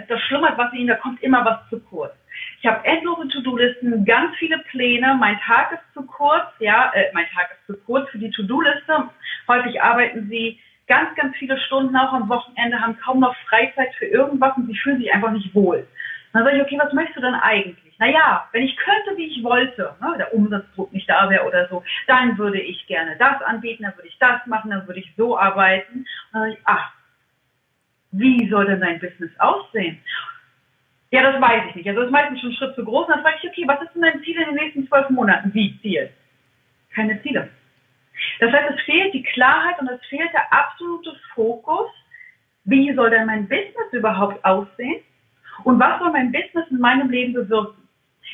das 0.08 0.20
schlummert 0.22 0.58
was 0.58 0.72
in 0.72 0.80
ihnen, 0.80 0.88
da 0.88 0.94
kommt 0.96 1.22
immer 1.22 1.44
was 1.44 1.68
zu 1.70 1.80
kurz. 1.80 2.12
Ich 2.60 2.66
habe 2.66 2.84
endlose 2.84 3.28
To-Do-Listen, 3.28 4.04
ganz 4.04 4.34
viele 4.36 4.58
Pläne. 4.70 5.16
Mein 5.18 5.38
Tag 5.40 5.72
ist 5.72 5.82
zu 5.94 6.02
kurz, 6.06 6.46
ja, 6.60 6.90
äh, 6.94 7.10
mein 7.12 7.26
Tag 7.34 7.50
ist 7.50 7.66
zu 7.66 7.84
kurz 7.84 8.08
für 8.10 8.18
die 8.18 8.30
To-Do-Liste. 8.30 9.08
Häufig 9.48 9.82
arbeiten 9.82 10.28
sie 10.28 10.58
ganz, 10.86 11.14
ganz 11.16 11.36
viele 11.36 11.58
Stunden 11.58 11.96
auch 11.96 12.12
am 12.12 12.28
Wochenende, 12.28 12.80
haben 12.80 12.98
kaum 12.98 13.20
noch 13.20 13.34
Freizeit 13.48 13.94
für 13.98 14.06
irgendwas 14.06 14.56
und 14.56 14.66
sie 14.66 14.76
fühlen 14.76 14.98
sich 14.98 15.12
einfach 15.12 15.30
nicht 15.30 15.54
wohl. 15.54 15.86
Dann 16.32 16.44
sage 16.44 16.56
ich, 16.56 16.62
okay, 16.62 16.78
was 16.82 16.92
möchtest 16.92 17.18
du 17.18 17.22
denn 17.22 17.34
eigentlich? 17.34 17.91
Naja, 18.02 18.48
wenn 18.50 18.64
ich 18.64 18.76
könnte, 18.78 19.16
wie 19.16 19.26
ich 19.26 19.44
wollte, 19.44 19.94
ne, 20.00 20.16
der 20.18 20.34
Umsatzdruck 20.34 20.92
nicht 20.92 21.08
da 21.08 21.30
wäre 21.30 21.46
oder 21.46 21.68
so, 21.68 21.84
dann 22.08 22.36
würde 22.36 22.60
ich 22.60 22.84
gerne 22.88 23.14
das 23.16 23.40
anbieten, 23.42 23.84
dann 23.84 23.94
würde 23.94 24.08
ich 24.08 24.18
das 24.18 24.44
machen, 24.46 24.72
dann 24.72 24.88
würde 24.88 24.98
ich 24.98 25.14
so 25.16 25.38
arbeiten. 25.38 26.04
Ich, 26.50 26.58
ach, 26.64 26.90
wie 28.10 28.48
soll 28.50 28.66
denn 28.66 28.80
dein 28.80 28.98
Business 28.98 29.30
aussehen? 29.38 30.00
Ja, 31.12 31.30
das 31.30 31.40
weiß 31.40 31.62
ich 31.68 31.76
nicht. 31.76 31.88
Also 31.90 32.00
das 32.00 32.08
ist 32.08 32.12
meistens 32.12 32.40
schon 32.40 32.50
ein 32.50 32.56
Schritt 32.56 32.74
zu 32.74 32.84
groß. 32.84 33.06
Und 33.06 33.14
dann 33.14 33.22
frage 33.22 33.36
ich, 33.40 33.48
okay, 33.48 33.64
was 33.68 33.82
ist 33.82 33.94
denn 33.94 34.02
dein 34.02 34.20
Ziel 34.24 34.36
in 34.36 34.46
den 34.46 34.54
nächsten 34.56 34.88
zwölf 34.88 35.08
Monaten? 35.10 35.54
Wie 35.54 35.78
Ziel? 35.80 36.10
Keine 36.96 37.22
Ziele. 37.22 37.50
Das 38.40 38.50
heißt, 38.50 38.74
es 38.74 38.80
fehlt 38.82 39.14
die 39.14 39.22
Klarheit 39.22 39.78
und 39.78 39.88
es 39.88 40.04
fehlt 40.06 40.32
der 40.32 40.52
absolute 40.52 41.14
Fokus. 41.36 41.88
Wie 42.64 42.92
soll 42.94 43.10
denn 43.10 43.26
mein 43.26 43.46
Business 43.46 43.92
überhaupt 43.92 44.44
aussehen? 44.44 45.04
Und 45.62 45.78
was 45.78 46.00
soll 46.00 46.10
mein 46.10 46.32
Business 46.32 46.66
in 46.68 46.80
meinem 46.80 47.08
Leben 47.08 47.34
bewirken? 47.34 47.81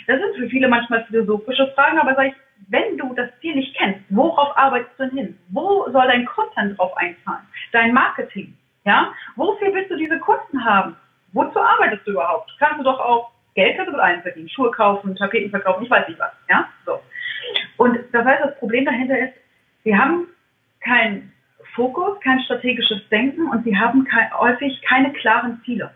Das 0.07 0.19
sind 0.21 0.37
für 0.37 0.49
viele 0.49 0.69
manchmal 0.69 1.05
philosophische 1.05 1.71
Fragen, 1.75 1.99
aber 1.99 2.15
sag 2.15 2.29
ich, 2.29 2.35
wenn 2.69 2.99
du 2.99 3.15
das 3.15 3.31
Ziel 3.41 3.55
nicht 3.55 3.77
kennst, 3.77 4.01
worauf 4.11 4.57
arbeitest 4.57 4.99
du 4.99 5.05
denn 5.05 5.17
hin? 5.17 5.39
Wo 5.51 5.89
soll 5.91 6.07
dein 6.07 6.27
Content 6.27 6.79
drauf 6.79 6.97
einzahlen? 6.97 7.47
Dein 7.73 7.93
Marketing? 7.93 8.57
Ja? 8.85 9.13
Wofür 9.37 9.73
willst 9.73 9.91
du 9.91 9.97
diese 9.97 10.19
Kunden 10.19 10.65
haben? 10.65 10.97
Wozu 11.33 11.61
arbeitest 11.61 12.07
du 12.07 12.13
überhaupt? 12.13 12.51
Kannst 12.59 12.81
du 12.81 12.85
doch 12.85 12.99
auch 12.99 13.31
Geld 13.55 13.79
mit 13.79 13.99
einverdienen, 13.99 14.49
Schuhe 14.49 14.71
kaufen, 14.71 15.17
Tapeten 15.17 15.51
verkaufen, 15.51 15.85
ich 15.85 15.91
weiß 15.91 16.09
nicht 16.09 16.21
was. 16.21 16.33
Ja? 16.49 16.69
So. 16.87 17.01
Und 17.77 17.99
das 18.13 18.25
heißt, 18.25 18.45
das 18.45 18.59
Problem 18.59 18.85
dahinter 18.85 19.19
ist, 19.19 19.35
sie 19.85 19.97
haben 19.97 20.29
keinen 20.81 21.33
Fokus, 21.75 22.21
kein 22.21 22.41
strategisches 22.41 23.01
Denken 23.11 23.49
und 23.49 23.65
sie 23.65 23.77
haben 23.77 24.05
kein, 24.05 24.33
häufig 24.39 24.81
keine 24.83 25.13
klaren 25.13 25.61
Ziele. 25.65 25.91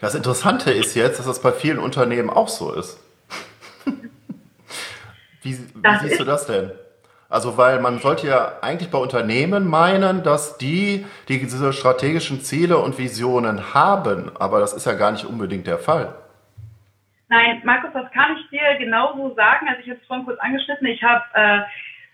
Das 0.00 0.14
Interessante 0.14 0.70
ist 0.70 0.94
jetzt, 0.94 1.18
dass 1.18 1.26
das 1.26 1.42
bei 1.42 1.52
vielen 1.52 1.78
Unternehmen 1.78 2.30
auch 2.30 2.48
so 2.48 2.72
ist. 2.74 3.03
Wie, 5.44 5.58
wie 5.58 5.98
siehst 6.08 6.20
du 6.20 6.24
das 6.24 6.46
denn? 6.46 6.70
Also 7.28 7.56
weil 7.58 7.80
man 7.80 7.98
sollte 7.98 8.28
ja 8.28 8.58
eigentlich 8.62 8.90
bei 8.90 8.98
Unternehmen 8.98 9.66
meinen, 9.68 10.22
dass 10.22 10.58
die, 10.58 11.04
die 11.28 11.40
diese 11.40 11.72
strategischen 11.72 12.40
Ziele 12.40 12.78
und 12.78 12.98
Visionen 12.98 13.74
haben, 13.74 14.30
aber 14.38 14.60
das 14.60 14.72
ist 14.72 14.86
ja 14.86 14.92
gar 14.92 15.10
nicht 15.10 15.24
unbedingt 15.24 15.66
der 15.66 15.78
Fall. 15.78 16.14
Nein, 17.28 17.62
Markus, 17.64 17.90
das 17.92 18.10
kann 18.12 18.36
ich 18.36 18.48
dir 18.50 18.78
genauso 18.78 19.34
sagen. 19.34 19.66
Also 19.68 19.80
ich 19.80 19.90
habe 19.90 19.98
es 20.00 20.06
vorhin 20.06 20.26
kurz 20.26 20.38
angeschnitten. 20.38 20.86
Ich 20.86 21.02
habe 21.02 21.24
äh, 21.34 21.60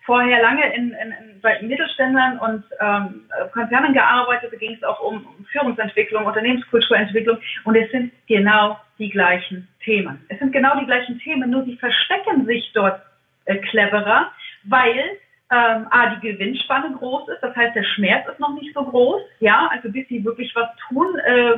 vorher 0.07 0.41
lange 0.41 0.73
in, 0.75 0.93
in, 0.93 1.13
in, 1.13 1.41
bei 1.43 1.61
Mittelständlern 1.61 2.39
und 2.39 2.65
ähm, 2.81 3.27
Konzernen 3.53 3.93
gearbeitet. 3.93 4.53
Da 4.53 4.57
ging 4.57 4.75
es 4.75 4.83
auch 4.85 5.01
um 5.01 5.27
Führungsentwicklung, 5.53 6.25
Unternehmenskulturentwicklung. 6.25 7.37
Und 7.65 7.77
es 7.77 7.91
sind 7.91 8.13
genau 8.27 8.79
die 8.99 9.11
gleichen 9.11 9.69
Themen. 9.85 10.25
Es 10.29 10.39
sind 10.39 10.53
genau 10.53 10.79
die 10.81 10.87
gleichen 10.87 11.19
Themen, 11.19 11.51
nur 11.51 11.65
sie 11.65 11.77
verstecken 11.77 12.47
sich 12.47 12.71
dort 12.73 13.03
äh, 13.51 13.59
cleverer, 13.59 14.31
weil 14.65 15.19
ähm, 15.51 15.87
A, 15.91 16.15
die 16.15 16.33
Gewinnspanne 16.33 16.97
groß 16.97 17.29
ist. 17.29 17.43
Das 17.43 17.55
heißt, 17.57 17.75
der 17.75 17.83
Schmerz 17.83 18.29
ist 18.29 18.39
noch 18.39 18.55
nicht 18.55 18.73
so 18.75 18.85
groß. 18.85 19.23
Ja, 19.41 19.69
also 19.73 19.91
bis 19.91 20.07
sie 20.09 20.25
wirklich 20.25 20.55
was 20.55 20.69
tun, 20.89 21.19
äh, 21.19 21.55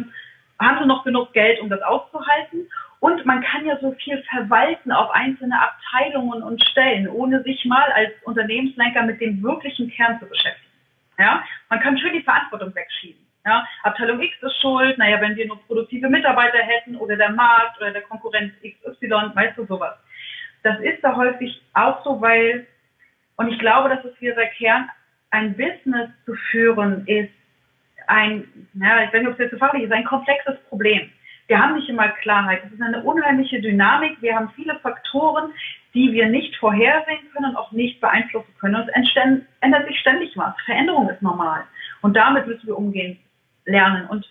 haben 0.59 0.79
sie 0.81 0.87
noch 0.87 1.05
genug 1.05 1.33
Geld, 1.33 1.61
um 1.61 1.69
das 1.69 1.83
auszuhalten. 1.83 2.69
Und 3.01 3.27
man 3.27 3.43
kann 3.43 3.67
ja 3.67 3.77
so 3.81 3.93
viel 3.93 4.23
verwalten 4.31 4.93
auf 4.93 5.11
einzelne 5.11 5.61
Abteilungen 5.61 6.43
und 6.43 6.63
Stellen, 6.65 7.09
ohne 7.09 7.43
sich 7.43 7.65
mal 7.65 7.91
als 7.93 8.13
Unternehmenslenker 8.25 9.03
mit 9.03 9.21
dem 9.21 9.43
wirklichen 9.43 9.91
Kern 9.91 10.21
zu 10.21 10.27
beschäftigen. 10.27 10.73
Ja, 11.19 11.43
man 11.69 11.81
kann 11.81 11.99
schön 11.99 12.13
die 12.13 12.23
Verantwortung 12.23 12.75
wegschieben. 12.75 13.21
Ja, 13.45 13.67
Abteilung 13.83 14.21
X 14.21 14.41
ist 14.41 14.61
schuld, 14.61 14.97
naja, 14.99 15.21
wenn 15.21 15.35
wir 15.35 15.49
nur 15.49 15.61
produktive 15.67 16.09
Mitarbeiter 16.09 16.59
hätten 16.59 16.97
oder 16.97 17.17
der 17.17 17.31
Markt 17.31 17.77
oder 17.79 17.91
der 17.91 18.03
Konkurrenz 18.03 18.53
XY, 18.63 19.33
weißt 19.35 19.59
du 19.59 19.67
sowas. 19.67 19.99
Das 20.63 20.79
ist 20.81 21.03
da 21.03 21.17
häufig 21.17 21.63
auch 21.75 22.05
so, 22.05 22.21
weil, 22.21 22.67
und 23.37 23.49
ich 23.49 23.59
glaube, 23.59 23.89
das 23.89 24.05
ist 24.05 24.17
hier 24.19 24.35
der 24.35 24.49
Kern, 24.49 24.89
ein 25.31 25.57
Business 25.57 26.11
zu 26.25 26.35
führen 26.51 27.07
ist 27.07 27.33
ein, 28.07 28.45
ja, 28.75 29.05
ich 29.05 29.13
weiß 29.13 29.21
nicht, 29.21 29.29
ob 29.29 29.33
es 29.35 29.39
jetzt 29.39 29.53
so 29.53 29.59
fachlich 29.59 29.85
ist, 29.85 29.93
ein 29.93 30.05
komplexes 30.05 30.59
Problem 30.69 31.11
wir 31.53 31.61
haben 31.61 31.75
nicht 31.75 31.89
immer 31.89 32.09
Klarheit. 32.09 32.63
Es 32.65 32.73
ist 32.73 32.83
eine 32.83 33.03
unheimliche 33.03 33.61
Dynamik. 33.61 34.21
Wir 34.23 34.37
haben 34.37 34.51
viele 34.55 34.79
Faktoren, 34.79 35.53
die 35.93 36.13
wir 36.13 36.27
nicht 36.29 36.57
vorhersehen 36.57 37.29
können 37.33 37.51
und 37.51 37.57
auch 37.57 37.73
nicht 37.73 38.01
beeinflussen 38.01 38.55
können. 38.59 38.77
Und 38.77 38.89
es 38.89 39.43
ändert 39.61 39.87
sich 39.87 39.99
ständig 40.01 40.37
was. 40.37 40.55
Veränderung 40.65 41.09
ist 41.11 41.21
normal. 41.21 41.65
Und 42.01 42.17
damit 42.17 42.47
müssen 42.47 42.67
wir 42.67 42.79
umgehen 42.79 43.19
lernen. 43.67 44.07
Und 44.07 44.27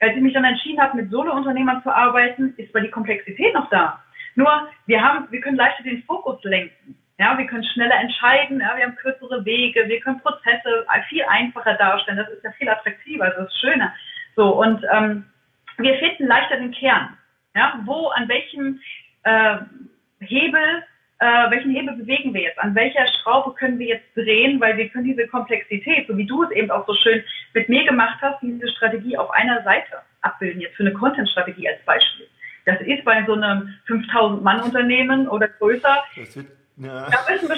als 0.00 0.16
ich 0.16 0.22
mich 0.22 0.34
dann 0.34 0.44
entschieden 0.44 0.80
habe, 0.80 0.96
mit 0.96 1.10
Solo-Unternehmern 1.10 1.82
zu 1.82 1.94
arbeiten, 1.94 2.54
ist 2.56 2.72
zwar 2.72 2.80
die 2.80 2.90
Komplexität 2.90 3.54
noch 3.54 3.70
da. 3.70 4.02
Nur, 4.36 4.68
wir 4.86 5.02
haben, 5.02 5.26
wir 5.30 5.40
können 5.40 5.56
leichter 5.56 5.82
den 5.84 6.02
Fokus 6.04 6.42
lenken. 6.44 6.96
Ja, 7.18 7.38
wir 7.38 7.46
können 7.46 7.64
schneller 7.64 7.94
entscheiden, 7.94 8.60
ja, 8.60 8.76
wir 8.76 8.84
haben 8.84 8.96
kürzere 8.96 9.44
Wege, 9.44 9.86
wir 9.86 10.00
können 10.00 10.20
Prozesse 10.20 10.84
viel 11.08 11.22
einfacher 11.24 11.74
darstellen. 11.74 12.18
Das 12.18 12.28
ist 12.30 12.42
ja 12.42 12.50
viel 12.52 12.68
attraktiver, 12.68 13.30
das 13.30 13.46
ist 13.46 13.60
schöner. 13.60 13.94
So, 14.34 14.60
und 14.60 14.84
ähm, 14.92 15.24
wir 15.78 15.96
finden 15.98 16.26
leichter 16.26 16.56
den 16.56 16.72
Kern. 16.72 17.16
Ja, 17.54 17.80
wo, 17.84 18.08
an 18.08 18.28
welchem 18.28 18.80
äh, 19.22 19.58
Hebel, 20.20 20.82
äh, 21.20 21.50
welchen 21.50 21.70
Hebel 21.70 21.94
bewegen 21.94 22.34
wir 22.34 22.42
jetzt? 22.42 22.58
An 22.58 22.74
welcher 22.74 23.06
Schraube 23.06 23.54
können 23.54 23.78
wir 23.78 23.86
jetzt 23.86 24.16
drehen? 24.16 24.60
Weil 24.60 24.76
wir 24.76 24.88
können 24.88 25.04
diese 25.04 25.28
Komplexität, 25.28 26.08
so 26.08 26.16
wie 26.16 26.26
du 26.26 26.42
es 26.42 26.50
eben 26.50 26.72
auch 26.72 26.84
so 26.84 26.94
schön 26.94 27.22
mit 27.52 27.68
mir 27.68 27.84
gemacht 27.84 28.18
hast, 28.22 28.42
diese 28.42 28.68
Strategie 28.70 29.16
auf 29.16 29.30
einer 29.30 29.62
Seite 29.62 30.02
abbilden, 30.22 30.60
jetzt 30.60 30.76
für 30.76 30.82
eine 30.82 30.92
Content-Strategie 30.92 31.68
als 31.68 31.84
Beispiel. 31.84 32.26
Das 32.64 32.80
ist 32.80 33.04
bei 33.04 33.24
so 33.26 33.34
einem 33.34 33.74
5000-Mann-Unternehmen 33.86 35.28
oder 35.28 35.48
größer. 35.48 36.04
Das 36.16 36.36
wird, 36.36 36.46
ja. 36.76 37.08
Da 37.10 37.18
müssen 37.30 37.48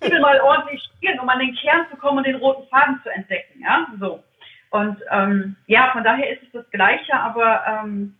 wir 0.00 0.20
mal 0.20 0.40
ordentlich 0.40 0.82
spielen, 0.96 1.18
um 1.18 1.28
an 1.28 1.40
den 1.40 1.54
Kern 1.56 1.86
zu 1.90 1.96
kommen 1.96 2.18
und 2.18 2.26
den 2.26 2.36
roten 2.36 2.68
Faden 2.68 3.00
zu 3.02 3.10
entdecken. 3.10 3.60
Ja, 3.60 3.86
so. 3.98 4.22
Und 4.70 4.98
ähm, 5.10 5.56
ja, 5.66 5.90
von 5.92 6.04
daher 6.04 6.30
ist 6.30 6.42
es 6.42 6.52
das 6.52 6.70
Gleiche, 6.70 7.14
aber 7.14 7.64
ähm, 7.66 8.16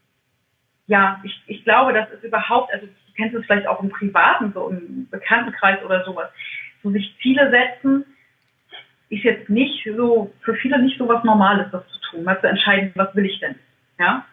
ja, 0.87 1.21
ich, 1.25 1.43
ich 1.47 1.65
glaube, 1.65 1.93
das 1.93 2.11
ist 2.11 2.25
überhaupt, 2.25 2.73
also 2.73 2.87
du 2.87 2.93
kennst 3.17 3.35
es 3.35 3.45
vielleicht 3.47 3.67
auch 3.67 3.83
im 3.83 3.91
Privaten, 3.91 4.53
so 4.53 4.69
im 4.69 5.09
Bekanntenkreis 5.11 5.83
oder 5.85 6.05
sowas, 6.05 6.31
so 6.83 6.91
sich 6.91 7.17
Ziele 7.23 7.51
setzen, 7.51 8.05
ist 9.09 9.25
jetzt 9.25 9.49
nicht 9.49 9.87
so, 9.97 10.33
für 10.43 10.55
viele 10.55 10.81
nicht 10.81 10.99
so 10.99 11.09
was 11.09 11.25
Normales, 11.25 11.67
das 11.73 11.83
zu 11.89 12.01
tun, 12.11 12.25
mal 12.25 12.41
zu 12.41 12.47
entscheiden, 12.47 12.93
was 12.95 13.15
will 13.15 13.27
ich 13.27 13.39
denn, 13.41 13.57
ja. 13.99 14.25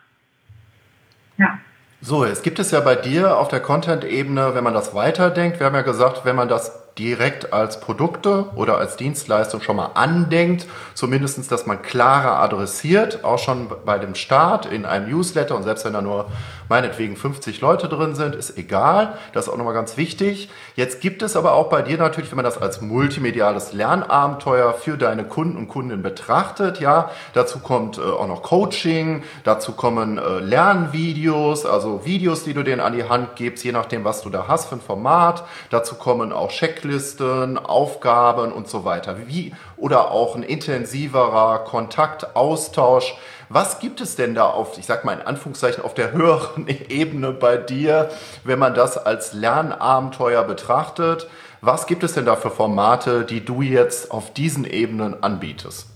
Ja. 1.38 1.60
So, 2.04 2.26
jetzt 2.26 2.42
gibt 2.42 2.58
es 2.58 2.72
ja 2.72 2.80
bei 2.80 2.96
dir 2.96 3.38
auf 3.38 3.50
der 3.50 3.60
Content-Ebene, 3.60 4.56
wenn 4.56 4.64
man 4.64 4.74
das 4.74 4.96
weiterdenkt, 4.96 5.60
wir 5.60 5.68
haben 5.68 5.76
ja 5.76 5.84
gesagt, 5.84 6.26
wenn 6.26 6.36
man 6.36 6.50
das 6.50 6.82
direkt 6.98 7.54
als 7.54 7.80
Produkte 7.80 8.48
oder 8.56 8.80
als 8.80 8.96
Dienstleistung 8.96 9.62
schon 9.62 9.76
mal 9.76 9.92
andenkt, 9.94 10.66
zumindestens, 10.96 11.48
dass 11.48 11.68
man 11.68 11.84
klarer 11.84 12.40
adressiert, 12.40 13.24
auch 13.24 13.38
schon 13.38 13.70
bei 13.86 14.00
dem 14.00 14.16
Start 14.16 14.66
in 14.66 14.86
einem 14.86 15.12
Newsletter 15.12 15.56
und 15.56 15.62
selbst 15.62 15.86
wenn 15.86 15.94
da 15.94 16.02
nur 16.02 16.26
meinetwegen 16.72 17.18
50 17.18 17.60
Leute 17.60 17.90
drin 17.90 18.16
sind, 18.16 18.34
ist 18.34 18.58
egal, 18.58 19.18
das 19.34 19.46
ist 19.46 19.54
auch 19.54 19.58
nochmal 19.58 19.74
ganz 19.74 19.98
wichtig. 19.98 20.50
Jetzt 20.78 21.02
gibt 21.02 21.22
es 21.22 21.36
aber 21.36 21.52
auch 21.52 21.68
bei 21.68 21.82
dir 21.82 21.98
natürlich, 21.98 22.32
wenn 22.32 22.38
man 22.38 22.46
das 22.46 22.58
als 22.58 22.80
multimediales 22.80 23.74
Lernabenteuer 23.74 24.74
für 24.74 24.98
deine 24.98 25.26
Kunden 25.26 25.58
und 25.58 25.68
Kundinnen 25.68 26.02
betrachtet, 26.02 26.80
ja, 26.80 27.12
dazu 27.34 27.60
kommt 27.60 27.98
äh, 27.98 28.02
auch 28.02 28.28
noch 28.28 28.42
Coaching, 28.42 29.24
dazu 29.44 29.74
kommen 29.74 30.18
äh, 30.18 30.40
Lernvideos, 30.40 31.66
also 31.66 32.06
Videos, 32.06 32.46
die 32.46 32.54
du 32.54 32.64
denen 32.64 32.80
an 32.80 32.94
die 32.94 33.04
Hand 33.04 33.36
gibst, 33.36 33.66
je 33.66 33.74
nachdem, 33.74 34.06
was 34.06 34.22
du 34.22 34.30
da 34.30 34.48
hast 34.48 34.70
für 34.70 34.76
ein 34.76 34.82
Format, 34.82 35.44
dazu 35.72 35.96
kommen 35.96 36.32
auch 36.32 36.52
Checklisten, 36.52 37.58
Aufgaben 37.58 38.54
und 38.54 38.70
so 38.70 38.86
weiter. 38.86 39.18
Wie, 39.28 39.54
oder 39.76 40.12
auch 40.12 40.38
ein 40.38 40.44
intensiverer 40.44 41.66
Kontakt, 41.66 42.34
Austausch. 42.38 43.18
Was 43.54 43.80
gibt 43.80 44.00
es 44.00 44.16
denn 44.16 44.34
da 44.34 44.46
auf, 44.46 44.78
ich 44.78 44.86
sag 44.86 45.04
mal 45.04 45.12
in 45.12 45.28
Anführungszeichen, 45.28 45.84
auf 45.84 45.94
der 45.94 46.14
höheren 46.14 46.68
Ebene 46.90 47.32
bei 47.32 47.58
dir, 47.58 48.10
wenn 48.46 48.58
man 48.60 48.74
das 48.74 48.98
als 48.98 49.34
Lernabenteuer 49.34 50.44
betrachtet? 50.46 51.30
Was 51.60 51.86
gibt 51.86 52.04
es 52.04 52.14
denn 52.14 52.26
da 52.26 52.38
für 52.38 52.50
Formate, 52.50 53.26
die 53.26 53.44
du 53.44 53.62
jetzt 53.62 54.10
auf 54.10 54.34
diesen 54.34 54.64
Ebenen 54.64 55.22
anbietest? 55.22 55.90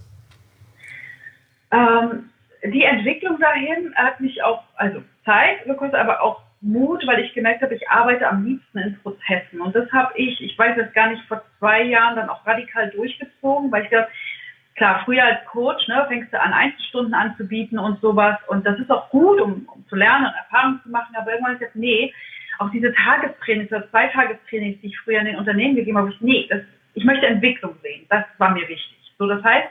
Ähm, 1.71 2.29
die 2.61 2.83
Entwicklung 2.83 3.39
dahin 3.39 3.95
hat 3.95 4.19
mich 4.19 4.43
auch, 4.43 4.63
also 4.75 5.01
Zeit 5.23 5.59
aber 5.93 6.21
auch 6.21 6.41
Mut, 6.59 7.07
weil 7.07 7.23
ich 7.23 7.33
gemerkt 7.33 7.61
habe, 7.61 7.75
ich 7.75 7.89
arbeite 7.89 8.27
am 8.27 8.43
liebsten 8.43 8.79
in 8.79 8.99
Prozessen. 9.01 9.61
Und 9.61 9.73
das 9.75 9.89
habe 9.93 10.11
ich, 10.17 10.41
ich 10.41 10.57
weiß 10.57 10.77
es 10.77 10.91
gar 10.93 11.09
nicht, 11.09 11.23
vor 11.27 11.41
zwei 11.59 11.83
Jahren 11.83 12.17
dann 12.17 12.29
auch 12.29 12.45
radikal 12.45 12.89
durchgezogen, 12.89 13.71
weil 13.71 13.83
ich 13.83 13.89
glaube, 13.89 14.07
klar, 14.75 15.01
früher 15.05 15.23
als 15.23 15.45
Coach, 15.45 15.87
ne, 15.87 16.05
fängst 16.07 16.31
du 16.33 16.41
an, 16.41 16.53
Einzelstunden 16.53 17.13
anzubieten 17.13 17.79
und 17.79 17.99
sowas. 18.01 18.37
Und 18.47 18.65
das 18.65 18.77
ist 18.79 18.91
auch 18.91 19.09
gut, 19.09 19.41
um, 19.41 19.67
um 19.73 19.85
zu 19.87 19.95
lernen 19.95 20.27
und 20.27 20.35
Erfahrungen 20.35 20.81
zu 20.83 20.89
machen. 20.89 21.15
Aber 21.15 21.31
irgendwann 21.31 21.53
ich 21.53 21.59
gesagt, 21.59 21.75
nee, 21.75 22.13
auch 22.59 22.69
diese 22.71 22.93
Tagestrainings 22.93 23.71
oder 23.71 23.89
Zweitagestrainings, 23.89 24.81
die 24.81 24.87
ich 24.87 24.99
früher 24.99 25.19
in 25.19 25.25
den 25.25 25.37
Unternehmen 25.37 25.75
gegeben 25.75 25.97
habe, 25.97 26.09
ich, 26.09 26.21
nee, 26.21 26.47
das, 26.49 26.61
ich 26.93 27.03
möchte 27.03 27.25
Entwicklung 27.27 27.75
sehen. 27.81 28.05
Das 28.09 28.25
war 28.37 28.51
mir 28.51 28.67
wichtig. 28.67 29.13
So, 29.17 29.27
das 29.27 29.43
heißt, 29.43 29.67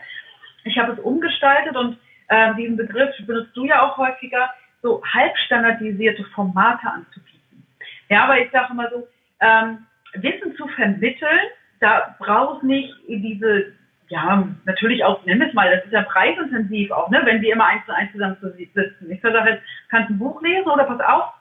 ich 0.64 0.78
habe 0.78 0.92
es 0.92 0.98
umgestaltet 1.00 1.76
und 1.76 1.98
äh, 2.28 2.54
diesen 2.54 2.76
Begriff 2.76 3.14
benutzt 3.26 3.54
du 3.54 3.66
ja 3.66 3.82
auch 3.82 3.96
häufiger 3.96 4.50
so 4.82 5.02
halbstandardisierte 5.04 6.24
Formate 6.34 6.86
anzubieten. 6.86 7.66
Ja, 8.08 8.24
aber 8.24 8.38
ich 8.40 8.50
sage 8.50 8.72
immer 8.72 8.90
so, 8.90 9.06
ähm, 9.40 9.86
Wissen 10.14 10.54
zu 10.56 10.66
vermitteln, 10.68 11.40
da 11.80 12.14
braucht 12.18 12.62
nicht 12.62 12.94
diese, 13.08 13.72
ja, 14.08 14.48
natürlich 14.64 15.04
auch, 15.04 15.24
nimm 15.24 15.42
es 15.42 15.52
mal, 15.54 15.70
das 15.70 15.84
ist 15.84 15.92
ja 15.92 16.02
preisintensiv 16.02 16.90
auch, 16.90 17.08
ne, 17.10 17.20
wenn 17.24 17.40
wir 17.40 17.52
immer 17.52 17.66
eins 17.66 17.84
zu 17.86 17.94
eins 17.94 18.12
zusammen 18.12 18.36
sitzen. 18.40 19.10
Ich 19.10 19.20
sage 19.20 19.38
jetzt, 19.48 19.62
kannst 19.88 20.10
du 20.10 20.14
ein 20.14 20.18
Buch 20.18 20.40
lesen 20.42 20.68
oder 20.68 20.84
pass 20.84 21.00
auf, 21.00 21.32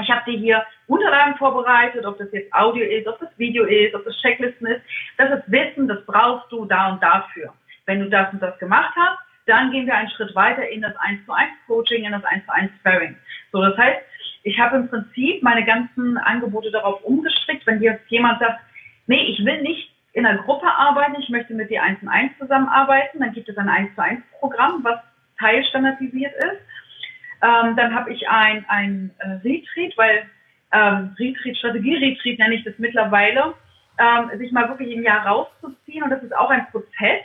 ich 0.00 0.10
habe 0.10 0.30
dir 0.30 0.38
hier 0.38 0.66
Unterlagen 0.86 1.36
vorbereitet, 1.36 2.04
ob 2.04 2.18
das 2.18 2.32
jetzt 2.32 2.52
Audio 2.52 2.84
ist, 2.84 3.06
ob 3.06 3.18
das 3.20 3.30
Video 3.38 3.64
ist, 3.64 3.94
ob 3.94 4.04
das 4.04 4.16
Checklisten 4.20 4.66
ist. 4.66 4.82
Das 5.18 5.38
ist 5.38 5.50
Wissen, 5.50 5.88
das 5.88 6.04
brauchst 6.04 6.50
du 6.50 6.64
da 6.64 6.90
und 6.90 7.02
dafür. 7.02 7.54
Wenn 7.86 8.00
du 8.00 8.10
das 8.10 8.32
und 8.32 8.42
das 8.42 8.58
gemacht 8.58 8.92
hast, 8.96 9.18
dann 9.46 9.70
gehen 9.70 9.86
wir 9.86 9.94
einen 9.94 10.10
Schritt 10.10 10.34
weiter 10.34 10.68
in 10.68 10.82
das 10.82 10.96
1 10.96 11.24
zu 11.24 11.32
1 11.32 11.48
Coaching, 11.66 12.04
in 12.04 12.12
das 12.12 12.24
1 12.24 12.44
zu 12.44 12.52
1 12.52 12.72
Sparring. 12.80 13.16
So, 13.52 13.62
das 13.62 13.76
heißt, 13.76 14.00
ich 14.42 14.58
habe 14.58 14.76
im 14.76 14.88
Prinzip 14.88 15.42
meine 15.42 15.64
ganzen 15.64 16.18
Angebote 16.18 16.70
darauf 16.70 17.02
umgestrickt, 17.04 17.66
wenn 17.66 17.80
jetzt 17.80 18.10
jemand 18.10 18.40
sagt, 18.40 18.60
nee, 19.06 19.22
ich 19.22 19.44
will 19.44 19.62
nicht 19.62 19.93
in 20.14 20.24
einer 20.24 20.42
Gruppe 20.42 20.66
arbeiten, 20.66 21.20
ich 21.20 21.28
möchte 21.28 21.54
mit 21.54 21.70
dir 21.70 21.82
1 21.82 22.00
zu 22.00 22.08
1 22.08 22.38
zusammenarbeiten, 22.38 23.20
dann 23.20 23.32
gibt 23.32 23.48
es 23.48 23.58
ein 23.58 23.68
1 23.68 23.94
zu 23.94 24.02
1 24.02 24.22
Programm, 24.40 24.82
was 24.82 25.00
teilstandardisiert 25.38 26.34
ist. 26.36 26.60
Ähm, 27.42 27.76
dann 27.76 27.94
habe 27.94 28.12
ich 28.12 28.28
ein, 28.28 28.64
ein 28.68 29.10
äh, 29.18 29.28
Retreat, 29.46 29.92
weil 29.96 30.24
ähm, 30.72 31.14
Retreat, 31.18 31.56
Strategie-Retreat 31.56 32.38
nenne 32.38 32.54
ich 32.54 32.64
das 32.64 32.74
mittlerweile, 32.78 33.54
ähm, 33.98 34.38
sich 34.38 34.52
mal 34.52 34.68
wirklich 34.68 34.92
im 34.92 35.02
Jahr 35.02 35.26
rauszuziehen. 35.26 36.04
Und 36.04 36.10
das 36.10 36.22
ist 36.22 36.34
auch 36.36 36.50
ein 36.50 36.66
Prozess, 36.70 37.24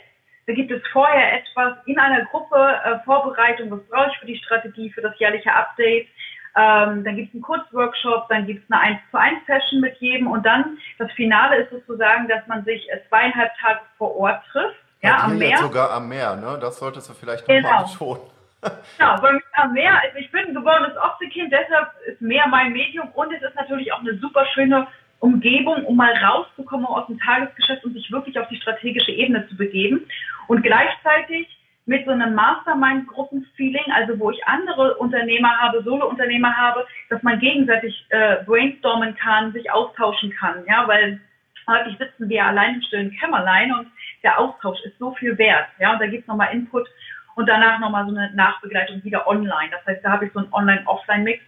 da 0.50 0.56
gibt 0.56 0.72
es 0.72 0.82
vorher 0.92 1.38
etwas 1.38 1.78
in 1.86 1.96
einer 1.96 2.24
Gruppe, 2.24 2.56
äh, 2.84 2.98
Vorbereitung, 3.04 3.70
was 3.70 3.86
brauche 3.88 4.10
ich 4.10 4.18
für 4.18 4.26
die 4.26 4.36
Strategie, 4.36 4.90
für 4.90 5.00
das 5.00 5.16
jährliche 5.20 5.54
Update. 5.54 6.08
Ähm, 6.56 7.04
dann 7.04 7.16
gibt 7.16 7.28
es 7.28 7.34
einen 7.34 7.42
Kurzworkshop, 7.42 8.28
dann 8.28 8.46
gibt 8.46 8.64
es 8.64 8.70
eine 8.70 8.82
1 8.82 9.00
zu 9.10 9.18
1 9.18 9.46
Session 9.46 9.80
mit 9.80 9.96
jedem 9.98 10.26
und 10.26 10.44
dann 10.44 10.78
das 10.98 11.10
Finale 11.12 11.56
ist 11.56 11.70
sozusagen, 11.70 12.26
dass 12.28 12.44
man 12.48 12.64
sich 12.64 12.90
äh, 12.90 12.98
zweieinhalb 13.08 13.52
Tage 13.60 13.80
vor 13.98 14.16
Ort 14.16 14.42
trifft. 14.50 14.76
Ja, 15.02 15.24
am 15.24 15.38
Meer. 15.38 15.58
sogar 15.58 15.92
am 15.92 16.08
Meer, 16.08 16.36
ne? 16.36 16.58
Das 16.60 16.78
solltest 16.78 17.08
du 17.08 17.14
vielleicht 17.14 17.46
noch 17.48 17.54
genau. 17.54 17.84
betonen. 17.84 18.22
Genau, 18.98 19.16
bei 19.22 19.32
mir 19.32 19.42
am 19.54 19.72
Meer, 19.72 20.02
also 20.02 20.18
ich 20.18 20.30
bin 20.30 20.48
ein 20.48 20.54
geborenes 20.54 20.94
Ostseekind, 20.94 21.50
deshalb 21.50 21.88
ist 22.06 22.20
Meer 22.20 22.46
mein 22.48 22.72
Medium 22.72 23.08
und 23.14 23.32
es 23.32 23.40
ist 23.40 23.54
natürlich 23.54 23.90
auch 23.90 24.00
eine 24.00 24.18
super 24.18 24.44
schöne 24.52 24.86
Umgebung, 25.20 25.84
um 25.86 25.96
mal 25.96 26.12
rauszukommen 26.12 26.84
aus 26.84 27.06
dem 27.06 27.18
Tagesgeschäft 27.18 27.84
und 27.84 27.94
sich 27.94 28.10
wirklich 28.10 28.38
auf 28.38 28.48
die 28.48 28.60
strategische 28.60 29.12
Ebene 29.12 29.46
zu 29.48 29.56
begeben. 29.56 30.06
Und 30.46 30.62
gleichzeitig 30.62 31.48
mit 31.90 32.04
so 32.04 32.12
einem 32.12 32.36
Mastermind-Gruppen-Feeling, 32.36 33.92
also 33.92 34.16
wo 34.20 34.30
ich 34.30 34.46
andere 34.46 34.94
Unternehmer 34.98 35.58
habe, 35.58 35.82
Solo-Unternehmer 35.82 36.56
habe, 36.56 36.86
dass 37.08 37.20
man 37.24 37.40
gegenseitig 37.40 38.06
äh, 38.10 38.44
brainstormen 38.44 39.16
kann, 39.16 39.52
sich 39.52 39.68
austauschen 39.72 40.30
kann, 40.38 40.64
ja, 40.68 40.86
weil 40.86 41.20
häufig 41.66 41.98
sitzen 41.98 42.28
wir 42.28 42.46
allein 42.46 42.76
im 42.76 42.82
stillen 42.82 43.10
Kämmerlein 43.18 43.72
und 43.72 43.88
der 44.22 44.38
Austausch 44.38 44.78
ist 44.84 44.96
so 45.00 45.10
viel 45.16 45.36
wert, 45.36 45.66
ja, 45.80 45.92
und 45.92 46.00
da 46.00 46.06
gibt's 46.06 46.28
nochmal 46.28 46.54
Input 46.54 46.86
und 47.34 47.48
danach 47.48 47.80
nochmal 47.80 48.06
so 48.06 48.14
eine 48.14 48.32
Nachbegleitung 48.36 49.02
wieder 49.02 49.26
online. 49.26 49.70
Das 49.72 49.84
heißt, 49.84 50.04
da 50.04 50.12
habe 50.12 50.26
ich 50.26 50.32
so 50.32 50.38
einen 50.38 50.52
Online-Offline-Mix. 50.52 51.42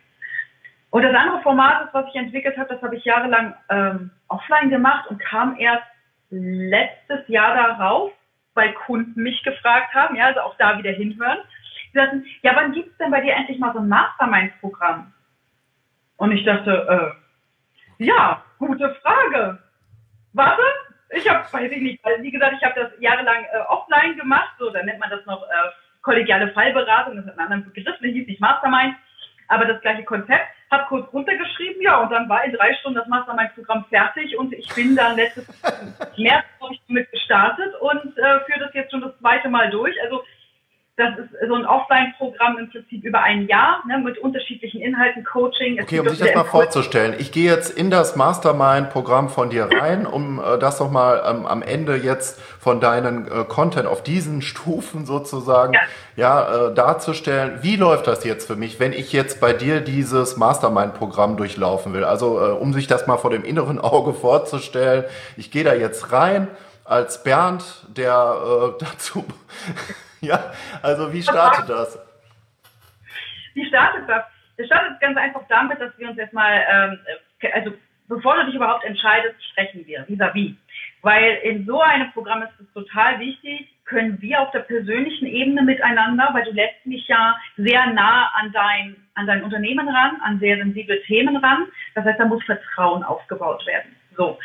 Und 0.90 1.03
das 1.03 1.14
andere 1.14 1.40
Format, 1.43 1.88
was 1.93 2.07
ich 2.09 2.16
entwickelt 2.16 2.57
habe, 2.57 2.74
das 2.74 2.82
habe 2.82 2.97
ich 2.97 3.05
jahrelang 3.05 3.55
ähm, 3.70 4.11
offline 4.26 4.70
gemacht 4.70 5.09
und 5.09 5.20
kam 5.20 5.57
erst 5.57 5.86
letztes 6.30 7.28
Jahr 7.28 7.55
darauf, 7.55 8.11
weil 8.55 8.72
Kunden 8.74 9.22
mich 9.22 9.42
gefragt 9.42 9.94
haben, 9.94 10.16
ja, 10.16 10.26
also 10.26 10.40
auch 10.40 10.57
da 10.57 10.78
wieder 10.78 10.90
hinhören. 10.90 11.38
Sie 11.92 11.98
sagten, 11.98 12.24
ja, 12.42 12.55
wann 12.55 12.72
gibt's 12.72 12.96
denn 12.98 13.11
bei 13.11 13.20
dir 13.20 13.34
endlich 13.34 13.59
mal 13.59 13.72
so 13.72 13.78
ein 13.78 13.88
Mastermind-Programm? 13.88 15.12
Und 16.16 16.32
ich 16.32 16.44
dachte, 16.44 17.14
äh, 17.98 18.05
ja, 18.05 18.44
gute 18.59 18.94
Frage. 19.03 19.59
Warte, 20.32 20.62
ich 21.11 21.28
habe, 21.28 21.44
weiß 21.53 21.70
ich 21.70 21.82
nicht, 21.82 22.05
weil 22.05 22.22
wie 22.22 22.30
gesagt, 22.30 22.55
ich 22.59 22.64
habe 22.64 22.80
das 22.80 22.92
jahrelang 23.00 23.44
äh, 23.53 23.59
offline 23.68 24.16
gemacht, 24.16 24.55
so, 24.59 24.70
dann 24.70 24.86
nennt 24.86 25.00
man 25.00 25.11
das 25.11 25.24
noch 25.26 25.42
äh, 25.42 25.70
kollegiale 26.00 26.53
Fallberatung, 26.53 27.16
das 27.16 27.26
hat 27.26 27.38
einen 27.38 27.53
anderen 27.53 27.72
Begriff, 27.72 27.98
der 28.00 28.11
hieß 28.11 28.26
nicht 28.26 28.40
Mastermind, 28.40 28.96
aber 29.49 29.64
das 29.66 29.80
gleiche 29.80 30.05
Konzept, 30.05 30.47
habe 30.70 30.84
kurz 30.88 31.12
runtergeschrieben, 31.12 31.82
ja, 31.82 32.01
und 32.01 32.11
dann 32.11 32.28
war 32.28 32.45
in 32.45 32.53
drei 32.53 32.74
Stunden 32.74 32.99
das 32.99 33.09
Mastermind-Programm 33.09 33.84
fertig 33.90 34.36
und 34.38 34.53
ich 34.53 34.68
bin 34.74 34.97
dann 34.97 35.16
letztes 35.16 35.47
März, 36.16 36.45
ich, 36.70 36.80
damit 36.88 37.11
gestartet 37.11 37.74
und 37.80 38.16
äh, 38.18 38.40
führe 38.47 38.61
das 38.61 38.74
jetzt 38.74 38.90
schon 38.90 39.03
das 39.03 39.16
zweite 39.18 39.49
Mal 39.49 39.70
durch. 39.70 39.95
Also 40.03 40.24
das 40.97 41.18
ist 41.18 41.49
so 41.49 41.55
ein 41.55 41.64
Offline-Programm 41.64 42.59
im 42.59 42.70
Prinzip 42.70 43.03
über 43.03 43.22
ein 43.22 43.49
Jahr 43.49 43.82
ne, 43.86 43.97
mit 43.99 44.18
unterschiedlichen 44.18 44.82
Inhalten, 44.82 45.24
Coaching. 45.24 45.80
okay, 45.80 46.01
um 46.01 46.09
sich 46.11 46.18
das 46.18 46.34
mal 46.34 46.45
vorzustellen. 46.45 47.14
Ich 47.18 47.32
gehe 47.32 47.51
jetzt 47.51 47.70
in 47.70 47.90
das 47.90 48.14
Mastermind-Programm 48.14 49.30
von 49.30 49.49
dir 49.49 49.70
rein, 49.72 50.05
um 50.05 50.38
äh, 50.38 50.59
das 50.59 50.80
nochmal 50.80 51.22
ähm, 51.26 51.47
am 51.47 51.62
Ende 51.62 51.97
jetzt 51.97 52.38
von 52.43 52.78
deinen 52.80 53.26
äh, 53.26 53.45
Content 53.45 53.86
auf 53.86 54.03
diesen 54.03 54.43
Stufen 54.43 55.07
sozusagen 55.07 55.72
ja. 55.72 55.80
ja 56.16 56.68
äh, 56.68 56.74
darzustellen. 56.74 57.61
Wie 57.62 57.76
läuft 57.76 58.07
das 58.07 58.22
jetzt 58.24 58.47
für 58.47 58.57
mich, 58.57 58.78
wenn 58.78 58.93
ich 58.93 59.14
jetzt 59.14 59.40
bei 59.40 59.55
dir 59.55 59.80
dieses 59.80 60.36
Mastermind-Programm 60.36 61.38
durchlaufen 61.38 61.95
will? 61.95 62.05
Also 62.05 62.38
äh, 62.38 62.51
um 62.51 62.74
sich 62.74 62.86
das 62.86 63.07
mal 63.07 63.16
vor 63.16 63.30
dem 63.30 63.45
inneren 63.45 63.78
Auge 63.80 64.12
vorzustellen. 64.12 65.05
Ich 65.38 65.51
gehe 65.51 65.64
da 65.64 65.72
jetzt 65.72 66.12
rein 66.12 66.49
als 66.84 67.22
Bernd, 67.22 67.86
der 67.97 68.74
äh, 68.78 68.84
dazu 68.84 69.24
ja, 70.27 70.53
also 70.83 71.12
wie 71.12 71.23
startet 71.23 71.68
das? 71.68 71.99
Wie 73.55 73.66
startet 73.66 74.09
das? 74.09 74.25
Es 74.57 74.66
startet 74.66 75.01
ganz 75.01 75.16
einfach 75.16 75.43
damit, 75.49 75.81
dass 75.81 75.97
wir 75.99 76.09
uns 76.09 76.16
jetzt 76.16 76.33
mal, 76.33 76.64
ähm, 76.70 76.99
also 77.53 77.73
bevor 78.09 78.37
du 78.37 78.47
dich 78.47 78.55
überhaupt 78.55 78.85
entscheidest, 78.85 79.35
sprechen 79.51 79.87
wir 79.87 80.07
vis-à-vis. 80.07 80.53
-vis. 80.53 80.57
Weil 81.03 81.39
in 81.43 81.66
so 81.66 81.81
einem 81.81 82.12
Programm 82.12 82.43
ist 82.43 82.53
es 82.61 82.73
total 82.73 83.18
wichtig, 83.18 83.68
können 83.85 84.20
wir 84.23 84.41
auf 84.41 84.53
der 84.53 84.61
persönlichen 84.61 85.27
Ebene 85.27 85.62
miteinander, 85.62 86.29
weil 86.33 86.45
du 86.45 86.53
lässt 86.53 86.87
mich 86.87 87.07
ja 87.09 87.37
sehr 87.57 87.87
nah 87.87 88.31
an 88.35 88.53
dein, 88.53 88.97
an 89.14 89.27
dein 89.27 89.43
Unternehmen 89.43 89.89
ran, 89.89 90.20
an 90.23 90.39
sehr 90.39 90.57
sensible 90.57 91.03
Themen 91.03 91.37
ran. 91.37 91.66
Das 91.97 92.05
heißt, 92.05 92.20
da 92.20 92.25
muss 92.27 92.45
Vertrauen 92.45 93.03
aufgebaut 93.03 93.66
werden. 93.66 93.97
So. 94.16 94.39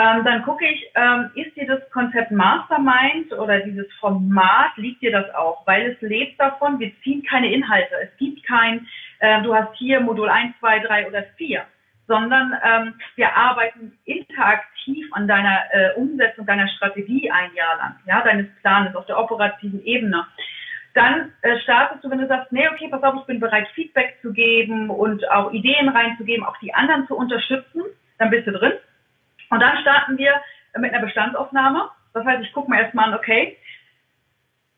Ähm, 0.00 0.24
dann 0.24 0.42
gucke 0.44 0.64
ich, 0.66 0.90
ähm, 0.94 1.30
ist 1.34 1.54
dir 1.56 1.66
das 1.66 1.90
Konzept 1.90 2.30
Mastermind 2.30 3.32
oder 3.34 3.60
dieses 3.60 3.86
Format, 4.00 4.74
liegt 4.76 5.02
dir 5.02 5.12
das 5.12 5.34
auch? 5.34 5.66
Weil 5.66 5.90
es 5.90 6.00
lebt 6.00 6.40
davon, 6.40 6.78
wir 6.80 6.90
ziehen 7.02 7.22
keine 7.28 7.52
Inhalte. 7.52 7.94
Es 8.02 8.16
gibt 8.16 8.46
kein, 8.46 8.86
äh, 9.18 9.42
du 9.42 9.54
hast 9.54 9.76
hier 9.76 10.00
Modul 10.00 10.30
1, 10.30 10.54
2, 10.58 10.78
3 10.78 11.06
oder 11.06 11.24
4, 11.36 11.64
sondern 12.08 12.54
ähm, 12.64 12.94
wir 13.16 13.36
arbeiten 13.36 13.92
interaktiv 14.06 15.06
an 15.12 15.28
deiner 15.28 15.58
äh, 15.70 15.92
Umsetzung 15.96 16.46
deiner 16.46 16.68
Strategie 16.68 17.30
ein 17.30 17.52
Jahr 17.54 17.76
lang, 17.76 17.96
ja, 18.06 18.22
deines 18.22 18.46
Planes 18.62 18.96
auf 18.96 19.04
der 19.04 19.18
operativen 19.18 19.84
Ebene 19.84 20.24
dann 20.94 21.32
äh, 21.42 21.56
startest 21.60 22.02
du, 22.02 22.10
wenn 22.10 22.18
du 22.18 22.26
sagst, 22.26 22.50
nee, 22.50 22.68
okay, 22.68 22.88
pass 22.90 23.02
auf, 23.04 23.14
ich 23.20 23.26
bin 23.26 23.38
bereit, 23.38 23.68
Feedback 23.74 24.18
zu 24.22 24.32
geben 24.32 24.90
und 24.90 25.28
auch 25.30 25.52
Ideen 25.52 25.88
reinzugeben, 25.88 26.44
auch 26.44 26.56
die 26.58 26.74
anderen 26.74 27.06
zu 27.06 27.16
unterstützen, 27.16 27.82
dann 28.18 28.30
bist 28.30 28.48
du 28.48 28.50
drin. 28.50 28.72
Und 29.50 29.60
dann 29.60 29.78
starten 29.78 30.16
wir 30.16 30.40
mit 30.78 30.92
einer 30.92 31.04
Bestandsaufnahme. 31.04 31.90
Das 32.14 32.24
heißt, 32.24 32.42
ich 32.42 32.52
gucke 32.52 32.70
mir 32.70 32.82
erstmal 32.82 33.08
an, 33.08 33.14
okay, 33.14 33.56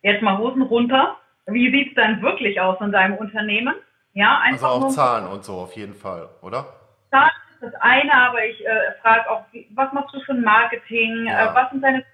jetzt 0.02 0.22
mal 0.22 0.38
Hosen 0.38 0.62
runter. 0.62 1.16
Wie 1.46 1.70
sieht 1.70 1.90
es 1.90 1.94
dann 1.94 2.22
wirklich 2.22 2.60
aus 2.60 2.80
in 2.80 2.92
deinem 2.92 3.16
Unternehmen? 3.16 3.74
Ja, 4.14 4.40
einfach 4.40 4.74
also 4.74 4.86
auch 4.86 4.90
Zahlen 4.90 5.26
und 5.26 5.44
so 5.44 5.54
auf 5.54 5.74
jeden 5.76 5.94
Fall, 5.94 6.28
oder? 6.42 6.66
Zahlen 7.10 7.30
ist 7.54 7.62
das 7.62 7.74
eine, 7.80 8.12
aber 8.12 8.44
ich 8.44 8.64
äh, 8.66 8.92
frage 9.00 9.30
auch, 9.30 9.44
was 9.74 9.92
machst 9.92 10.14
du 10.14 10.20
für 10.20 10.32
ein 10.32 10.42
Marketing? 10.42 11.26
Ja. 11.26 11.50
Äh, 11.50 11.54
was 11.54 11.70
sind 11.70 11.82
deine 11.82 12.04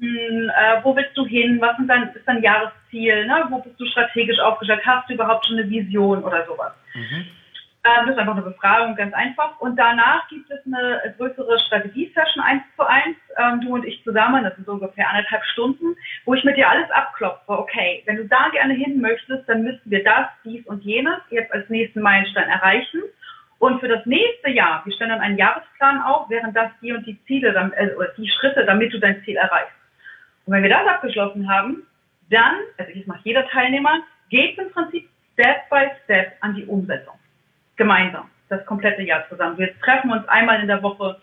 äh, 0.00 0.82
wo 0.82 0.94
willst 0.94 1.16
du 1.16 1.24
hin? 1.24 1.58
Was 1.60 1.78
ist 1.78 1.88
dein, 1.88 2.08
ist 2.14 2.26
dein 2.26 2.42
Jahresziel? 2.42 3.26
Ne? 3.26 3.46
Wo 3.48 3.58
bist 3.60 3.78
du 3.80 3.86
strategisch 3.86 4.38
aufgestellt? 4.40 4.82
Hast 4.84 5.08
du 5.08 5.14
überhaupt 5.14 5.46
schon 5.46 5.58
eine 5.58 5.68
Vision 5.70 6.22
oder 6.22 6.44
sowas? 6.46 6.72
Mhm. 6.94 7.26
Ähm, 7.86 8.06
das 8.06 8.16
ist 8.16 8.18
einfach 8.18 8.32
eine 8.32 8.42
Befragung, 8.42 8.96
ganz 8.96 9.14
einfach. 9.14 9.60
Und 9.60 9.76
danach 9.76 10.26
gibt 10.28 10.50
es 10.50 10.58
eine 10.66 11.14
größere 11.16 11.58
Strategie-Session 11.66 12.42
eins 12.42 12.62
zu 12.76 12.84
eins, 12.84 13.16
ähm, 13.36 13.60
du 13.60 13.74
und 13.74 13.84
ich 13.84 14.02
zusammen, 14.02 14.42
das 14.42 14.54
sind 14.56 14.66
so 14.66 14.72
ungefähr 14.72 15.08
anderthalb 15.08 15.44
Stunden, 15.44 15.94
wo 16.24 16.34
ich 16.34 16.42
mit 16.44 16.56
dir 16.56 16.68
alles 16.68 16.90
abklopfe. 16.90 17.42
Okay, 17.46 18.02
wenn 18.06 18.16
du 18.16 18.24
da 18.24 18.48
gerne 18.50 18.74
hin 18.74 19.00
möchtest, 19.00 19.48
dann 19.48 19.62
müssten 19.62 19.90
wir 19.90 20.02
das, 20.02 20.26
dies 20.44 20.66
und 20.66 20.82
jenes 20.84 21.18
jetzt 21.30 21.52
als 21.52 21.68
nächsten 21.68 22.00
Meilenstein 22.00 22.48
erreichen. 22.48 23.02
Und 23.58 23.80
für 23.80 23.88
das 23.88 24.04
nächste 24.04 24.50
Jahr, 24.50 24.84
wir 24.84 24.92
stellen 24.92 25.10
dann 25.10 25.20
einen 25.20 25.38
Jahresplan 25.38 26.02
auf, 26.02 26.28
wären 26.28 26.52
das 26.52 26.70
die 26.82 26.92
und 26.92 27.06
die 27.06 27.22
Ziele, 27.26 27.50
äh, 27.76 27.94
oder 27.94 28.08
die 28.16 28.28
Schritte, 28.28 28.64
damit 28.64 28.92
du 28.92 28.98
dein 28.98 29.22
Ziel 29.24 29.36
erreichst. 29.36 29.76
Und 30.44 30.54
wenn 30.54 30.62
wir 30.62 30.70
das 30.70 30.86
abgeschlossen 30.86 31.48
haben, 31.48 31.86
dann, 32.30 32.56
also 32.78 32.92
das 32.92 33.06
macht 33.06 33.24
jeder 33.24 33.46
Teilnehmer, 33.48 34.00
geht 34.28 34.58
im 34.58 34.70
Prinzip 34.72 35.08
Step 35.34 35.68
by 35.70 35.90
Step 36.04 36.32
an 36.40 36.54
die 36.54 36.66
Umsetzung 36.66 37.14
gemeinsam, 37.76 38.30
das 38.48 38.64
komplette 38.66 39.02
Jahr 39.02 39.28
zusammen. 39.28 39.58
Wir 39.58 39.78
treffen 39.80 40.10
uns 40.10 40.26
einmal 40.28 40.60
in 40.60 40.66
der 40.66 40.82
Woche 40.82 41.20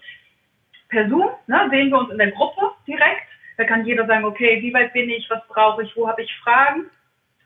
per 0.89 1.09
Zoom, 1.09 1.29
ne, 1.47 1.67
sehen 1.71 1.89
wir 1.89 1.99
uns 1.99 2.11
in 2.11 2.17
der 2.17 2.31
Gruppe 2.31 2.71
direkt. 2.87 3.27
Da 3.57 3.65
kann 3.65 3.85
jeder 3.85 4.05
sagen, 4.05 4.25
okay, 4.25 4.61
wie 4.61 4.73
weit 4.73 4.93
bin 4.93 5.09
ich, 5.09 5.29
was 5.29 5.45
brauche 5.47 5.83
ich, 5.83 5.95
wo 5.95 6.07
habe 6.07 6.21
ich 6.21 6.33
Fragen. 6.43 6.85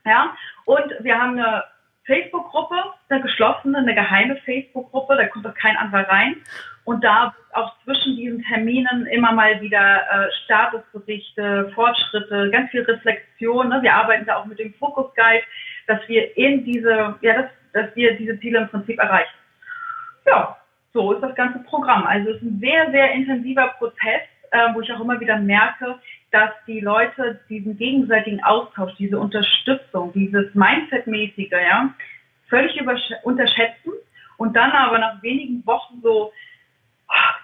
Ja, 0.06 0.36
und 0.66 0.94
wir 1.02 1.20
haben 1.20 1.38
eine 1.38 1.64
Facebook-Gruppe, 2.06 2.76
eine 3.10 3.22
geschlossene, 3.22 3.80
eine 3.80 3.94
geheime 3.94 4.38
Facebook-Gruppe, 4.38 5.18
da 5.18 5.28
kommt 5.28 5.46
doch 5.46 5.54
kein 5.54 5.76
anderer 5.76 6.08
rein. 6.08 6.38
Und 6.86 7.04
da 7.04 7.36
auch 7.52 7.74
zwischen 7.84 8.16
diesen 8.16 8.42
Terminen 8.44 9.06
immer 9.08 9.34
mal 9.34 9.60
wieder 9.60 10.04
äh, 10.10 10.32
Statusberichte, 10.46 11.70
Fortschritte, 11.76 12.50
ganz 12.50 12.72
viel 12.72 12.84
Reflexion. 12.84 13.68
Ne? 13.68 13.82
Wir 13.82 13.94
arbeiten 13.94 14.26
da 14.26 14.38
auch 14.38 14.46
mit 14.46 14.58
dem 14.58 14.74
Focus 14.76 15.14
Guide, 15.16 15.44
dass 15.88 16.00
wir 16.08 16.38
in 16.38 16.64
diese, 16.64 17.16
ja, 17.22 17.42
das 17.42 17.52
dass 17.74 17.96
wir 17.96 18.16
diese 18.18 18.40
Ziele 18.40 18.60
im 18.60 18.70
Prinzip 18.70 19.00
erreichen. 19.00 19.38
Ja, 20.26 20.58
so 20.94 21.14
ist 21.14 21.22
das 21.22 21.36
ganze 21.36 21.60
Programm. 21.60 22.06
Also 22.06 22.32
es 22.32 22.38
ist 22.38 22.44
ein 22.44 22.60
sehr, 22.60 22.92
sehr 22.92 23.12
intensiver 23.14 23.68
Prozess, 23.78 24.22
äh, 24.52 24.74
wo 24.74 24.82
ich 24.82 24.92
auch 24.92 25.00
immer 25.00 25.20
wieder 25.20 25.38
merke, 25.38 26.00
dass 26.32 26.50
die 26.66 26.80
Leute 26.80 27.40
diesen 27.50 27.78
gegenseitigen 27.78 28.44
Austausch, 28.44 28.94
diese 28.98 29.20
Unterstützung, 29.20 30.12
dieses 30.14 30.54
Mindset-mäßige, 30.56 31.52
ja, 31.52 31.94
völlig 32.50 32.82
unterschätzen 33.24 33.94
und 34.38 34.56
dann 34.56 34.72
aber 34.72 35.00
nach 35.00 35.22
wenigen 35.22 35.66
Wochen 35.66 36.02
so 36.02 36.32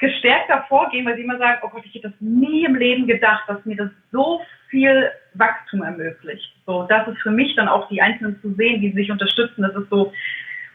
gestärkter 0.04 0.66
vorgehen, 0.68 1.06
weil 1.06 1.16
sie 1.16 1.24
immer 1.24 1.38
sagen, 1.38 1.62
oh 1.64 1.70
Gott, 1.70 1.84
ich 1.86 1.96
hätte 1.96 2.10
das 2.10 2.20
nie 2.20 2.66
im 2.66 2.76
Leben 2.76 3.08
gedacht, 3.08 3.44
dass 3.48 3.64
mir 3.66 3.78
das 3.78 3.90
so 4.12 4.42
viel 4.70 5.10
Wachstum 5.36 5.82
ermöglicht. 5.82 6.54
So, 6.66 6.84
das 6.90 7.08
ist 7.08 7.22
für 7.22 7.32
mich 7.32 7.56
dann 7.56 7.70
auch 7.70 7.88
die 7.88 8.02
Einzelnen 8.02 8.40
zu 8.42 8.54
sehen, 8.56 8.82
die 8.82 8.92
sich 8.92 9.10
unterstützen. 9.10 9.62
Das 9.62 9.76
ist 9.76 9.90
so, 9.90 10.12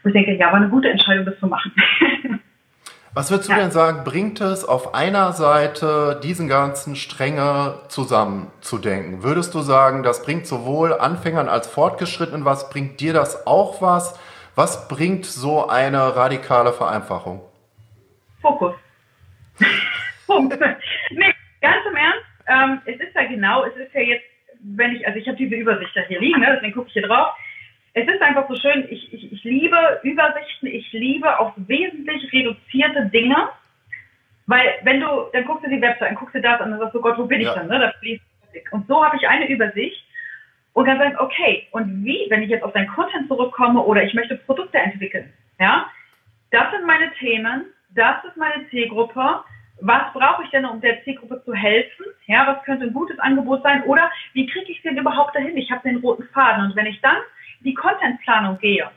wo 0.01 0.09
ich 0.09 0.13
denke, 0.13 0.35
ja, 0.35 0.47
war 0.47 0.55
eine 0.55 0.69
gute 0.69 0.89
Entscheidung, 0.89 1.25
das 1.25 1.39
zu 1.39 1.47
machen. 1.47 1.71
Was 3.13 3.31
würdest 3.31 3.49
du 3.49 3.53
ja. 3.53 3.59
denn 3.59 3.71
sagen, 3.71 4.03
bringt 4.03 4.39
es 4.39 4.63
auf 4.63 4.93
einer 4.93 5.31
Seite 5.31 6.19
diesen 6.23 6.47
ganzen 6.47 6.95
Stränge 6.95 7.79
zusammenzudenken? 7.87 9.23
Würdest 9.23 9.53
du 9.55 9.61
sagen, 9.61 10.03
das 10.03 10.23
bringt 10.23 10.45
sowohl 10.45 10.93
Anfängern 10.93 11.49
als 11.49 11.67
Fortgeschrittenen 11.67 12.45
was? 12.45 12.69
Bringt 12.69 12.99
dir 12.99 13.13
das 13.13 13.47
auch 13.47 13.81
was? 13.81 14.19
Was 14.55 14.87
bringt 14.87 15.25
so 15.25 15.67
eine 15.67 16.15
radikale 16.15 16.71
Vereinfachung? 16.71 17.41
Fokus. 18.41 18.75
Punkt. 20.27 20.59
nee, 21.11 21.33
ganz 21.61 21.85
im 21.85 21.95
Ernst, 21.95 22.25
ähm, 22.47 22.81
es 22.85 22.99
ist 22.99 23.15
ja 23.15 23.25
genau, 23.25 23.63
es 23.65 23.75
ist 23.75 23.93
ja 23.93 24.01
jetzt, 24.01 24.25
wenn 24.61 24.95
ich, 24.95 25.05
also 25.05 25.19
ich 25.19 25.27
habe 25.27 25.37
diese 25.37 25.55
Übersicht 25.55 25.91
da 25.95 26.01
hier 26.01 26.19
liegen, 26.19 26.39
ne, 26.39 26.53
deswegen 26.55 26.73
gucke 26.73 26.87
ich 26.87 26.93
hier 26.93 27.07
drauf. 27.07 27.33
Es 27.93 28.07
ist 28.07 28.21
einfach 28.21 28.47
so 28.47 28.55
schön, 28.55 28.87
ich, 28.89 29.11
ich, 29.13 29.31
ich 29.31 29.43
liebe 29.43 29.99
Übersichten, 30.03 30.67
ich 30.67 30.91
liebe 30.91 31.39
auf 31.39 31.53
wesentlich 31.57 32.31
reduzierte 32.31 33.05
Dinge, 33.07 33.49
weil 34.45 34.75
wenn 34.83 34.99
du, 34.99 35.29
dann 35.33 35.45
guckst 35.45 35.65
du 35.65 35.69
die 35.69 35.81
Website, 35.81 36.09
dann 36.09 36.15
guckst 36.15 36.35
du 36.35 36.41
das 36.41 36.61
an 36.61 36.73
und 36.73 36.79
sagst 36.79 36.95
du, 36.95 37.01
Gott, 37.01 37.17
wo 37.17 37.25
bin 37.25 37.41
ja. 37.41 37.49
ich 37.49 37.55
dann? 37.55 37.67
Ne? 37.67 37.79
Das 37.79 37.95
fließt. 37.97 38.23
Und 38.71 38.87
so 38.87 39.03
habe 39.03 39.15
ich 39.17 39.27
eine 39.27 39.47
Übersicht 39.47 40.03
und 40.73 40.85
dann 40.87 40.97
sagen, 40.97 41.15
okay, 41.19 41.67
und 41.71 42.03
wie, 42.03 42.25
wenn 42.29 42.41
ich 42.41 42.49
jetzt 42.49 42.63
auf 42.63 42.73
dein 42.73 42.87
Content 42.87 43.27
zurückkomme 43.27 43.81
oder 43.81 44.03
ich 44.03 44.13
möchte 44.13 44.35
Produkte 44.35 44.77
entwickeln, 44.77 45.31
ja, 45.59 45.89
das 46.51 46.71
sind 46.71 46.85
meine 46.85 47.11
Themen, 47.13 47.65
das 47.89 48.23
ist 48.25 48.37
meine 48.37 48.67
Zielgruppe, 48.69 49.43
was 49.81 50.13
brauche 50.13 50.43
ich 50.43 50.49
denn, 50.49 50.65
um 50.65 50.81
der 50.81 51.03
Zielgruppe 51.03 51.41
zu 51.45 51.53
helfen? 51.53 52.05
Ja, 52.27 52.45
was 52.47 52.63
könnte 52.63 52.85
ein 52.85 52.93
gutes 52.93 53.17
Angebot 53.19 53.63
sein? 53.63 53.83
Oder 53.83 54.11
wie 54.33 54.45
kriege 54.47 54.71
ich 54.71 54.81
den 54.81 54.97
überhaupt 54.97 55.35
dahin? 55.35 55.55
Ich 55.57 55.71
habe 55.71 55.87
den 55.87 55.97
roten 55.97 56.27
Faden. 56.33 56.65
Und 56.65 56.75
wenn 56.75 56.85
ich 56.85 56.99
dann 57.01 57.17
die 57.61 57.73
Contentplanung 57.73 58.57
gehe 58.59 58.89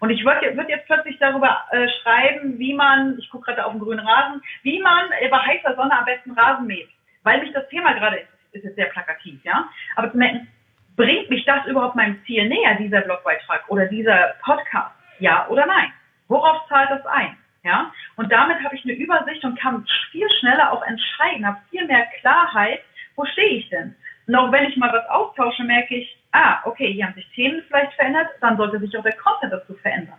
und 0.00 0.10
ich 0.10 0.24
würde 0.24 0.56
würd 0.56 0.68
jetzt 0.68 0.86
plötzlich 0.86 1.18
darüber 1.18 1.64
äh, 1.70 1.88
schreiben, 2.02 2.58
wie 2.58 2.74
man, 2.74 3.16
ich 3.18 3.30
gucke 3.30 3.46
gerade 3.46 3.64
auf 3.64 3.72
den 3.72 3.80
grünen 3.80 4.06
Rasen, 4.06 4.42
wie 4.62 4.80
man 4.80 5.08
bei 5.30 5.38
heißer 5.38 5.76
Sonne 5.76 5.96
am 5.96 6.04
besten 6.04 6.32
Rasen 6.32 6.66
mäht, 6.66 6.88
weil 7.22 7.40
mich 7.40 7.52
das 7.52 7.68
Thema 7.68 7.92
gerade 7.92 8.16
ist, 8.16 8.28
ist 8.52 8.64
jetzt 8.64 8.76
sehr 8.76 8.86
plakativ, 8.86 9.42
ja. 9.44 9.68
Aber 9.96 10.10
zu 10.10 10.16
merken, 10.16 10.48
bringt 10.96 11.30
mich 11.30 11.44
das 11.44 11.66
überhaupt 11.66 11.96
meinem 11.96 12.22
Ziel 12.24 12.48
näher, 12.48 12.74
dieser 12.76 13.00
Blogbeitrag 13.00 13.64
oder 13.68 13.86
dieser 13.86 14.34
Podcast? 14.42 14.94
Ja 15.20 15.46
oder 15.48 15.66
nein? 15.66 15.92
Worauf 16.28 16.66
zahlt 16.68 16.90
das 16.90 17.04
ein? 17.06 17.36
Ja, 17.64 17.90
und 18.16 18.30
damit 18.30 18.62
habe 18.62 18.76
ich 18.76 18.84
eine 18.84 18.92
Übersicht 18.92 19.42
und 19.42 19.58
kann 19.58 19.86
viel 20.10 20.28
schneller 20.38 20.70
auch 20.70 20.82
entscheiden, 20.82 21.46
habe 21.46 21.58
viel 21.70 21.86
mehr 21.86 22.06
Klarheit, 22.20 22.80
wo 23.16 23.24
stehe 23.24 23.58
ich 23.58 23.68
denn? 23.70 23.94
Und 24.26 24.34
auch 24.34 24.52
wenn 24.52 24.64
ich 24.64 24.76
mal 24.76 24.92
was 24.92 25.08
austausche, 25.08 25.64
merke 25.64 25.96
ich, 25.96 26.18
ah, 26.32 26.60
okay, 26.64 26.92
hier 26.92 27.06
haben 27.06 27.14
sich 27.14 27.28
Themen 27.34 27.62
vielleicht 27.66 27.94
verändert, 27.94 28.28
dann 28.42 28.58
sollte 28.58 28.78
sich 28.80 28.96
auch 28.98 29.02
der 29.02 29.16
Content 29.16 29.52
dazu 29.52 29.74
verändern. 29.74 30.18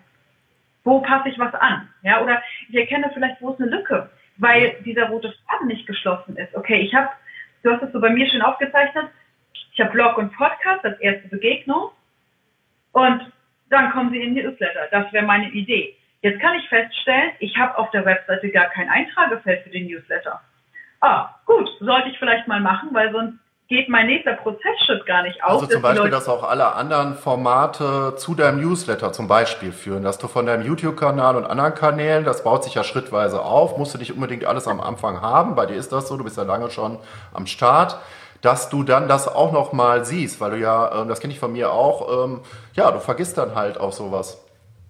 Wo 0.84 1.02
passe 1.02 1.30
ich 1.30 1.38
was 1.38 1.54
an? 1.54 1.88
Ja, 2.02 2.22
oder 2.24 2.42
ich 2.70 2.76
erkenne 2.76 3.12
vielleicht, 3.14 3.40
wo 3.42 3.52
ist 3.52 3.62
eine 3.62 3.70
Lücke, 3.70 4.10
weil 4.38 4.76
dieser 4.84 5.10
rote 5.10 5.34
Faden 5.48 5.68
nicht 5.68 5.86
geschlossen 5.86 6.38
ist. 6.38 6.56
Okay, 6.56 6.82
ich 6.82 6.96
habe, 6.96 7.10
du 7.62 7.72
hast 7.72 7.84
es 7.84 7.92
so 7.92 8.02
bei 8.02 8.10
mir 8.10 8.28
schon 8.28 8.42
aufgezeichnet, 8.42 9.06
ich 9.74 9.80
habe 9.80 9.92
Blog 9.92 10.18
und 10.18 10.34
Podcast 10.34 10.84
als 10.84 11.00
erste 11.00 11.28
Begegnung 11.28 11.92
und 12.94 13.32
dann 13.70 13.92
kommen 13.92 14.12
sie 14.12 14.22
in 14.22 14.34
die 14.34 14.42
Newsletter. 14.42 14.88
Das 14.90 15.12
wäre 15.14 15.26
meine 15.26 15.50
Idee. 15.50 15.96
Jetzt 16.26 16.42
kann 16.42 16.56
ich 16.56 16.68
feststellen, 16.70 17.34
ich 17.38 17.56
habe 17.56 17.78
auf 17.78 17.92
der 17.92 18.04
Webseite 18.04 18.50
gar 18.50 18.66
kein 18.70 18.90
Eintragefeld 18.90 19.64
für 19.64 19.70
den 19.70 19.86
Newsletter. 19.86 20.42
Ah, 21.00 21.30
gut, 21.46 21.70
sollte 21.80 22.10
ich 22.10 22.18
vielleicht 22.18 22.48
mal 22.48 22.60
machen, 22.60 22.90
weil 22.94 23.12
sonst 23.12 23.36
geht 23.68 23.90
mein 23.90 24.08
nächster 24.08 24.34
Prozessschritt 24.34 25.06
gar 25.06 25.22
nicht 25.22 25.44
auf. 25.44 25.62
Also 25.62 25.68
zum 25.68 25.84
Beispiel, 25.84 26.10
dass 26.10 26.28
auch 26.28 26.42
alle 26.42 26.74
anderen 26.74 27.14
Formate 27.14 28.16
zu 28.16 28.34
deinem 28.34 28.60
Newsletter 28.60 29.14
zum 29.14 29.28
Beispiel 29.28 29.72
führen, 29.72 30.02
dass 30.02 30.18
du 30.18 30.28
von 30.28 30.48
deinem 30.48 30.66
YouTube-Kanal 30.66 31.36
und 31.36 31.46
anderen 31.46 31.76
Kanälen, 31.76 32.26
das 32.26 32.44
baut 32.44 32.64
sich 32.64 32.74
ja 32.74 32.84
schrittweise 32.84 33.44
auf, 33.44 33.78
musst 33.78 33.94
du 33.94 34.00
nicht 34.00 34.12
unbedingt 34.12 34.46
alles 34.46 34.68
am 34.68 34.82
Anfang 34.82 35.22
haben, 35.22 35.54
bei 35.54 35.68
dir 35.68 35.76
ist 35.76 35.92
das 35.92 36.08
so, 36.08 36.18
du 36.18 36.24
bist 36.24 36.38
ja 36.38 36.44
lange 36.44 36.72
schon 36.72 36.98
am 37.36 37.46
Start, 37.46 38.00
dass 38.42 38.70
du 38.70 38.82
dann 38.82 39.08
das 39.08 39.28
auch 39.28 39.52
nochmal 39.52 40.06
siehst, 40.06 40.42
weil 40.42 40.50
du 40.50 40.58
ja, 40.58 41.02
ähm, 41.02 41.08
das 41.08 41.20
kenne 41.20 41.34
ich 41.34 41.40
von 41.40 41.54
mir 41.54 41.72
auch, 41.72 42.26
ähm, 42.26 42.42
ja, 42.74 42.90
du 42.90 43.00
vergisst 43.00 43.38
dann 43.38 43.54
halt 43.54 43.80
auch 43.80 43.92
sowas. 43.92 44.44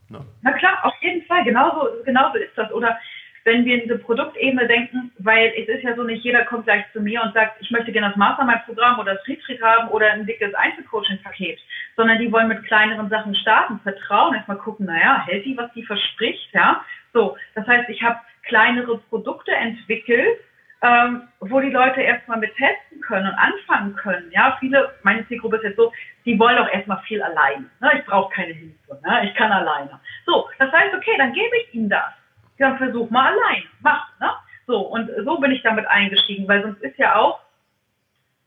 Ne? 0.08 0.20
Na 0.44 0.54
klar, 0.54 0.76
jeden 0.84 0.95
Fall, 1.36 1.44
genauso, 1.44 1.90
genauso 2.04 2.38
ist 2.38 2.58
das. 2.58 2.72
Oder 2.72 2.98
wenn 3.44 3.64
wir 3.64 3.76
in 3.76 3.82
diese 3.82 4.00
Produktebene 4.00 4.68
denken, 4.68 5.12
weil 5.20 5.54
es 5.56 5.68
ist 5.68 5.84
ja 5.84 5.96
so, 5.96 6.04
nicht 6.04 6.24
jeder 6.24 6.46
kommt 6.46 6.66
gleich 6.66 6.84
zu 6.94 7.00
mir 7.00 7.22
und 7.22 7.34
sagt, 7.34 7.62
ich 7.62 7.70
möchte 7.70 7.92
gerne 7.92 8.10
das 8.10 8.18
Mastermind-Programm 8.18 9.00
oder 9.00 9.16
das 9.16 9.28
Retreat 9.28 9.62
haben 9.62 9.90
oder 9.90 10.12
ein 10.12 10.26
dickes 10.26 10.54
Einzelcoaching-Paket, 10.56 11.60
sondern 11.96 12.18
die 12.18 12.32
wollen 12.32 12.48
mit 12.48 12.64
kleineren 12.66 13.10
Sachen 13.10 13.36
starten, 13.36 13.80
vertrauen, 13.82 14.34
erstmal 14.34 14.58
gucken, 14.58 14.88
naja, 14.88 15.24
hält 15.28 15.46
die, 15.46 15.56
was 15.56 15.72
die 15.74 15.84
verspricht, 15.84 16.54
ja. 16.54 16.84
So, 17.14 17.38
das 17.54 17.68
heißt, 17.68 17.88
ich 17.90 18.02
habe 18.02 18.20
kleinere 18.44 18.98
Produkte 19.10 19.52
entwickelt, 19.52 20.40
ähm, 20.82 21.24
wo 21.40 21.60
die 21.60 21.70
Leute 21.70 22.02
erstmal 22.02 22.38
mit 22.38 22.56
testen 22.56 23.02
können 23.02 23.28
und 23.28 23.36
anfangen 23.36 23.96
können. 23.96 24.32
Ja, 24.32 24.58
viele, 24.60 24.94
meine 25.04 25.28
Zielgruppe 25.28 25.58
ist 25.58 25.64
jetzt 25.64 25.78
so, 25.78 25.92
die 26.26 26.38
wollen 26.38 26.58
auch 26.58 26.70
erstmal 26.70 27.02
viel 27.04 27.22
allein. 27.22 27.70
Ne? 27.82 27.92
Ich 27.98 28.06
brauche 28.06 28.34
keine 28.34 28.54
Hilfe, 28.54 29.00
ne? 29.04 29.26
ich 29.26 29.36
kann 29.36 29.52
alleine. 29.52 30.00
So, 30.26 30.50
das 30.60 30.72
heißt, 30.72 30.94
okay, 30.94 31.16
dann 31.18 31.34
gebe 31.34 31.58
ich 31.58 31.74
ihnen 31.74 31.90
das. 31.90 32.14
Dann 32.60 32.78
versuch 32.78 33.10
mal 33.10 33.34
allein, 33.34 33.64
mach. 33.82 34.08
Ne? 34.20 34.30
So, 34.68 34.80
und 34.80 35.10
so 35.24 35.38
bin 35.40 35.52
ich 35.52 35.62
damit 35.62 35.88
eingestiegen, 35.88 36.48
weil 36.48 36.64
sonst 36.64 36.82
ist 36.82 36.98
ja 36.98 37.16
auch, 37.16 37.40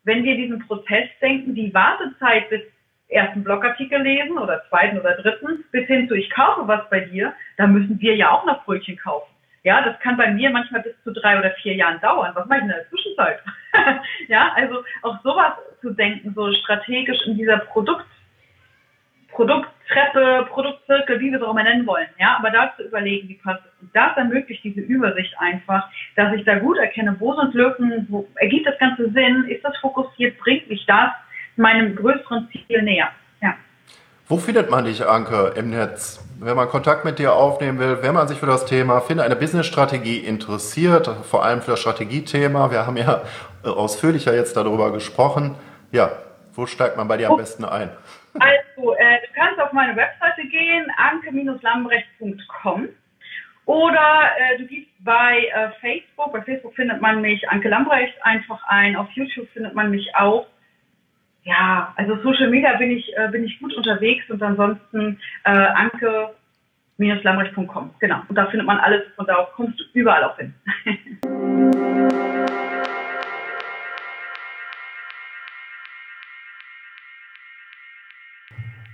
wenn 0.05 0.24
wir 0.24 0.37
diesen 0.37 0.61
Prozess 0.66 1.09
denken, 1.20 1.55
die 1.55 1.72
Wartezeit 1.74 2.49
bis 2.51 2.62
ersten 3.09 3.43
Blogartikel 3.43 4.01
lesen 4.03 4.39
oder 4.39 4.62
zweiten 4.68 4.99
oder 4.99 5.16
dritten, 5.16 5.64
bis 5.70 5.87
hin 5.87 6.09
zu 6.09 6.14
ich 6.14 6.31
kaufe 6.31 6.66
was 6.66 6.89
bei 6.91 7.01
dir, 7.01 7.35
da 7.57 7.66
müssen 7.66 8.01
wir 8.01 8.14
ja 8.16 8.31
auch 8.31 8.45
noch 8.45 8.64
Brötchen 8.64 8.97
kaufen. 8.97 9.33
Ja, 9.65 9.83
das 9.83 9.99
kann 10.01 10.17
bei 10.17 10.31
mir 10.31 10.51
manchmal 10.51 10.83
bis 10.83 10.95
zu 11.03 11.13
drei 11.13 11.39
oder 11.39 11.51
vier 11.63 11.75
Jahren 11.75 12.01
dauern. 12.01 12.33
Was 12.35 12.47
mache 12.47 12.59
ich 12.59 12.65
in 12.65 12.69
der 12.69 12.89
Zwischenzeit? 12.89 13.41
ja, 14.29 14.53
also 14.55 14.85
auch 15.03 15.21
sowas 15.23 15.53
zu 15.81 15.91
denken, 15.91 16.33
so 16.35 16.53
strategisch 16.53 17.19
in 17.27 17.37
dieser 17.37 17.59
Produkt, 17.59 18.07
Produkttreppe, 19.29 20.49
Produktzirkel, 20.51 21.21
wie 21.21 21.31
wir 21.31 21.39
es 21.39 21.45
auch 21.45 21.53
immer 21.53 21.63
nennen 21.63 21.87
wollen. 21.87 22.09
Ja, 22.19 22.37
aber 22.39 22.51
da 22.51 22.75
zu 22.77 22.85
überlegen, 22.85 23.29
wie 23.29 23.35
passt 23.35 23.63
es. 23.65 23.83
Und 23.83 23.95
das 23.95 24.17
ermöglicht 24.17 24.65
diese 24.65 24.81
Übersicht 24.81 25.35
einfach, 25.39 25.89
dass 26.17 26.35
ich 26.35 26.45
da 26.45 26.59
gut 26.59 26.79
erkenne, 26.79 27.17
wo 27.19 27.35
sind 27.35 27.55
Lücken, 27.55 28.07
wo 28.09 28.29
ergibt 28.37 28.67
das 28.67 28.79
Ganze 28.79 29.11
Sinn, 29.11 29.45
ist 29.45 29.65
das 29.65 29.77
fokussiert, 29.79 30.39
bringt 30.39 30.69
mich 30.69 30.85
das 30.87 31.11
meinem 31.57 31.95
größeren 31.97 32.49
Ziel 32.51 32.83
näher. 32.83 33.11
Ja. 33.43 33.57
Wo 34.31 34.37
findet 34.37 34.68
man 34.68 34.85
dich, 34.85 35.07
Anke, 35.07 35.55
im 35.57 35.70
Netz? 35.70 36.22
Wenn 36.39 36.55
man 36.55 36.68
Kontakt 36.68 37.07
mit 37.07 37.18
dir 37.18 37.33
aufnehmen 37.33 37.79
will, 37.79 38.03
wenn 38.03 38.12
man 38.12 38.29
sich 38.29 38.39
für 38.39 38.45
das 38.45 38.66
Thema 38.66 39.01
Finde 39.01 39.22
eine 39.22 39.37
Business-Strategie 39.37 40.18
interessiert, 40.18 41.09
vor 41.24 41.47
allem 41.47 41.62
für 41.62 41.70
das 41.70 41.81
Strategiethema, 41.81 42.70
wir 42.70 42.87
haben 42.87 42.99
ja 42.99 43.22
äh, 43.64 43.68
ausführlicher 43.68 44.35
jetzt 44.35 44.55
darüber 44.55 44.93
gesprochen. 44.93 45.55
Ja, 45.93 46.11
wo 46.53 46.66
steigt 46.66 46.99
man 46.99 47.09
bei 47.09 47.16
dir 47.16 47.31
am 47.31 47.39
besten 47.39 47.64
ein? 47.64 47.89
Also, 48.39 48.95
äh, 48.97 49.18
du 49.26 49.33
kannst 49.35 49.59
auf 49.62 49.72
meine 49.72 49.97
Webseite 49.97 50.47
gehen, 50.47 50.87
anke-lambrecht.com 50.99 52.89
oder 53.64 54.31
äh, 54.37 54.59
du 54.59 54.66
gibst 54.66 54.93
bei 55.05 55.39
äh, 55.55 55.70
Facebook, 55.81 56.35
bei 56.35 56.43
Facebook 56.43 56.74
findet 56.74 57.01
man 57.01 57.22
mich 57.22 57.49
Anke 57.49 57.70
Lambrecht 57.70 58.14
einfach 58.24 58.62
ein, 58.66 58.95
auf 58.95 59.09
YouTube 59.12 59.49
findet 59.55 59.74
man 59.74 59.91
mich 59.91 60.14
auch 60.14 60.47
ja, 61.45 61.95
also 61.97 62.16
Social 62.22 62.51
Media 62.51 62.76
bin 62.76 62.91
ich, 62.91 63.16
äh, 63.16 63.28
bin 63.28 63.45
ich 63.45 63.59
gut 63.61 63.72
unterwegs 63.74 64.28
und 64.28 64.43
ansonsten 64.43 65.18
äh, 65.45 65.51
anke-lambrecht.com. 65.51 67.95
Genau. 68.01 68.20
Und 68.28 68.36
da 68.36 68.47
findet 68.47 68.66
man 68.66 68.78
alles 68.78 69.03
und 69.16 69.28
da 69.28 69.47
kommst 69.55 69.78
du 69.80 69.84
überall 69.95 70.24
auch 70.24 70.36
hin. 70.36 70.53